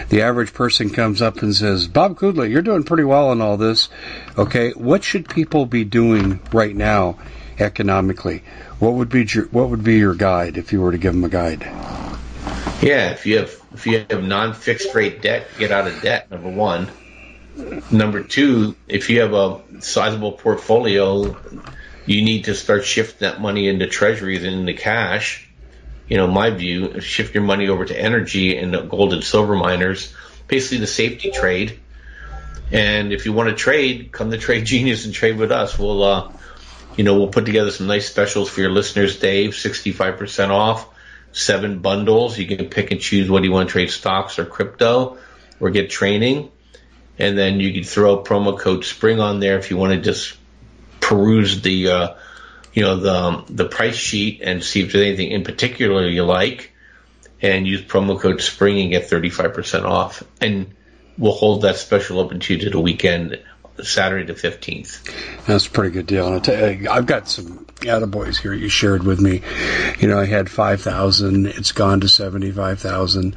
The 0.09 0.23
average 0.23 0.53
person 0.53 0.91
comes 0.91 1.23
up 1.23 1.43
and 1.43 1.55
says, 1.55 1.89
"Bob 1.89 2.19
Kudla, 2.19 2.51
you're 2.51 2.63
doing 2.63 2.83
pretty 2.83 3.05
well 3.05 3.33
in 3.33 3.41
all 3.41 3.57
this. 3.57 3.89
Okay, 4.37 4.73
what 4.73 5.05
should 5.05 5.29
people 5.29 5.67
be 5.67 5.85
doing 5.85 6.41
right 6.53 6.75
now 6.75 7.19
economically? 7.59 8.43
What 8.79 8.95
would 8.95 9.09
be 9.09 9.25
your 9.25 9.47
what 9.47 9.71
would 9.71 9.85
be 9.85 9.97
your 9.97 10.15
guide 10.15 10.59
if 10.59 10.73
you 10.73 10.81
were 10.81 10.93
to 10.93 10.99
give 10.99 11.15
them 11.15 11.25
a 11.25 11.29
guide?" 11.29 11.63
Yeah, 12.83 13.11
if 13.11 13.27
you 13.27 13.39
have 13.39 13.55
if 13.73 13.87
you 13.87 14.05
have 14.11 14.23
non-fixed 14.23 14.95
rate 14.95 15.23
debt, 15.23 15.47
get 15.59 15.71
out 15.71 15.87
of 15.87 16.03
debt. 16.03 16.31
Number 16.31 16.51
one. 16.51 16.91
Number 17.55 18.23
two, 18.23 18.77
if 18.89 19.11
you 19.11 19.21
have 19.21 19.35
a 19.35 19.61
sizable 19.81 20.33
portfolio, 20.33 21.37
you 22.07 22.23
need 22.23 22.45
to 22.45 22.55
start 22.55 22.85
shifting 22.85 23.29
that 23.29 23.41
money 23.41 23.69
into 23.69 23.87
treasuries 23.87 24.45
and 24.45 24.61
into 24.61 24.75
cash. 24.75 25.49
You 26.09 26.17
know, 26.17 26.27
my 26.27 26.51
view, 26.51 27.01
shift 27.01 27.35
your 27.35 27.45
money 27.45 27.69
over 27.69 27.85
to 27.85 27.99
energy 27.99 28.57
and 28.57 28.89
gold 28.89 29.13
and 29.13 29.23
silver 29.23 29.55
miners, 29.55 30.15
basically 30.49 30.79
the 30.79 30.87
safety 30.87 31.31
trade. 31.31 31.79
And 32.71 33.13
if 33.13 33.27
you 33.27 33.35
want 33.35 33.51
to 33.51 33.55
trade, 33.55 34.13
come 34.13 34.31
to 34.31 34.39
Trade 34.47 34.65
Genius 34.65 35.05
and 35.05 35.13
trade 35.13 35.37
with 35.37 35.53
us. 35.53 35.79
We'll, 35.79 36.03
uh, 36.03 36.33
you 36.97 37.05
know, 37.05 37.19
we'll 37.19 37.29
put 37.29 37.45
together 37.45 37.71
some 37.71 37.87
nice 37.87 38.09
specials 38.09 38.49
for 38.49 38.63
your 38.63 38.71
listeners, 38.71 39.19
Dave, 39.19 39.51
65% 39.51 40.49
off, 40.49 40.89
seven 41.33 41.81
bundles. 41.81 42.39
You 42.39 42.47
can 42.47 42.71
pick 42.71 42.93
and 42.93 43.01
choose 43.01 43.29
what 43.29 43.45
you 43.45 43.53
want 43.53 43.69
to 43.69 43.73
trade 43.73 43.91
stocks 43.91 44.39
or 44.39 44.47
crypto 44.47 45.19
or 45.61 45.71
get 45.71 45.91
training 45.91 46.51
and 47.19 47.37
then 47.37 47.61
you 47.61 47.73
can 47.73 47.85
throw 47.85 48.23
promo 48.23 48.59
code 48.59 48.85
spring 48.85 49.21
on 49.21 49.41
there 49.41 49.59
if 49.59 49.71
you 49.71 49.77
want 49.77 49.93
to 49.93 50.01
just 50.01 50.37
peruse 51.01 51.63
the 51.63 51.89
uh, 51.89 52.15
you 52.73 52.83
know 52.83 52.97
the 52.97 53.45
the 53.53 53.69
price 53.69 53.97
sheet 53.97 54.41
and 54.43 54.63
see 54.63 54.83
if 54.83 54.93
there's 54.93 55.07
anything 55.07 55.31
in 55.31 55.45
particular 55.45 56.07
you 56.09 56.25
like 56.25 56.73
and 57.41 57.67
use 57.67 57.83
promo 57.83 58.19
code 58.21 58.41
spring 58.41 58.81
and 58.81 58.91
get 58.91 59.11
35% 59.11 59.85
off 59.85 60.23
and 60.41 60.75
we'll 61.19 61.33
hold 61.33 61.63
that 61.63 61.77
special 61.77 62.21
open 62.21 62.41
to 62.41 62.55
you 62.55 62.61
to 62.61 62.71
the 62.71 62.81
weekend 62.81 63.43
Saturday 63.83 64.27
the 64.27 64.35
15th. 64.35 65.47
That's 65.47 65.67
a 65.67 65.71
pretty 65.71 65.91
good 65.91 66.07
deal. 66.07 66.35
And 66.35 66.89
I've 66.89 67.07
got 67.07 67.29
some 67.29 67.67
attaboys 67.83 68.39
here 68.39 68.53
you 68.53 68.69
shared 68.69 69.03
with 69.03 69.21
me. 69.21 69.43
You 69.99 70.09
know, 70.09 70.19
I 70.19 70.27
had 70.27 70.51
5,000. 70.51 71.47
It's 71.47 71.73
gone 71.73 72.01
to 72.01 72.09
75,000. 72.09 73.37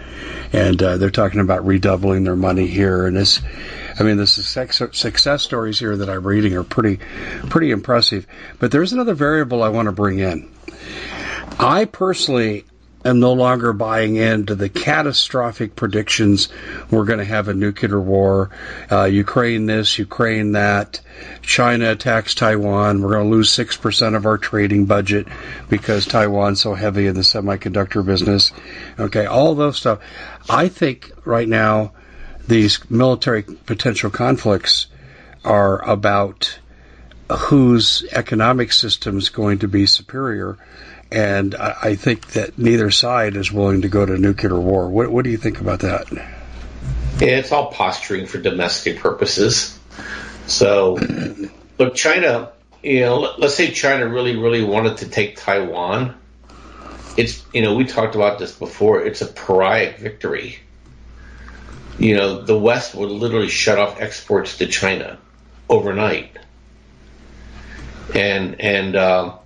And 0.54 0.84
uh, 0.84 0.98
they're 0.98 1.10
talking 1.10 1.40
about 1.40 1.66
redoubling 1.66 2.24
their 2.24 2.36
money 2.36 2.68
here. 2.68 3.06
And 3.06 3.16
this, 3.16 3.42
I 4.00 4.04
mean, 4.04 4.18
the 4.18 4.28
success, 4.28 4.98
success 4.98 5.44
stories 5.44 5.80
here 5.80 5.98
that 5.98 6.10
I'm 6.10 6.26
reading 6.26 6.56
are 6.56 6.64
pretty, 6.64 7.00
pretty 7.50 7.72
impressive. 7.72 8.28
But 8.60 8.72
there's 8.72 8.94
another 8.94 9.14
variable 9.14 9.64
I 9.64 9.70
want 9.70 9.88
to 9.88 9.92
bring 9.92 10.20
in. 10.20 10.52
I 11.60 11.86
personally 11.86 12.66
am 13.06 13.20
no 13.20 13.34
longer 13.34 13.72
buying 13.72 14.16
into 14.16 14.56
the 14.56 14.68
catastrophic 14.68 15.76
predictions 15.76 16.50
we're 16.90 17.06
going 17.06 17.20
to 17.20 17.26
have 17.26 17.48
a 17.48 17.54
nuclear 17.54 18.02
war, 18.02 18.50
uh, 18.92 19.04
Ukraine 19.04 19.68
this, 19.68 20.00
Ukraine 20.00 20.54
that, 20.54 21.00
China 21.42 21.92
attacks 21.92 22.34
Taiwan, 22.34 23.02
we're 23.02 23.12
going 23.12 23.30
to 23.30 23.36
lose 23.36 23.56
6% 23.56 24.16
of 24.16 24.26
our 24.26 24.40
trading 24.40 24.86
budget 24.86 25.28
because 25.70 26.06
Taiwan's 26.06 26.62
so 26.62 26.74
heavy 26.74 27.06
in 27.08 27.14
the 27.14 27.22
semiconductor 27.22 28.04
business. 28.04 28.52
Okay, 29.00 29.28
all 29.28 29.54
those 29.54 29.78
stuff. 29.78 30.00
I 30.50 30.68
think 30.68 31.12
right 31.26 31.48
now 31.48 31.94
these 32.48 32.90
military 32.90 33.44
potential 33.44 34.10
conflicts 34.10 34.88
are 35.44 35.88
about 35.88 36.60
whose 37.32 38.06
economic 38.12 38.72
system 38.72 39.18
is 39.18 39.30
going 39.30 39.60
to 39.60 39.68
be 39.68 39.86
superior 39.86 40.58
and 41.12 41.56
I 41.56 41.96
think 41.96 42.28
that 42.30 42.58
neither 42.58 42.90
side 42.92 43.36
is 43.36 43.52
willing 43.52 43.82
to 43.84 43.90
go 43.90 44.06
to 44.06 44.18
nuclear 44.18 44.60
war. 44.60 44.90
What, 44.90 45.12
what 45.12 45.24
do 45.24 45.30
you 45.30 45.38
think 45.38 45.62
about 45.62 45.80
that? 45.80 46.08
It's 47.22 47.52
all 47.52 47.72
posturing 47.72 48.26
for 48.26 48.40
domestic 48.40 49.00
purposes. 49.00 49.80
So, 50.48 50.98
look, 51.78 51.96
China, 51.96 52.52
you 52.84 53.02
know, 53.02 53.34
let's 53.38 53.56
say 53.56 53.72
China 53.72 54.08
really, 54.08 54.36
really 54.36 54.64
wanted 54.64 54.98
to 54.98 55.10
take 55.10 55.38
Taiwan. 55.38 56.16
it's 57.18 57.44
you 57.54 57.62
know 57.62 57.76
we 57.76 57.86
talked 57.86 58.16
about 58.16 58.38
this 58.40 58.52
before. 58.52 59.02
It's 59.02 59.22
a 59.22 59.28
pariah 59.28 59.98
victory. 59.98 60.60
You 61.98 62.16
know, 62.16 62.42
the 62.42 62.58
West 62.58 62.94
would 62.94 63.10
literally 63.10 63.48
shut 63.48 63.80
off 63.80 64.02
exports 64.02 64.58
to 64.58 64.68
China 64.68 65.18
overnight, 65.70 66.38
and 68.14 68.60
and 68.60 68.96
uh, 68.96 69.38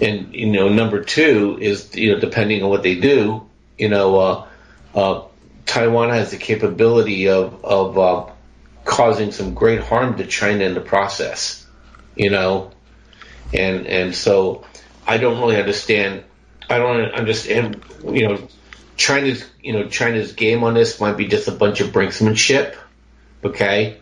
and 0.00 0.34
you 0.34 0.46
know, 0.46 0.68
number 0.68 1.02
two 1.02 1.58
is 1.60 1.94
you 1.94 2.12
know 2.12 2.20
depending 2.20 2.62
on 2.62 2.70
what 2.70 2.82
they 2.82 2.96
do, 2.96 3.46
you 3.78 3.88
know, 3.88 4.18
uh, 4.18 4.46
uh, 4.94 5.22
Taiwan 5.64 6.10
has 6.10 6.30
the 6.30 6.36
capability 6.36 7.28
of 7.28 7.64
of 7.64 7.98
uh, 7.98 8.26
causing 8.84 9.32
some 9.32 9.54
great 9.54 9.80
harm 9.80 10.16
to 10.16 10.26
China 10.26 10.64
in 10.64 10.74
the 10.74 10.80
process, 10.80 11.66
you 12.14 12.30
know, 12.30 12.72
and 13.52 13.86
and 13.86 14.14
so 14.14 14.64
I 15.06 15.18
don't 15.18 15.40
really 15.40 15.56
understand. 15.58 16.24
I 16.68 16.78
don't 16.78 17.12
understand. 17.12 17.82
You 18.04 18.28
know, 18.28 18.48
China's 18.96 19.44
you 19.62 19.72
know 19.72 19.88
China's 19.88 20.32
game 20.32 20.64
on 20.64 20.74
this 20.74 21.00
might 21.00 21.16
be 21.16 21.26
just 21.26 21.48
a 21.48 21.52
bunch 21.52 21.80
of 21.80 21.88
brinksmanship, 21.88 22.76
okay, 23.44 23.98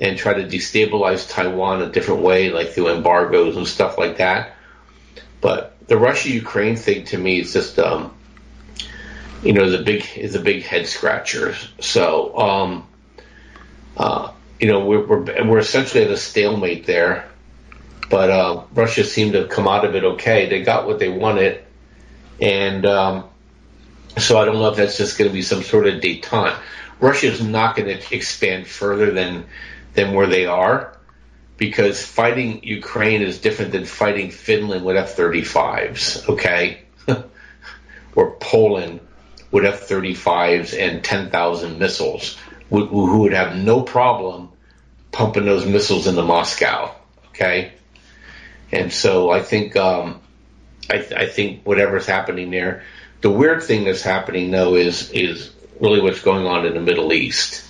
and 0.00 0.18
try 0.18 0.34
to 0.34 0.44
destabilize 0.44 1.28
Taiwan 1.28 1.82
a 1.82 1.90
different 1.90 2.22
way, 2.22 2.50
like 2.50 2.70
through 2.70 2.88
embargoes 2.88 3.56
and 3.56 3.66
stuff 3.66 3.98
like 3.98 4.18
that. 4.18 4.53
But 5.44 5.76
the 5.88 5.98
Russia 5.98 6.30
Ukraine 6.30 6.74
thing 6.74 7.04
to 7.12 7.18
me 7.18 7.40
is 7.40 7.52
just 7.52 7.78
um, 7.78 8.14
you 9.42 9.52
know, 9.52 9.70
a 9.70 9.82
big 9.82 10.06
is 10.16 10.34
a 10.34 10.40
big 10.40 10.62
head 10.62 10.86
scratcher. 10.86 11.54
So, 11.80 12.38
um, 12.38 12.88
uh, 13.94 14.32
you 14.58 14.68
know, 14.68 14.86
we're, 14.86 15.06
we're 15.06 15.46
we're 15.46 15.58
essentially 15.58 16.02
at 16.02 16.10
a 16.10 16.16
stalemate 16.16 16.86
there. 16.86 17.28
But 18.08 18.30
uh, 18.30 18.62
Russia 18.72 19.04
seemed 19.04 19.34
to 19.34 19.46
come 19.46 19.68
out 19.68 19.84
of 19.84 19.94
it 19.94 20.04
okay. 20.04 20.48
They 20.48 20.62
got 20.62 20.86
what 20.86 20.98
they 20.98 21.10
wanted, 21.10 21.62
and 22.40 22.86
um, 22.86 23.24
so 24.16 24.38
I 24.38 24.46
don't 24.46 24.54
know 24.54 24.68
if 24.68 24.76
that's 24.76 24.96
just 24.96 25.18
going 25.18 25.28
to 25.28 25.34
be 25.34 25.42
some 25.42 25.62
sort 25.62 25.86
of 25.86 26.00
détente. 26.00 26.56
Russia 27.00 27.26
is 27.26 27.42
not 27.42 27.76
going 27.76 27.88
to 27.88 28.16
expand 28.16 28.66
further 28.66 29.10
than 29.10 29.44
than 29.92 30.14
where 30.14 30.26
they 30.26 30.46
are 30.46 30.94
because 31.56 32.04
fighting 32.04 32.64
Ukraine 32.64 33.22
is 33.22 33.38
different 33.38 33.72
than 33.72 33.84
fighting 33.84 34.30
Finland 34.30 34.84
with 34.84 34.96
F-35s, 34.96 36.28
okay? 36.30 36.80
or 38.14 38.36
Poland 38.36 39.00
with 39.50 39.64
F-35s 39.64 40.76
and 40.78 41.04
10,000 41.04 41.78
missiles, 41.78 42.36
who 42.70 43.20
would 43.20 43.32
have 43.32 43.56
no 43.56 43.82
problem 43.82 44.50
pumping 45.12 45.44
those 45.44 45.64
missiles 45.64 46.06
into 46.06 46.22
Moscow. 46.22 46.94
Okay, 47.28 47.72
and 48.70 48.92
so 48.92 49.30
I 49.30 49.42
think 49.42 49.76
um, 49.76 50.20
I, 50.90 51.06
I 51.16 51.26
think 51.26 51.64
whatever's 51.64 52.06
happening 52.06 52.50
there. 52.50 52.82
The 53.22 53.30
weird 53.30 53.62
thing 53.62 53.84
that's 53.84 54.02
happening 54.02 54.50
though 54.50 54.74
is 54.76 55.10
is 55.10 55.50
really 55.80 56.00
what's 56.00 56.22
going 56.22 56.46
on 56.46 56.66
in 56.66 56.74
the 56.74 56.80
Middle 56.80 57.12
East. 57.12 57.64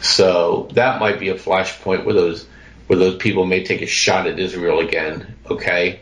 So 0.00 0.68
that 0.72 1.00
might 1.00 1.18
be 1.18 1.30
a 1.30 1.34
flashpoint 1.34 2.04
where 2.04 2.14
those 2.14 2.46
where 2.88 2.98
those 2.98 3.16
people 3.16 3.46
may 3.46 3.62
take 3.62 3.80
a 3.80 3.86
shot 3.86 4.26
at 4.26 4.40
Israel 4.40 4.80
again. 4.80 5.36
Okay, 5.48 6.00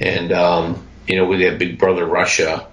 and 0.00 0.32
um, 0.32 0.86
you 1.06 1.16
know 1.16 1.26
with 1.26 1.40
that 1.40 1.58
big 1.58 1.78
brother 1.78 2.06
Russia 2.06 2.66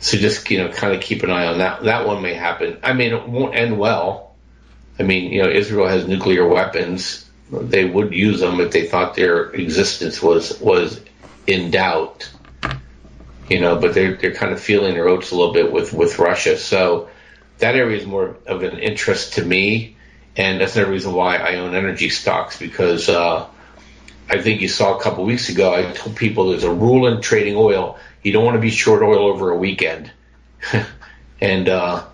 so 0.00 0.18
just 0.18 0.50
you 0.50 0.58
know, 0.58 0.70
kind 0.70 0.94
of 0.94 1.00
keep 1.00 1.22
an 1.22 1.30
eye 1.30 1.46
on 1.46 1.58
that. 1.58 1.84
That 1.84 2.06
one 2.06 2.22
may 2.22 2.34
happen. 2.34 2.78
I 2.82 2.92
mean, 2.92 3.12
it 3.12 3.28
won't 3.28 3.54
end 3.54 3.78
well. 3.78 4.34
I 4.98 5.02
mean, 5.02 5.32
you 5.32 5.42
know, 5.42 5.48
Israel 5.48 5.88
has 5.88 6.06
nuclear 6.06 6.46
weapons. 6.46 7.28
They 7.50 7.84
would 7.84 8.12
use 8.12 8.40
them 8.40 8.60
if 8.60 8.72
they 8.72 8.86
thought 8.86 9.14
their 9.14 9.50
existence 9.50 10.22
was 10.22 10.60
was 10.60 11.00
in 11.46 11.70
doubt. 11.70 12.30
You 13.48 13.60
know, 13.60 13.76
but 13.76 13.94
they're 13.94 14.16
they're 14.16 14.34
kind 14.34 14.52
of 14.52 14.60
feeling 14.60 14.94
their 14.94 15.08
oats 15.08 15.30
a 15.30 15.36
little 15.36 15.52
bit 15.52 15.72
with 15.72 15.92
with 15.92 16.18
Russia. 16.18 16.58
So 16.58 17.08
that 17.58 17.74
area 17.74 17.98
is 17.98 18.06
more 18.06 18.36
of 18.46 18.62
an 18.62 18.78
interest 18.78 19.34
to 19.34 19.44
me, 19.44 19.95
and 20.36 20.60
that's 20.60 20.76
another 20.76 20.92
reason 20.92 21.12
why 21.12 21.36
I 21.36 21.56
own 21.56 21.74
energy 21.74 22.08
stocks 22.08 22.58
because 22.58 23.08
uh, 23.08 23.46
I 24.28 24.42
think 24.42 24.60
you 24.60 24.68
saw 24.68 24.98
a 24.98 25.02
couple 25.02 25.24
weeks 25.24 25.48
ago. 25.48 25.74
I 25.74 25.92
told 25.92 26.16
people 26.16 26.50
there's 26.50 26.64
a 26.64 26.72
rule 26.72 27.06
in 27.06 27.20
trading 27.20 27.56
oil 27.56 27.98
you 28.26 28.32
don't 28.32 28.44
want 28.44 28.56
to 28.56 28.60
be 28.60 28.70
short 28.70 29.02
oil 29.02 29.28
over 29.28 29.52
a 29.52 29.56
weekend. 29.56 30.10
and 31.40 31.68
uh, 31.68 32.04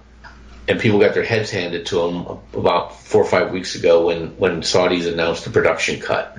and 0.68 0.78
people 0.78 1.00
got 1.00 1.14
their 1.14 1.24
heads 1.24 1.50
handed 1.50 1.86
to 1.86 1.94
them 1.96 2.38
about 2.52 3.00
four 3.00 3.22
or 3.22 3.28
five 3.28 3.50
weeks 3.50 3.76
ago 3.76 4.08
when 4.08 4.36
when 4.36 4.60
Saudis 4.60 5.10
announced 5.10 5.44
the 5.44 5.50
production 5.50 6.00
cut. 6.00 6.36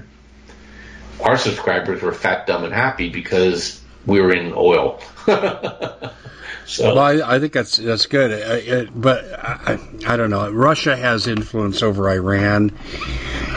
Our 1.19 1.37
subscribers 1.37 2.03
were 2.03 2.13
fat, 2.13 2.45
dumb, 2.45 2.65
and 2.65 2.73
happy 2.73 3.09
because 3.09 3.81
we 4.05 4.21
were 4.21 4.31
in 4.31 4.53
oil. 4.55 5.01
So, 6.65 6.95
well, 6.95 6.99
I, 6.99 7.35
I, 7.35 7.39
think 7.39 7.53
that's 7.53 7.77
that's 7.77 8.05
good, 8.05 8.31
uh, 8.31 8.73
uh, 8.73 8.85
but 8.95 9.25
I, 9.37 9.79
I, 10.07 10.17
don't 10.17 10.29
know. 10.29 10.49
Russia 10.49 10.95
has 10.95 11.27
influence 11.27 11.83
over 11.83 12.09
Iran. 12.09 12.71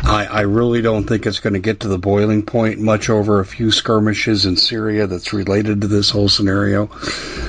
I, 0.02 0.26
I 0.30 0.40
really 0.42 0.82
don't 0.82 1.04
think 1.04 1.26
it's 1.26 1.40
going 1.40 1.52
to 1.54 1.60
get 1.60 1.80
to 1.80 1.88
the 1.88 1.98
boiling 1.98 2.44
point 2.44 2.80
much 2.80 3.08
over 3.08 3.40
a 3.40 3.46
few 3.46 3.70
skirmishes 3.70 4.44
in 4.44 4.56
Syria 4.56 5.06
that's 5.06 5.32
related 5.32 5.82
to 5.82 5.86
this 5.86 6.10
whole 6.10 6.28
scenario. 6.28 6.90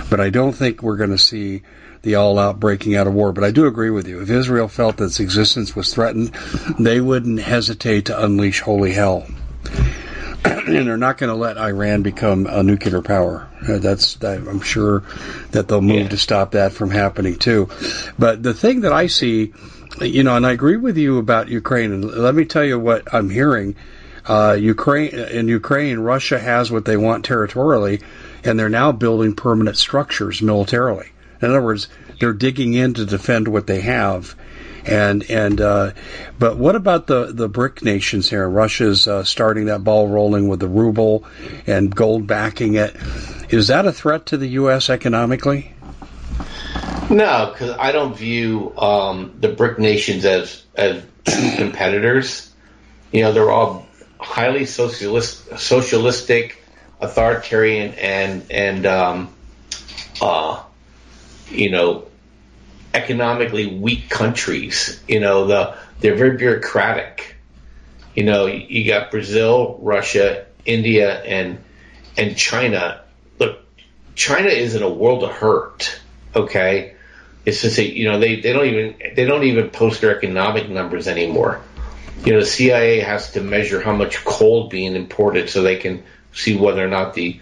But 0.09 0.19
I 0.19 0.29
don't 0.29 0.53
think 0.53 0.81
we're 0.83 0.97
going 0.97 1.11
to 1.11 1.17
see 1.17 1.63
the 2.03 2.15
all-out 2.15 2.59
breaking 2.59 2.95
out 2.95 3.07
of 3.07 3.13
war. 3.13 3.33
But 3.33 3.43
I 3.43 3.51
do 3.51 3.65
agree 3.65 3.89
with 3.89 4.07
you. 4.07 4.21
If 4.21 4.29
Israel 4.29 4.67
felt 4.67 4.97
that 4.97 5.05
its 5.05 5.19
existence 5.19 5.75
was 5.75 5.93
threatened, 5.93 6.33
they 6.79 7.01
wouldn't 7.01 7.39
hesitate 7.39 8.05
to 8.05 8.23
unleash 8.23 8.61
holy 8.61 8.93
hell. 8.93 9.27
and 10.45 10.87
they're 10.87 10.97
not 10.97 11.17
going 11.17 11.29
to 11.29 11.35
let 11.35 11.57
Iran 11.57 12.03
become 12.03 12.45
a 12.47 12.63
nuclear 12.63 13.01
power. 13.01 13.46
Uh, 13.61 13.79
that's 13.79 14.21
I'm 14.23 14.61
sure 14.61 15.03
that 15.51 15.67
they'll 15.67 15.81
move 15.81 16.03
yeah. 16.03 16.09
to 16.09 16.17
stop 16.17 16.51
that 16.51 16.73
from 16.73 16.91
happening 16.91 17.37
too. 17.37 17.69
But 18.17 18.43
the 18.43 18.53
thing 18.53 18.81
that 18.81 18.93
I 18.93 19.07
see, 19.07 19.53
you 20.01 20.23
know, 20.23 20.35
and 20.35 20.45
I 20.45 20.51
agree 20.51 20.77
with 20.77 20.97
you 20.97 21.17
about 21.17 21.49
Ukraine. 21.49 21.91
And 21.91 22.05
let 22.05 22.35
me 22.35 22.45
tell 22.45 22.63
you 22.63 22.79
what 22.79 23.13
I'm 23.13 23.29
hearing. 23.29 23.75
Uh, 24.27 24.57
Ukraine 24.59 25.13
in 25.13 25.47
Ukraine, 25.47 25.99
Russia 25.99 26.37
has 26.37 26.69
what 26.69 26.85
they 26.85 26.97
want 26.97 27.23
territorially, 27.25 28.01
and 28.43 28.59
they're 28.59 28.69
now 28.69 28.91
building 28.91 29.35
permanent 29.35 29.77
structures 29.77 30.41
militarily. 30.41 31.07
In 31.41 31.49
other 31.49 31.61
words, 31.61 31.87
they're 32.19 32.33
digging 32.33 32.73
in 32.73 32.95
to 32.95 33.05
defend 33.05 33.47
what 33.47 33.67
they 33.67 33.81
have 33.81 34.35
and 34.87 35.29
and 35.29 35.59
uh, 35.59 35.91
but 36.39 36.57
what 36.57 36.75
about 36.75 37.07
the 37.07 37.31
the 37.31 37.49
BRIC 37.49 37.83
nations 37.83 38.29
here? 38.29 38.47
Russia's 38.47 39.07
uh, 39.07 39.23
starting 39.23 39.65
that 39.65 39.83
ball 39.83 40.07
rolling 40.07 40.47
with 40.47 40.59
the 40.59 40.67
ruble 40.67 41.25
and 41.65 41.93
gold 41.93 42.27
backing 42.27 42.75
it. 42.75 42.95
Is 43.49 43.67
that 43.67 43.85
a 43.85 43.91
threat 43.91 44.27
to 44.27 44.37
the 44.37 44.47
U.S. 44.47 44.89
economically? 44.89 45.73
No, 47.09 47.49
because 47.51 47.75
I 47.79 47.91
don't 47.91 48.15
view 48.15 48.77
um, 48.77 49.35
the 49.39 49.49
BRIC 49.49 49.79
nations 49.79 50.25
as 50.25 50.63
as 50.75 51.03
true 51.25 51.51
competitors. 51.55 52.53
You 53.11 53.23
know, 53.23 53.33
they're 53.33 53.51
all 53.51 53.87
highly 54.19 54.65
socialist, 54.65 55.57
socialistic, 55.57 56.61
authoritarian, 56.99 57.93
and 57.93 58.45
and 58.51 58.85
um, 58.85 59.33
uh, 60.21 60.63
you 61.49 61.71
know 61.71 62.07
economically 62.97 63.67
weak 63.67 64.09
countries. 64.09 65.01
You 65.07 65.19
know, 65.19 65.47
the 65.47 65.77
they're 65.99 66.15
very 66.15 66.37
bureaucratic. 66.37 67.35
You 68.15 68.23
know, 68.23 68.47
you 68.47 68.85
got 68.85 69.11
Brazil, 69.11 69.77
Russia, 69.81 70.45
India, 70.65 71.21
and 71.21 71.63
and 72.17 72.35
China. 72.35 73.01
Look, 73.39 73.59
China 74.15 74.49
is 74.49 74.75
in 74.75 74.83
a 74.83 74.89
world 74.89 75.23
of 75.23 75.31
hurt. 75.31 75.99
Okay, 76.35 76.95
it's 77.45 77.61
just 77.61 77.77
that 77.77 77.95
you 77.95 78.09
know 78.09 78.19
they, 78.19 78.41
they 78.41 78.53
don't 78.53 78.65
even 78.65 78.95
they 79.15 79.25
don't 79.25 79.43
even 79.43 79.69
post 79.69 80.01
their 80.01 80.17
economic 80.17 80.69
numbers 80.69 81.07
anymore. 81.07 81.61
You 82.25 82.33
know, 82.33 82.39
the 82.39 82.45
CIA 82.45 82.99
has 82.99 83.31
to 83.33 83.41
measure 83.41 83.79
how 83.79 83.95
much 83.95 84.25
coal 84.25 84.67
being 84.69 84.95
imported 84.95 85.49
so 85.49 85.61
they 85.61 85.77
can 85.77 86.03
see 86.33 86.57
whether 86.57 86.83
or 86.83 86.89
not 86.89 87.13
the 87.13 87.39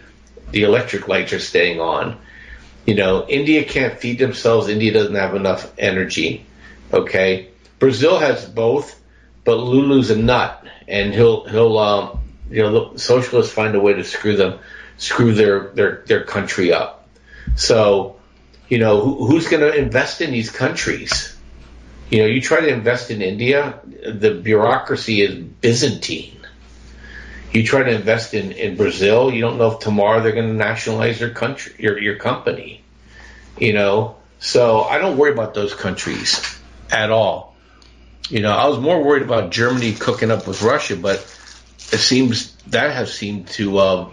the 0.51 0.64
electric 0.64 1.08
lights 1.08 1.34
are 1.34 1.39
staying 1.39 1.80
on. 1.80 2.20
You 2.86 2.96
know, 2.96 3.26
India 3.28 3.64
can't 3.64 4.00
feed 4.00 4.20
themselves. 4.20 4.68
India 4.68 4.94
doesn't 4.94 5.16
have 5.16 5.36
enough 5.36 5.72
energy. 5.78 6.46
Okay, 6.94 7.50
Brazil 7.80 8.20
has 8.20 8.46
both, 8.46 9.00
but 9.44 9.58
Lula's 9.58 10.12
a 10.12 10.18
nut, 10.18 10.66
and 10.88 11.14
he'll 11.14 11.46
he'll 11.46 11.78
um, 11.80 12.20
you 12.50 12.62
know 12.62 12.96
socialists 12.96 13.52
find 13.54 13.76
a 13.76 13.80
way 13.80 13.94
to 13.94 14.04
screw 14.04 14.36
them, 14.36 14.60
screw 14.98 15.34
their 15.34 15.70
their 15.70 16.04
their 16.06 16.24
country 16.24 16.72
up. 16.72 17.08
So, 17.56 18.18
you 18.70 18.80
know, 18.80 19.02
who, 19.02 19.28
who's 19.28 19.48
going 19.48 19.62
to 19.62 19.74
invest 19.74 20.22
in 20.22 20.32
these 20.32 20.52
countries? 20.52 21.36
You 22.10 22.20
know, 22.20 22.26
you 22.26 22.42
try 22.42 22.62
to 22.62 22.68
invest 22.68 23.10
in 23.10 23.22
India, 23.22 23.80
the 23.84 24.32
bureaucracy 24.32 25.22
is 25.22 25.36
Byzantine. 25.36 26.45
You 27.56 27.64
try 27.64 27.84
to 27.84 27.91
invest 27.91 28.34
in, 28.34 28.51
in 28.51 28.76
Brazil, 28.76 29.32
you 29.32 29.39
don't 29.39 29.58
know 29.58 29.72
if 29.72 29.80
tomorrow 29.80 30.22
they're 30.22 30.34
going 30.34 30.49
to 30.49 30.53
nationalize 30.53 31.20
their 31.20 31.30
country, 31.30 31.74
your, 31.80 31.97
your 31.97 32.18
company. 32.18 32.84
You 33.58 33.72
know, 33.72 34.18
so 34.39 34.82
I 34.82 34.97
don't 34.97 35.16
worry 35.16 35.32
about 35.32 35.53
those 35.53 35.74
countries 35.74 36.43
at 36.91 37.12
all. 37.12 37.56
You 38.28 38.41
know, 38.41 38.51
I 38.51 38.68
was 38.68 38.78
more 38.80 39.01
worried 39.01 39.24
about 39.24 39.51
Germany 39.51 39.93
cooking 39.93 40.32
up 40.32 40.45
with 40.45 40.64
Russia, 40.64 40.97
but 40.97 41.20
it 41.93 41.99
seems 41.99 42.53
that 42.68 42.91
has 42.91 43.14
seemed 43.14 43.47
to 43.49 43.78
uh, 43.78 44.10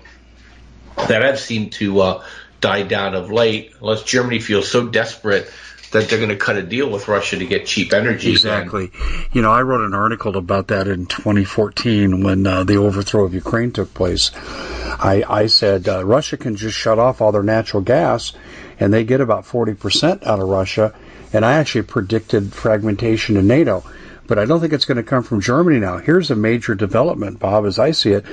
that 1.08 1.22
have 1.22 1.40
seemed 1.40 1.72
to 1.72 2.00
uh, 2.00 2.24
die 2.60 2.84
down 2.84 3.16
of 3.16 3.32
late, 3.32 3.74
unless 3.80 4.04
Germany 4.04 4.38
feels 4.38 4.70
so 4.70 4.86
desperate 4.86 5.50
that 5.92 6.08
they're 6.08 6.18
going 6.18 6.30
to 6.30 6.36
cut 6.36 6.56
a 6.56 6.62
deal 6.62 6.90
with 6.90 7.08
Russia 7.08 7.38
to 7.38 7.46
get 7.46 7.66
cheap 7.66 7.92
energy. 7.92 8.32
Exactly. 8.32 8.84
Again. 8.84 9.26
You 9.32 9.42
know, 9.42 9.52
I 9.52 9.62
wrote 9.62 9.82
an 9.82 9.94
article 9.94 10.36
about 10.36 10.68
that 10.68 10.88
in 10.88 11.06
2014 11.06 12.22
when 12.22 12.46
uh, 12.46 12.64
the 12.64 12.76
overthrow 12.76 13.24
of 13.24 13.34
Ukraine 13.34 13.72
took 13.72 13.94
place. 13.94 14.30
I, 14.34 15.24
I 15.28 15.46
said 15.46 15.88
uh, 15.88 16.04
Russia 16.04 16.36
can 16.36 16.56
just 16.56 16.76
shut 16.76 16.98
off 16.98 17.20
all 17.20 17.32
their 17.32 17.42
natural 17.42 17.82
gas, 17.82 18.32
and 18.80 18.92
they 18.92 19.04
get 19.04 19.20
about 19.20 19.44
40% 19.44 20.26
out 20.26 20.40
of 20.40 20.48
Russia. 20.48 20.94
And 21.32 21.44
I 21.44 21.54
actually 21.54 21.82
predicted 21.82 22.52
fragmentation 22.52 23.36
in 23.36 23.46
NATO 23.46 23.84
but 24.24 24.38
I 24.38 24.46
don't 24.46 24.60
think 24.60 24.72
it's 24.72 24.84
going 24.84 24.96
to 24.96 25.02
come 25.02 25.24
from 25.24 25.40
Germany 25.40 25.78
now. 25.78 25.98
Here's 25.98 26.30
a 26.30 26.36
major 26.36 26.74
development, 26.74 27.38
Bob, 27.38 27.66
as 27.66 27.78
I 27.78 27.90
see 27.90 28.12
it. 28.12 28.24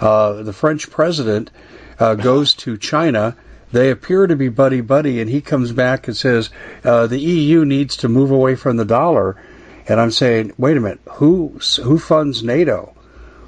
Uh, 0.00 0.42
the 0.44 0.52
French 0.52 0.88
president 0.88 1.50
uh, 1.98 2.14
goes 2.14 2.54
to 2.54 2.78
China 2.78 3.36
they 3.72 3.90
appear 3.90 4.26
to 4.26 4.36
be 4.36 4.48
buddy 4.48 4.82
buddy, 4.82 5.20
and 5.20 5.28
he 5.28 5.40
comes 5.40 5.72
back 5.72 6.06
and 6.06 6.16
says 6.16 6.50
uh, 6.84 7.06
the 7.06 7.18
EU 7.18 7.64
needs 7.64 7.98
to 7.98 8.08
move 8.08 8.30
away 8.30 8.54
from 8.54 8.76
the 8.76 8.84
dollar. 8.84 9.42
And 9.88 10.00
I'm 10.00 10.10
saying, 10.10 10.52
wait 10.58 10.76
a 10.76 10.80
minute, 10.80 11.00
who 11.06 11.58
who 11.82 11.98
funds 11.98 12.42
NATO? 12.42 12.94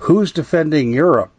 Who's 0.00 0.32
defending 0.32 0.92
Europe? 0.92 1.30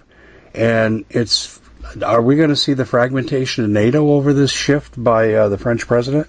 And 0.53 1.05
it's 1.09 1.59
are 2.03 2.21
we 2.21 2.36
going 2.36 2.49
to 2.49 2.55
see 2.55 2.73
the 2.73 2.86
fragmentation 2.86 3.63
of 3.63 3.69
NATO 3.69 4.11
over 4.11 4.33
this 4.33 4.51
shift 4.51 5.01
by 5.01 5.33
uh, 5.33 5.49
the 5.49 5.57
French 5.57 5.88
president? 5.88 6.27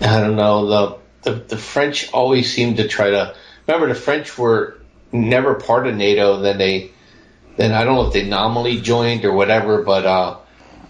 I 0.00 0.20
don't 0.20 0.36
know. 0.36 0.66
The, 0.66 0.98
the 1.22 1.40
the 1.40 1.56
French 1.56 2.12
always 2.12 2.52
seem 2.52 2.76
to 2.76 2.88
try 2.88 3.10
to 3.10 3.34
remember 3.66 3.88
the 3.88 4.00
French 4.00 4.36
were 4.38 4.78
never 5.10 5.54
part 5.54 5.86
of 5.86 5.94
NATO. 5.94 6.40
Then 6.40 6.58
they 6.58 6.92
then 7.56 7.72
I 7.72 7.84
don't 7.84 7.96
know 7.96 8.06
if 8.06 8.12
they 8.12 8.28
nominally 8.28 8.80
joined 8.80 9.24
or 9.24 9.32
whatever, 9.32 9.82
but 9.82 10.06
uh, 10.06 10.36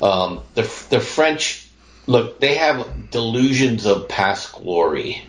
um, 0.03 0.43
the 0.55 0.63
the 0.91 1.01
French 1.01 1.69
look 2.07 2.41
they 2.41 2.57
have 2.57 3.11
delusions 3.11 3.87
of 3.87 4.09
past 4.09 4.53
glory, 4.53 5.23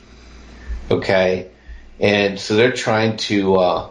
okay, 0.89 1.51
and 1.99 2.39
so 2.39 2.55
they're 2.55 2.71
trying 2.71 3.17
to 3.17 3.55
uh, 3.55 3.89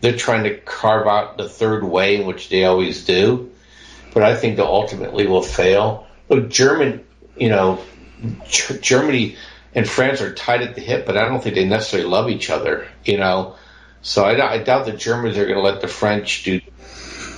they're 0.00 0.16
trying 0.16 0.44
to 0.44 0.56
carve 0.56 1.06
out 1.06 1.36
the 1.36 1.48
third 1.48 1.84
way, 1.84 2.24
which 2.24 2.48
they 2.48 2.64
always 2.64 3.04
do, 3.04 3.52
but 4.14 4.22
I 4.22 4.34
think 4.34 4.56
they 4.56 4.62
ultimately 4.62 5.26
will 5.26 5.42
fail. 5.42 6.06
Look, 6.28 6.48
German, 6.48 7.04
you 7.36 7.50
know, 7.50 7.82
Germany 8.48 9.36
and 9.74 9.88
France 9.88 10.20
are 10.20 10.34
tied 10.34 10.62
at 10.62 10.74
the 10.74 10.80
hip, 10.80 11.06
but 11.06 11.16
I 11.16 11.28
don't 11.28 11.42
think 11.42 11.54
they 11.54 11.66
necessarily 11.66 12.08
love 12.08 12.30
each 12.30 12.50
other, 12.50 12.88
you 13.04 13.18
know. 13.18 13.56
So 14.00 14.24
I, 14.24 14.54
I 14.54 14.58
doubt 14.58 14.86
the 14.86 14.92
Germans 14.92 15.36
are 15.38 15.44
going 15.44 15.56
to 15.56 15.62
let 15.62 15.80
the 15.80 15.88
French 15.88 16.44
do 16.44 16.60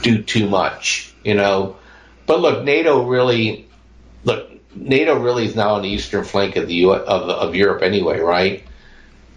do 0.02 0.22
too 0.22 0.48
much, 0.48 1.12
you 1.24 1.34
know. 1.34 1.76
But 2.26 2.40
look, 2.40 2.64
NATO 2.64 3.04
really, 3.04 3.68
look, 4.24 4.50
NATO 4.74 5.18
really 5.18 5.46
is 5.46 5.54
now 5.54 5.74
on 5.74 5.82
the 5.82 5.88
eastern 5.88 6.24
flank 6.24 6.56
of 6.56 6.66
the 6.68 6.74
U- 6.74 6.92
of, 6.92 7.28
of 7.28 7.54
Europe 7.54 7.82
anyway, 7.82 8.20
right? 8.20 8.64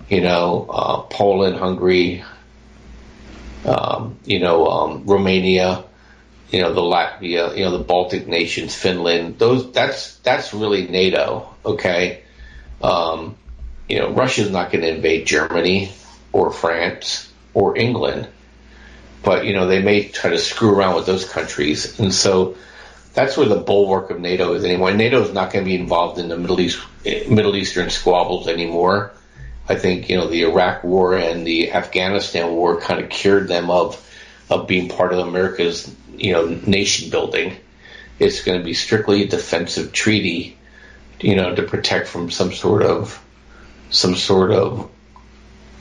You 0.09 0.21
know, 0.21 0.67
uh, 0.69 1.01
Poland, 1.01 1.57
Hungary, 1.57 2.23
um, 3.65 4.17
you 4.25 4.39
know, 4.39 4.67
um, 4.67 5.03
Romania, 5.05 5.83
you 6.49 6.61
know, 6.61 6.73
the 6.73 6.81
Latvia, 6.81 7.55
you 7.57 7.65
know, 7.65 7.77
the 7.77 7.83
Baltic 7.83 8.27
nations, 8.27 8.73
Finland. 8.73 9.37
Those 9.37 9.71
that's 9.71 10.15
that's 10.19 10.53
really 10.53 10.87
NATO. 10.87 11.53
Okay, 11.65 12.23
um, 12.81 13.35
you 13.89 13.99
know, 13.99 14.11
Russia's 14.11 14.49
not 14.49 14.71
going 14.71 14.83
to 14.83 14.95
invade 14.95 15.27
Germany 15.27 15.91
or 16.31 16.51
France 16.51 17.29
or 17.53 17.77
England, 17.77 18.27
but 19.23 19.45
you 19.45 19.53
know 19.53 19.67
they 19.67 19.81
may 19.81 20.07
try 20.07 20.29
to 20.29 20.37
screw 20.37 20.73
around 20.73 20.95
with 20.95 21.05
those 21.05 21.25
countries, 21.25 21.99
and 21.99 22.13
so 22.13 22.55
that's 23.17 23.35
where 23.35 23.47
the 23.47 23.55
bulwark 23.55 24.11
of 24.11 24.19
NATO 24.19 24.53
is 24.53 24.63
anymore. 24.63 24.93
NATO 24.93 25.23
is 25.23 25.33
not 25.33 25.51
going 25.51 25.65
to 25.65 25.67
be 25.67 25.75
involved 25.75 26.19
in 26.19 26.27
the 26.27 26.37
Middle 26.37 26.61
East, 26.61 26.79
Middle 27.03 27.55
Eastern 27.55 27.89
squabbles 27.89 28.47
anymore. 28.47 29.11
I 29.67 29.73
think 29.73 30.07
you 30.07 30.17
know 30.17 30.27
the 30.27 30.43
Iraq 30.43 30.83
War 30.83 31.15
and 31.15 31.45
the 31.45 31.71
Afghanistan 31.71 32.51
War 32.51 32.79
kind 32.79 33.03
of 33.03 33.09
cured 33.09 33.47
them 33.47 33.71
of 33.71 33.99
of 34.51 34.67
being 34.67 34.87
part 34.87 35.13
of 35.13 35.27
America's 35.27 35.91
you 36.15 36.31
know 36.31 36.45
nation 36.45 37.09
building. 37.09 37.57
It's 38.19 38.43
going 38.43 38.59
to 38.59 38.63
be 38.63 38.75
strictly 38.75 39.23
a 39.23 39.27
defensive 39.27 39.93
treaty, 39.93 40.55
you 41.19 41.35
know, 41.35 41.55
to 41.55 41.63
protect 41.63 42.07
from 42.09 42.29
some 42.29 42.53
sort 42.53 42.83
of 42.83 43.19
some 43.89 44.13
sort 44.13 44.51
of 44.51 44.91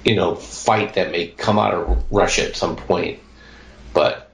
you 0.06 0.14
know 0.14 0.36
fight 0.36 0.94
that 0.94 1.10
may 1.10 1.26
come 1.26 1.58
out 1.58 1.74
of 1.74 2.10
Russia 2.10 2.48
at 2.48 2.56
some 2.56 2.76
point. 2.76 3.20
But 3.92 4.25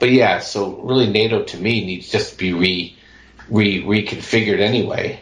but 0.00 0.10
yeah, 0.10 0.40
so 0.40 0.74
really 0.76 1.08
NATO 1.08 1.44
to 1.44 1.56
me 1.56 1.86
needs 1.86 2.10
just 2.10 2.32
to 2.32 2.38
be 2.38 2.52
re, 2.52 2.96
re 3.48 3.82
reconfigured 3.84 4.58
anyway. 4.58 5.20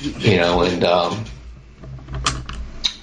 You 0.00 0.36
know, 0.36 0.62
and 0.62 0.84
um, 0.84 1.24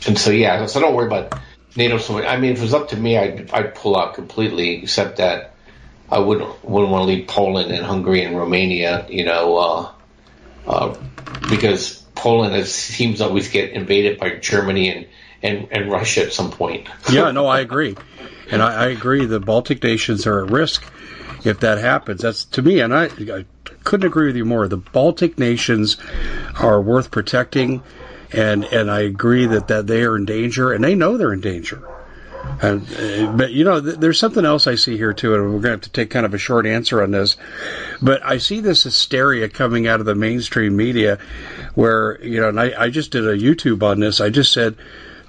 and 0.05 0.19
so 0.19 0.29
yeah, 0.29 0.65
so 0.67 0.81
don't 0.81 0.93
worry 0.93 1.07
about 1.07 1.39
NATO 1.75 1.97
so 1.97 2.13
much. 2.13 2.25
I 2.25 2.37
mean, 2.37 2.51
if 2.51 2.59
it 2.59 2.61
was 2.61 2.73
up 2.73 2.89
to 2.89 2.97
me, 2.97 3.17
I'd 3.17 3.49
I'd 3.51 3.73
pull 3.73 3.97
out 3.97 4.13
completely, 4.13 4.83
except 4.83 5.17
that 5.17 5.55
I 6.11 6.19
wouldn't 6.19 6.63
wouldn't 6.63 6.91
want 6.91 7.03
to 7.03 7.15
leave 7.15 7.27
Poland 7.27 7.71
and 7.71 7.83
Hungary 7.85 8.23
and 8.23 8.37
Romania. 8.37 9.07
You 9.09 9.23
know, 9.23 9.57
uh, 9.57 9.91
uh, 10.67 10.95
because 11.49 12.03
Poland 12.15 12.53
has, 12.53 12.73
seems 12.73 13.21
always 13.21 13.47
get 13.49 13.71
invaded 13.71 14.19
by 14.19 14.31
Germany 14.35 14.89
and, 14.89 15.07
and, 15.41 15.67
and 15.71 15.91
Russia 15.91 16.25
at 16.25 16.33
some 16.33 16.51
point. 16.51 16.89
yeah, 17.09 17.31
no, 17.31 17.47
I 17.47 17.61
agree. 17.61 17.95
And 18.51 18.61
I, 18.61 18.85
I, 18.85 18.87
agree 18.87 19.25
the 19.25 19.39
Baltic 19.39 19.83
nations 19.83 20.25
are 20.25 20.43
at 20.43 20.51
risk 20.51 20.83
if 21.43 21.59
that 21.59 21.77
happens. 21.77 22.21
That's 22.21 22.45
to 22.45 22.61
me, 22.61 22.79
and 22.79 22.93
I, 22.93 23.05
I 23.05 23.45
couldn't 23.83 24.07
agree 24.07 24.27
with 24.27 24.35
you 24.35 24.45
more. 24.45 24.67
The 24.67 24.77
Baltic 24.77 25.37
nations 25.37 25.97
are 26.59 26.81
worth 26.81 27.11
protecting, 27.11 27.83
and 28.31 28.65
and 28.65 28.89
I 28.89 29.01
agree 29.01 29.45
that, 29.45 29.67
that 29.67 29.87
they 29.87 30.03
are 30.03 30.15
in 30.15 30.25
danger, 30.25 30.73
and 30.73 30.83
they 30.83 30.95
know 30.95 31.17
they're 31.17 31.33
in 31.33 31.41
danger. 31.41 31.83
And, 32.61 32.87
uh, 32.97 33.31
but 33.33 33.51
you 33.51 33.63
know, 33.63 33.79
th- 33.79 33.97
there's 33.97 34.19
something 34.19 34.45
else 34.45 34.67
I 34.67 34.75
see 34.75 34.97
here 34.97 35.13
too, 35.13 35.35
and 35.35 35.43
we're 35.43 35.49
going 35.51 35.61
to 35.63 35.69
have 35.71 35.81
to 35.81 35.91
take 35.91 36.09
kind 36.09 36.25
of 36.25 36.33
a 36.33 36.37
short 36.37 36.65
answer 36.65 37.01
on 37.01 37.11
this. 37.11 37.37
But 38.01 38.23
I 38.25 38.37
see 38.37 38.59
this 38.59 38.83
hysteria 38.83 39.49
coming 39.49 39.87
out 39.87 39.99
of 39.99 40.05
the 40.05 40.15
mainstream 40.15 40.75
media, 40.75 41.19
where 41.75 42.21
you 42.23 42.41
know, 42.41 42.49
and 42.49 42.59
I, 42.59 42.73
I 42.77 42.89
just 42.89 43.11
did 43.11 43.25
a 43.25 43.37
YouTube 43.37 43.83
on 43.83 43.99
this. 43.99 44.19
I 44.19 44.29
just 44.29 44.51
said 44.51 44.75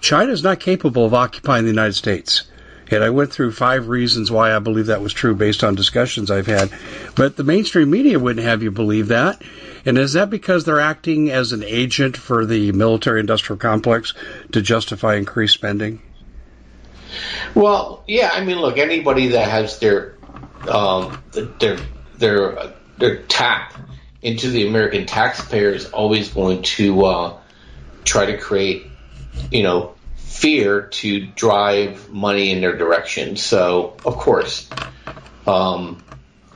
China's 0.01 0.43
not 0.43 0.61
capable 0.61 1.05
of 1.05 1.15
occupying 1.15 1.65
the 1.65 1.71
United 1.71 1.95
States. 1.95 2.45
And 2.91 3.05
I 3.05 3.11
went 3.11 3.33
through 3.33 3.53
five 3.53 3.89
reasons 3.89 4.31
why 4.31 4.55
I 4.55 4.59
believe 4.59 4.87
that 4.87 5.01
was 5.01 5.13
true 5.13 5.35
based 5.35 5.63
on 5.63 5.75
discussions 5.75 6.31
I've 6.31 6.47
had. 6.47 6.71
But 7.15 7.37
the 7.37 7.45
mainstream 7.45 7.91
media 7.91 8.19
wouldn't 8.19 8.45
have 8.45 8.63
you 8.63 8.71
believe 8.71 9.09
that. 9.09 9.43
And 9.87 9.97
is 9.97 10.15
that 10.15 10.29
because 10.29 10.65
they're 10.65 10.81
acting 10.81 11.31
as 11.31 11.53
an 11.53 11.63
agent 11.63 12.17
for 12.17 12.45
the 12.45 12.73
military 12.73 13.21
industrial 13.21 13.59
complex 13.59 14.15
to 14.53 14.61
justify 14.61 15.17
increased 15.17 15.55
spending? 15.55 16.03
Well, 17.55 18.05
yeah, 18.07 18.31
I 18.33 18.45
mean, 18.45 18.59
look, 18.59 18.79
anybody 18.79 19.29
that 19.29 19.49
has 19.49 19.79
their 19.79 20.17
um, 20.69 21.23
their 21.33 21.79
their 22.19 22.73
their 22.99 23.17
tap 23.23 23.75
into 24.23 24.51
the 24.51 24.67
American 24.67 25.07
taxpayer 25.07 25.71
is 25.71 25.87
always 25.91 26.29
going 26.29 26.63
to 26.63 27.05
uh, 27.05 27.39
try 28.05 28.27
to 28.27 28.37
create, 28.37 28.87
you 29.51 29.63
know, 29.63 29.95
fear 30.31 30.83
to 30.83 31.27
drive 31.27 32.09
money 32.09 32.51
in 32.53 32.61
their 32.61 32.77
direction. 32.77 33.37
So, 33.37 33.97
of 34.05 34.17
course, 34.17 34.71
um, 35.47 36.03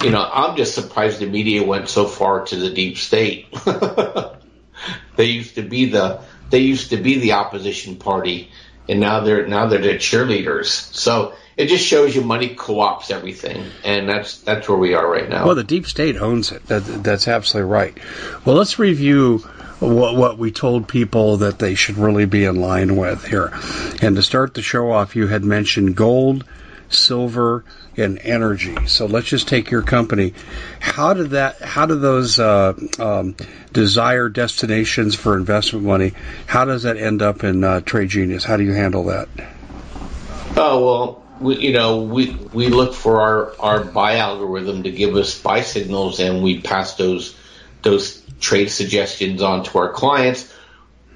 you 0.02 0.10
know, 0.10 0.22
I'm 0.32 0.56
just 0.56 0.74
surprised 0.74 1.18
the 1.18 1.26
media 1.26 1.64
went 1.64 1.88
so 1.88 2.06
far 2.06 2.46
to 2.46 2.56
the 2.56 2.70
deep 2.70 2.98
state. 2.98 3.52
they 5.16 5.24
used 5.24 5.56
to 5.56 5.62
be 5.62 5.86
the 5.86 6.20
they 6.50 6.60
used 6.60 6.90
to 6.90 6.96
be 6.96 7.18
the 7.18 7.32
opposition 7.32 7.96
party, 7.96 8.50
and 8.88 9.00
now 9.00 9.20
they're 9.20 9.46
now 9.48 9.66
they're 9.66 9.80
the 9.80 9.94
cheerleaders. 9.94 10.66
So 10.94 11.34
it 11.56 11.66
just 11.66 11.84
shows 11.84 12.14
you 12.14 12.22
money 12.22 12.54
co-ops 12.54 13.10
everything, 13.10 13.64
and 13.84 14.08
that's 14.08 14.38
that's 14.38 14.68
where 14.68 14.78
we 14.78 14.94
are 14.94 15.10
right 15.10 15.28
now. 15.28 15.46
Well, 15.46 15.56
the 15.56 15.64
deep 15.64 15.86
state 15.86 16.16
owns 16.16 16.52
it. 16.52 16.64
That, 16.66 16.80
that's 17.02 17.26
absolutely 17.26 17.72
right. 17.72 17.98
Well, 18.44 18.56
let's 18.56 18.78
review 18.78 19.44
what, 19.80 20.16
what 20.16 20.38
we 20.38 20.50
told 20.52 20.88
people 20.88 21.38
that 21.38 21.58
they 21.58 21.74
should 21.74 21.96
really 21.96 22.26
be 22.26 22.44
in 22.44 22.56
line 22.56 22.96
with 22.96 23.24
here. 23.24 23.52
And 24.02 24.16
to 24.16 24.22
start 24.22 24.54
the 24.54 24.62
show 24.62 24.90
off, 24.90 25.16
you 25.16 25.26
had 25.26 25.44
mentioned 25.44 25.96
gold, 25.96 26.44
silver, 26.88 27.64
and 27.96 28.18
energy. 28.18 28.86
So 28.86 29.06
let's 29.06 29.28
just 29.28 29.48
take 29.48 29.70
your 29.70 29.82
company. 29.82 30.34
How 30.80 31.14
did 31.14 31.30
that? 31.30 31.60
How 31.60 31.86
do 31.86 31.98
those 31.98 32.38
uh, 32.38 32.74
um, 32.98 33.36
desired 33.72 34.32
destinations 34.32 35.14
for 35.14 35.36
investment 35.36 35.84
money? 35.84 36.12
How 36.46 36.64
does 36.64 36.82
that 36.84 36.96
end 36.96 37.22
up 37.22 37.44
in 37.44 37.62
uh, 37.62 37.80
Trade 37.80 38.08
Genius? 38.08 38.44
How 38.44 38.56
do 38.56 38.64
you 38.64 38.72
handle 38.72 39.04
that? 39.04 39.28
Oh 40.56 40.84
well, 40.84 41.22
we, 41.40 41.58
you 41.58 41.72
know, 41.72 42.02
we 42.02 42.32
we 42.52 42.68
look 42.68 42.94
for 42.94 43.20
our 43.20 43.54
our 43.60 43.84
buy 43.84 44.16
algorithm 44.16 44.82
to 44.84 44.90
give 44.90 45.14
us 45.16 45.40
buy 45.40 45.62
signals, 45.62 46.20
and 46.20 46.42
we 46.42 46.60
pass 46.60 46.94
those 46.94 47.36
those 47.82 48.23
trade 48.40 48.70
suggestions 48.70 49.42
on 49.42 49.64
to 49.64 49.78
our 49.78 49.92
clients, 49.92 50.52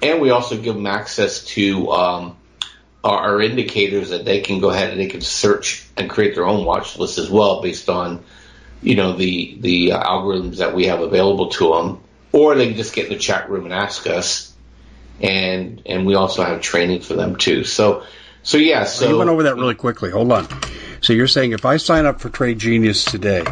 and 0.01 0.21
we 0.21 0.29
also 0.29 0.57
give 0.57 0.75
them 0.75 0.87
access 0.87 1.45
to 1.45 1.91
um, 1.91 2.37
our, 3.03 3.17
our, 3.17 3.41
indicators 3.41 4.09
that 4.09 4.25
they 4.25 4.41
can 4.41 4.59
go 4.59 4.69
ahead 4.69 4.91
and 4.91 4.99
they 4.99 5.07
can 5.07 5.21
search 5.21 5.85
and 5.97 6.09
create 6.09 6.35
their 6.35 6.45
own 6.45 6.65
watch 6.65 6.97
list 6.97 7.17
as 7.17 7.29
well 7.29 7.61
based 7.61 7.89
on 7.89 8.23
you 8.81 8.95
know, 8.95 9.13
the 9.13 9.57
the 9.59 9.91
uh, 9.93 10.03
algorithms 10.03 10.57
that 10.57 10.73
we 10.73 10.85
have 10.85 11.01
available 11.01 11.49
to 11.49 11.73
them, 11.73 12.01
or 12.31 12.55
they 12.55 12.67
can 12.67 12.77
just 12.77 12.95
get 12.95 13.07
in 13.07 13.13
the 13.13 13.19
chat 13.19 13.49
room 13.49 13.65
and 13.65 13.73
ask 13.73 14.07
us, 14.07 14.53
and 15.21 15.81
and 15.85 16.05
we 16.05 16.15
also 16.15 16.43
have 16.43 16.61
training 16.61 17.01
for 17.01 17.13
them 17.15 17.35
too. 17.35 17.63
So 17.63 18.03
so 18.43 18.57
yeah, 18.57 18.85
so 18.85 19.09
you 19.09 19.17
went 19.17 19.29
over 19.29 19.43
that 19.43 19.55
really 19.55 19.75
quickly. 19.75 20.11
Hold 20.11 20.31
on. 20.31 20.47
So 21.01 21.13
you're 21.13 21.27
saying 21.27 21.51
if 21.51 21.65
I 21.65 21.77
sign 21.77 22.05
up 22.05 22.19
for 22.19 22.29
Trade 22.29 22.59
Genius 22.59 23.03
today, 23.03 23.45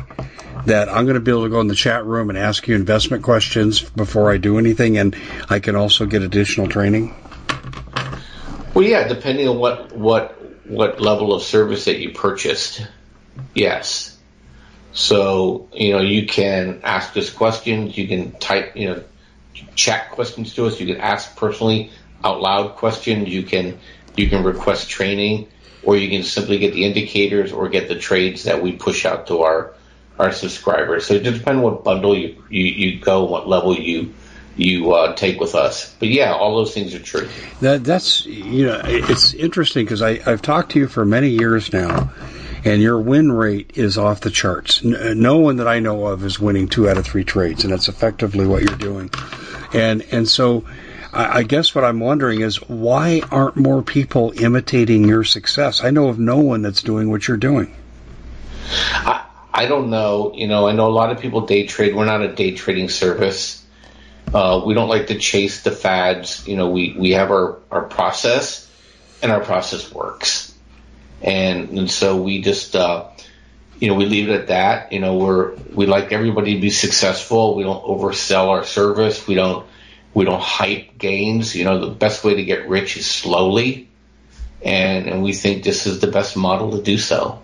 that 0.67 0.89
I'm 0.89 1.05
going 1.05 1.15
to 1.15 1.21
be 1.21 1.31
able 1.31 1.43
to 1.43 1.49
go 1.49 1.61
in 1.61 1.67
the 1.67 1.75
chat 1.75 2.05
room 2.05 2.29
and 2.29 2.37
ask 2.37 2.67
you 2.67 2.75
investment 2.75 3.23
questions 3.23 3.81
before 3.81 4.29
I 4.29 4.37
do 4.37 4.59
anything, 4.59 4.97
and 4.97 5.15
I 5.49 5.59
can 5.59 5.75
also 5.75 6.05
get 6.05 6.21
additional 6.21 6.67
training. 6.67 7.15
Well, 8.73 8.83
yeah, 8.83 9.07
depending 9.07 9.47
on 9.47 9.57
what 9.57 9.95
what 9.95 10.35
what 10.67 10.99
level 10.99 11.33
of 11.33 11.41
service 11.41 11.85
that 11.85 11.99
you 11.99 12.11
purchased, 12.11 12.85
yes. 13.55 14.17
So 14.91 15.69
you 15.73 15.93
know 15.93 16.01
you 16.01 16.27
can 16.27 16.81
ask 16.83 17.15
us 17.15 17.29
questions. 17.29 17.97
You 17.97 18.07
can 18.07 18.33
type 18.33 18.75
you 18.75 18.89
know 18.89 19.03
chat 19.75 20.11
questions 20.11 20.53
to 20.55 20.65
us. 20.65 20.79
You 20.81 20.85
can 20.85 20.97
ask 20.97 21.35
personally 21.37 21.91
out 22.23 22.41
loud 22.41 22.75
questions. 22.75 23.29
You 23.29 23.43
can 23.43 23.79
you 24.17 24.29
can 24.29 24.43
request 24.43 24.89
training, 24.89 25.47
or 25.81 25.95
you 25.95 26.09
can 26.09 26.23
simply 26.23 26.59
get 26.59 26.73
the 26.73 26.83
indicators 26.83 27.53
or 27.53 27.69
get 27.69 27.87
the 27.87 27.97
trades 27.97 28.43
that 28.43 28.61
we 28.61 28.73
push 28.73 29.05
out 29.05 29.27
to 29.27 29.43
our 29.43 29.73
our 30.19 30.31
subscribers. 30.31 31.05
So 31.07 31.15
it 31.15 31.23
just 31.23 31.39
depends 31.39 31.61
what 31.61 31.83
bundle 31.83 32.17
you, 32.17 32.43
you, 32.49 32.65
you 32.65 32.99
go, 32.99 33.25
what 33.25 33.47
level 33.47 33.77
you 33.77 34.13
you 34.57 34.91
uh, 34.91 35.13
take 35.13 35.39
with 35.39 35.55
us. 35.55 35.95
But 35.99 36.09
yeah, 36.09 36.33
all 36.33 36.55
those 36.55 36.73
things 36.73 36.93
are 36.95 36.99
true. 36.99 37.29
That 37.61 37.83
that's 37.83 38.25
you 38.25 38.65
know 38.65 38.81
it's 38.83 39.33
interesting 39.33 39.85
because 39.85 40.01
I 40.01 40.19
I've 40.25 40.41
talked 40.41 40.71
to 40.71 40.79
you 40.79 40.87
for 40.87 41.05
many 41.05 41.29
years 41.29 41.71
now, 41.71 42.11
and 42.65 42.81
your 42.81 42.99
win 42.99 43.31
rate 43.31 43.73
is 43.75 43.97
off 43.97 44.21
the 44.21 44.31
charts. 44.31 44.83
No 44.83 45.37
one 45.37 45.57
that 45.57 45.67
I 45.67 45.79
know 45.79 46.07
of 46.07 46.25
is 46.25 46.39
winning 46.39 46.67
two 46.67 46.89
out 46.89 46.97
of 46.97 47.05
three 47.05 47.23
trades, 47.23 47.63
and 47.63 47.71
that's 47.71 47.87
effectively 47.87 48.47
what 48.47 48.63
you're 48.63 48.75
doing. 48.77 49.11
And 49.73 50.03
and 50.11 50.27
so. 50.27 50.65
I 51.13 51.43
guess 51.43 51.73
what 51.73 51.83
I'm 51.83 51.99
wondering 51.99 52.41
is 52.41 52.57
why 52.69 53.21
aren't 53.31 53.55
more 53.55 53.81
people 53.81 54.33
imitating 54.39 55.05
your 55.05 55.23
success? 55.23 55.83
I 55.83 55.89
know 55.89 56.09
of 56.09 56.19
no 56.19 56.37
one 56.37 56.61
that's 56.61 56.83
doing 56.83 57.09
what 57.09 57.27
you're 57.27 57.37
doing. 57.37 57.73
I, 58.93 59.25
I 59.57 59.65
don't 59.65 59.89
know. 59.89 60.33
You 60.35 60.45
know, 60.45 60.67
I 60.67 60.73
know 60.73 60.87
a 60.87 60.93
lot 60.93 61.11
of 61.11 61.19
people 61.19 61.47
day 61.47 61.65
trade. 61.65 61.95
We're 61.95 62.05
not 62.05 62.21
a 62.21 62.31
day 62.31 62.53
trading 62.53 62.89
service. 62.89 63.65
Uh, 64.31 64.61
we 64.63 64.75
don't 64.75 64.87
like 64.87 65.07
to 65.07 65.17
chase 65.17 65.63
the 65.63 65.71
fads. 65.71 66.47
You 66.47 66.55
know, 66.55 66.69
we, 66.69 66.95
we 66.95 67.13
have 67.13 67.31
our, 67.31 67.57
our 67.71 67.81
process 67.81 68.71
and 69.23 69.31
our 69.31 69.39
process 69.43 69.91
works. 69.91 70.53
And, 71.23 71.69
and 71.69 71.89
so 71.89 72.21
we 72.21 72.43
just, 72.43 72.75
uh, 72.75 73.05
you 73.79 73.87
know, 73.87 73.95
we 73.95 74.05
leave 74.05 74.29
it 74.29 74.39
at 74.39 74.47
that. 74.49 74.91
You 74.91 74.99
know, 74.99 75.17
we're, 75.17 75.55
we 75.73 75.87
like 75.87 76.11
everybody 76.11 76.53
to 76.53 76.61
be 76.61 76.69
successful. 76.69 77.55
We 77.55 77.63
don't 77.63 77.83
oversell 77.83 78.49
our 78.49 78.63
service. 78.63 79.25
We 79.25 79.33
don't, 79.33 79.65
we 80.13 80.23
don't 80.23 80.39
hype 80.39 80.99
gains. 80.99 81.55
You 81.55 81.63
know, 81.63 81.83
the 81.83 81.95
best 81.95 82.23
way 82.23 82.35
to 82.35 82.45
get 82.45 82.69
rich 82.69 82.95
is 82.95 83.09
slowly. 83.09 83.89
And, 84.61 85.07
and 85.07 85.23
we 85.23 85.33
think 85.33 85.63
this 85.63 85.87
is 85.87 85.99
the 85.99 86.11
best 86.11 86.37
model 86.37 86.77
to 86.77 86.83
do 86.83 86.99
so. 86.99 87.41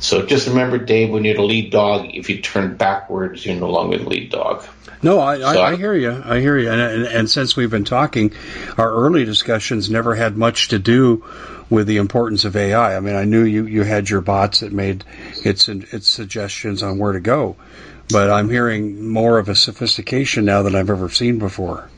So 0.00 0.24
just 0.24 0.48
remember, 0.48 0.78
Dave, 0.78 1.10
when 1.10 1.24
you're 1.24 1.34
the 1.34 1.42
lead 1.42 1.70
dog, 1.70 2.10
if 2.14 2.30
you 2.30 2.40
turn 2.40 2.76
backwards, 2.76 3.44
you're 3.44 3.54
no 3.54 3.70
longer 3.70 3.98
the 3.98 4.08
lead 4.08 4.30
dog. 4.30 4.64
No, 5.02 5.20
I, 5.20 5.38
so 5.38 5.44
I, 5.44 5.72
I, 5.72 5.76
hear 5.76 5.94
you. 5.94 6.22
I 6.24 6.40
hear 6.40 6.58
you. 6.58 6.70
And, 6.70 6.80
and, 6.80 7.04
and, 7.04 7.30
since 7.30 7.54
we've 7.54 7.70
been 7.70 7.84
talking, 7.84 8.32
our 8.78 8.90
early 8.90 9.26
discussions 9.26 9.90
never 9.90 10.14
had 10.14 10.38
much 10.38 10.68
to 10.68 10.78
do 10.78 11.24
with 11.68 11.86
the 11.86 11.98
importance 11.98 12.46
of 12.46 12.56
AI. 12.56 12.96
I 12.96 13.00
mean, 13.00 13.14
I 13.14 13.24
knew 13.24 13.44
you, 13.44 13.66
you 13.66 13.82
had 13.82 14.08
your 14.08 14.22
bots 14.22 14.60
that 14.60 14.72
made 14.72 15.04
its 15.44 15.68
its 15.68 16.08
suggestions 16.08 16.82
on 16.82 16.98
where 16.98 17.12
to 17.12 17.20
go, 17.20 17.56
but 18.10 18.30
I'm 18.30 18.50
hearing 18.50 19.06
more 19.08 19.38
of 19.38 19.48
a 19.48 19.54
sophistication 19.54 20.46
now 20.46 20.62
than 20.62 20.74
I've 20.74 20.90
ever 20.90 21.10
seen 21.10 21.38
before. 21.38 21.88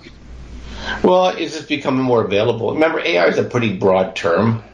Well, 1.02 1.28
it's 1.28 1.54
just 1.56 1.68
becoming 1.68 2.02
more 2.02 2.24
available. 2.24 2.74
Remember, 2.74 3.00
AI 3.00 3.26
is 3.26 3.38
a 3.38 3.44
pretty 3.44 3.76
broad 3.76 4.16
term. 4.16 4.64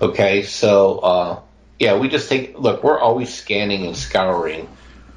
Okay, 0.00 0.42
so. 0.42 0.98
Uh, 0.98 1.40
yeah, 1.78 1.98
we 1.98 2.08
just 2.08 2.28
take 2.28 2.58
look. 2.58 2.82
We're 2.84 2.98
always 2.98 3.32
scanning 3.32 3.86
and 3.86 3.96
scouring 3.96 4.68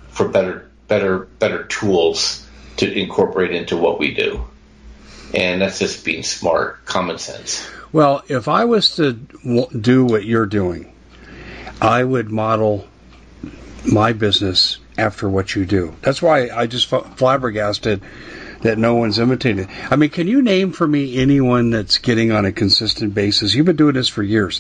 for 0.10 0.28
better, 0.28 0.70
better, 0.88 1.20
better 1.20 1.64
tools 1.66 2.48
to 2.78 2.92
incorporate 2.92 3.52
into 3.52 3.78
what 3.78 4.00
we 4.00 4.14
do, 4.14 4.46
and 5.34 5.62
that's 5.62 5.80
just 5.80 6.04
being 6.04 6.24
smart, 6.24 6.86
common 6.86 7.18
sense. 7.18 7.70
Well, 7.92 8.24
if 8.28 8.48
I 8.48 8.66
was 8.66 8.96
to 8.98 9.14
do 9.14 10.06
what 10.06 10.26
you're 10.26 10.46
doing, 10.46 10.94
I 11.82 12.04
would 12.04 12.30
model 12.30 12.88
my 13.86 14.14
business 14.14 14.78
after 14.98 15.30
what 15.30 15.56
you 15.56 15.66
do. 15.66 15.96
That's 16.02 16.22
why 16.22 16.50
I 16.50 16.68
just 16.68 16.88
flabbergasted 16.88 18.02
that 18.68 18.78
no 18.78 18.96
one's 18.96 19.18
imitating. 19.18 19.70
I 19.90 19.96
mean, 19.96 20.10
can 20.10 20.28
you 20.28 20.42
name 20.42 20.74
for 20.74 20.86
me 20.86 21.18
anyone 21.18 21.70
that's 21.70 21.98
getting 22.00 22.34
on 22.34 22.46
a 22.46 22.52
consistent 22.52 23.14
basis? 23.14 23.56
You've 23.56 23.66
been 23.66 23.78
doing 23.78 23.94
this 23.94 24.10
for 24.10 24.22
years, 24.22 24.60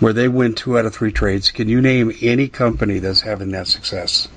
where 0.00 0.12
they 0.12 0.26
win 0.26 0.54
two 0.54 0.76
out 0.76 0.86
of 0.86 0.94
three 0.94 1.12
trades. 1.12 1.52
Can 1.52 1.68
you 1.68 1.80
name 1.80 2.12
any 2.20 2.48
company 2.48 2.98
that's 2.98 3.20
having 3.20 3.52
that 3.52 3.68
success? 3.68 4.28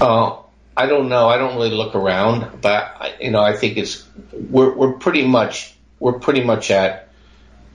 Uh, 0.00 0.36
I 0.74 0.86
don't 0.86 1.10
know. 1.10 1.28
I 1.28 1.36
don't 1.36 1.56
really 1.56 1.70
look 1.70 1.94
around, 1.94 2.62
but 2.62 3.16
you 3.20 3.30
know, 3.30 3.42
I 3.42 3.54
think 3.54 3.76
it's 3.76 4.08
we're 4.32 4.74
we're 4.74 4.92
pretty 4.94 5.26
much 5.26 5.74
we're 6.00 6.18
pretty 6.18 6.42
much 6.42 6.70
at 6.70 7.10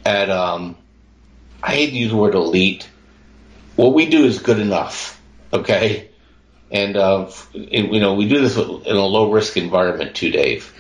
at 0.05 0.30
um. 0.30 0.76
I 1.62 1.74
hate 1.74 1.89
to 1.89 1.95
use 1.95 2.12
the 2.12 2.18
word 2.18 2.36
elite. 2.36 2.89
What 3.76 3.93
we 3.93 4.07
do 4.07 4.24
is 4.24 4.39
good 4.39 4.60
enough. 4.60 5.22
Okay 5.51 6.10
and 6.72 6.95
uh, 6.95 7.30
you 7.53 7.99
know 7.99 8.13
we 8.13 8.28
do 8.28 8.41
this 8.41 8.57
in 8.57 8.95
a 8.95 9.05
low 9.05 9.32
risk 9.32 9.57
environment 9.57 10.15
too, 10.15 10.32
Dave. 10.32 10.74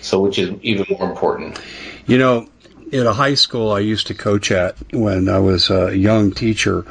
So 0.00 0.20
which 0.20 0.38
is 0.38 0.52
even 0.62 0.86
more 0.90 1.08
important. 1.08 1.58
You 2.06 2.18
know, 2.18 2.48
in 2.94 3.08
a 3.08 3.12
high 3.12 3.34
school 3.34 3.72
I 3.72 3.80
used 3.80 4.06
to 4.06 4.14
coach 4.14 4.52
at 4.52 4.76
when 4.92 5.28
I 5.28 5.40
was 5.40 5.68
a 5.68 5.96
young 5.96 6.30
teacher 6.30 6.86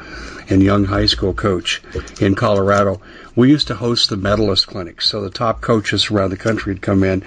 and 0.50 0.62
young 0.62 0.84
high 0.84 1.06
school 1.06 1.32
coach 1.32 1.82
in 2.20 2.34
Colorado. 2.34 3.00
We 3.34 3.48
used 3.48 3.68
to 3.68 3.74
host 3.74 4.10
the 4.10 4.18
medalist 4.18 4.66
clinics. 4.66 5.08
So 5.08 5.22
the 5.22 5.30
top 5.30 5.62
coaches 5.62 6.10
around 6.10 6.28
the 6.28 6.36
country 6.36 6.74
would 6.74 6.82
come 6.82 7.04
in 7.04 7.24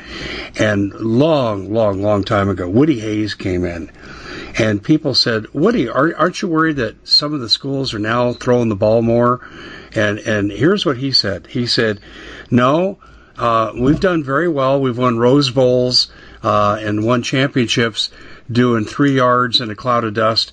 and 0.59 0.93
long, 0.93 1.73
long, 1.73 2.03
long 2.03 2.23
time 2.23 2.49
ago, 2.49 2.69
Woody 2.69 2.99
Hayes 2.99 3.33
came 3.33 3.65
in 3.65 3.91
and 4.59 4.83
people 4.83 5.15
said, 5.15 5.51
Woody, 5.53 5.89
aren't 5.89 6.39
you 6.43 6.47
worried 6.47 6.75
that 6.75 7.07
some 7.07 7.33
of 7.33 7.39
the 7.39 7.49
schools 7.49 7.95
are 7.95 7.99
now 7.99 8.33
throwing 8.33 8.69
the 8.69 8.75
ball 8.75 9.01
more? 9.01 9.41
And 9.95 10.19
and 10.19 10.51
here's 10.51 10.85
what 10.85 10.97
he 10.97 11.13
said. 11.13 11.47
He 11.47 11.65
said, 11.65 11.99
"No, 12.51 12.99
uh, 13.37 13.71
we've 13.79 13.99
done 13.99 14.23
very 14.23 14.47
well. 14.47 14.79
We've 14.79 14.97
won 14.97 15.17
Rose 15.17 15.49
Bowls 15.49 16.11
uh, 16.43 16.77
and 16.79 17.05
won 17.05 17.23
championships 17.23 18.11
doing 18.51 18.85
three 18.85 19.13
yards 19.13 19.61
in 19.61 19.69
a 19.69 19.75
cloud 19.75 20.03
of 20.03 20.13
dust." 20.13 20.51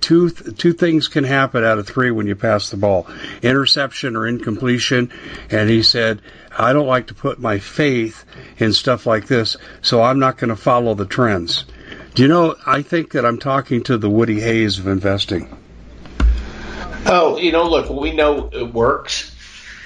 Two 0.00 0.30
two 0.30 0.72
things 0.72 1.08
can 1.08 1.24
happen 1.24 1.62
out 1.62 1.78
of 1.78 1.86
three 1.86 2.10
when 2.10 2.26
you 2.26 2.34
pass 2.34 2.70
the 2.70 2.76
ball: 2.76 3.06
interception 3.42 4.16
or 4.16 4.26
incompletion. 4.26 5.10
And 5.50 5.68
he 5.68 5.82
said, 5.82 6.22
"I 6.56 6.72
don't 6.72 6.86
like 6.86 7.08
to 7.08 7.14
put 7.14 7.38
my 7.38 7.58
faith 7.58 8.24
in 8.58 8.72
stuff 8.72 9.06
like 9.06 9.26
this, 9.26 9.56
so 9.82 10.02
I'm 10.02 10.18
not 10.18 10.38
going 10.38 10.48
to 10.48 10.56
follow 10.56 10.94
the 10.94 11.04
trends." 11.04 11.64
Do 12.14 12.22
you 12.22 12.28
know? 12.28 12.56
I 12.66 12.82
think 12.82 13.12
that 13.12 13.24
I'm 13.24 13.38
talking 13.38 13.82
to 13.84 13.98
the 13.98 14.10
Woody 14.10 14.40
Hayes 14.40 14.78
of 14.78 14.86
investing. 14.86 15.56
Oh, 17.06 17.38
you 17.38 17.52
know, 17.52 17.68
look, 17.68 17.88
we 17.88 18.12
know 18.12 18.50
it 18.52 18.74
works, 18.74 19.34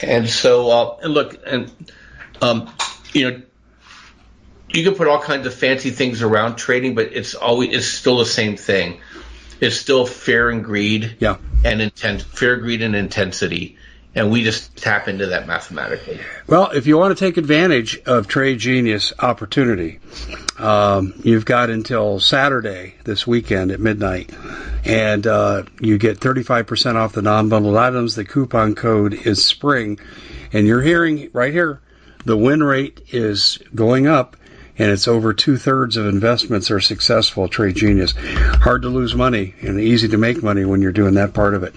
and 0.03 0.29
so 0.29 0.71
uh, 0.71 0.97
and 1.03 1.15
look, 1.15 1.39
and 1.47 1.71
um, 2.41 2.71
you 3.13 3.31
know, 3.31 3.43
you 4.77 4.85
can 4.85 4.95
put 4.95 5.09
all 5.09 5.21
kinds 5.21 5.47
of 5.47 5.55
fancy 5.55 5.91
things 5.91 6.23
around 6.23 6.57
trading, 6.57 6.95
but 6.95 7.13
it's 7.13 7.35
always 7.35 7.75
it's 7.75 7.87
still 7.87 8.19
the 8.19 8.27
same 8.27 8.57
thing. 8.57 9.01
It's 9.61 9.77
still 9.77 10.05
fear 10.05 10.51
and 10.51 10.65
greed, 10.65 11.17
yeah, 11.21 11.37
and 11.65 11.81
intent, 11.81 12.23
fear, 12.23 12.57
greed, 12.57 12.83
and 12.83 12.95
intensity 12.95 13.79
and 14.15 14.31
we 14.31 14.45
just 14.45 14.77
tap 14.77 15.09
into 15.09 15.27
that 15.27 15.47
mathematically. 15.47 16.21
Well, 16.47 16.71
if 16.71 16.87
you 16.87 16.97
want 16.97 17.17
to 17.17 17.25
take 17.25 17.37
advantage 17.37 17.99
of 18.07 18.29
Trade 18.29 18.59
Genius 18.59 19.13
opportunity, 19.19 19.99
um, 20.59 21.15
you've 21.25 21.45
got 21.45 21.71
until 21.71 22.21
Saturday 22.21 22.95
this 23.05 23.27
weekend 23.27 23.73
at 23.73 23.81
midnight, 23.81 24.31
and 24.85 25.27
uh, 25.27 25.65
you 25.81 25.99
get 25.99 26.21
35% 26.21 26.95
off 26.95 27.13
the 27.13 27.23
non-bundled 27.23 27.77
items. 27.77 28.15
The 28.15 28.25
coupon 28.25 28.75
code 28.75 29.15
is 29.15 29.45
SPRING, 29.45 29.99
and 30.53 30.67
you're 30.67 30.83
hearing 30.83 31.31
right 31.33 31.53
here, 31.53 31.81
the 32.25 32.37
win 32.37 32.63
rate 32.63 33.03
is 33.13 33.59
going 33.75 34.07
up 34.07 34.37
and 34.79 34.91
it's 34.91 35.09
over 35.09 35.33
two 35.33 35.57
thirds 35.57 35.97
of 35.97 36.07
investments 36.07 36.71
are 36.71 36.81
successful. 36.81 37.49
Trade 37.49 37.77
Genius, 37.77 38.15
hard 38.17 38.83
to 38.83 38.89
lose 38.89 39.15
money 39.15 39.55
and 39.63 39.81
easy 39.81 40.09
to 40.09 40.19
make 40.19 40.43
money 40.43 40.65
when 40.65 40.83
you're 40.83 40.93
doing 40.93 41.15
that 41.15 41.35
part 41.35 41.55
of 41.55 41.63
it. 41.63 41.75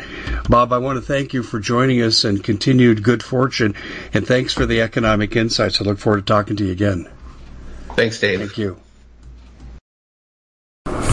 Bob, 0.49 0.73
I 0.73 0.77
want 0.79 0.97
to 0.97 1.05
thank 1.05 1.33
you 1.33 1.43
for 1.43 1.59
joining 1.59 2.01
us 2.01 2.23
and 2.23 2.43
continued 2.43 3.03
good 3.03 3.23
fortune, 3.23 3.75
and 4.13 4.25
thanks 4.25 4.53
for 4.53 4.65
the 4.65 4.81
economic 4.81 5.35
insights. 5.35 5.81
I 5.81 5.83
look 5.83 5.99
forward 5.99 6.25
to 6.25 6.25
talking 6.25 6.55
to 6.57 6.65
you 6.65 6.71
again. 6.71 7.07
Thanks, 7.95 8.19
Dave. 8.19 8.39
Thank 8.39 8.57
you. 8.57 8.77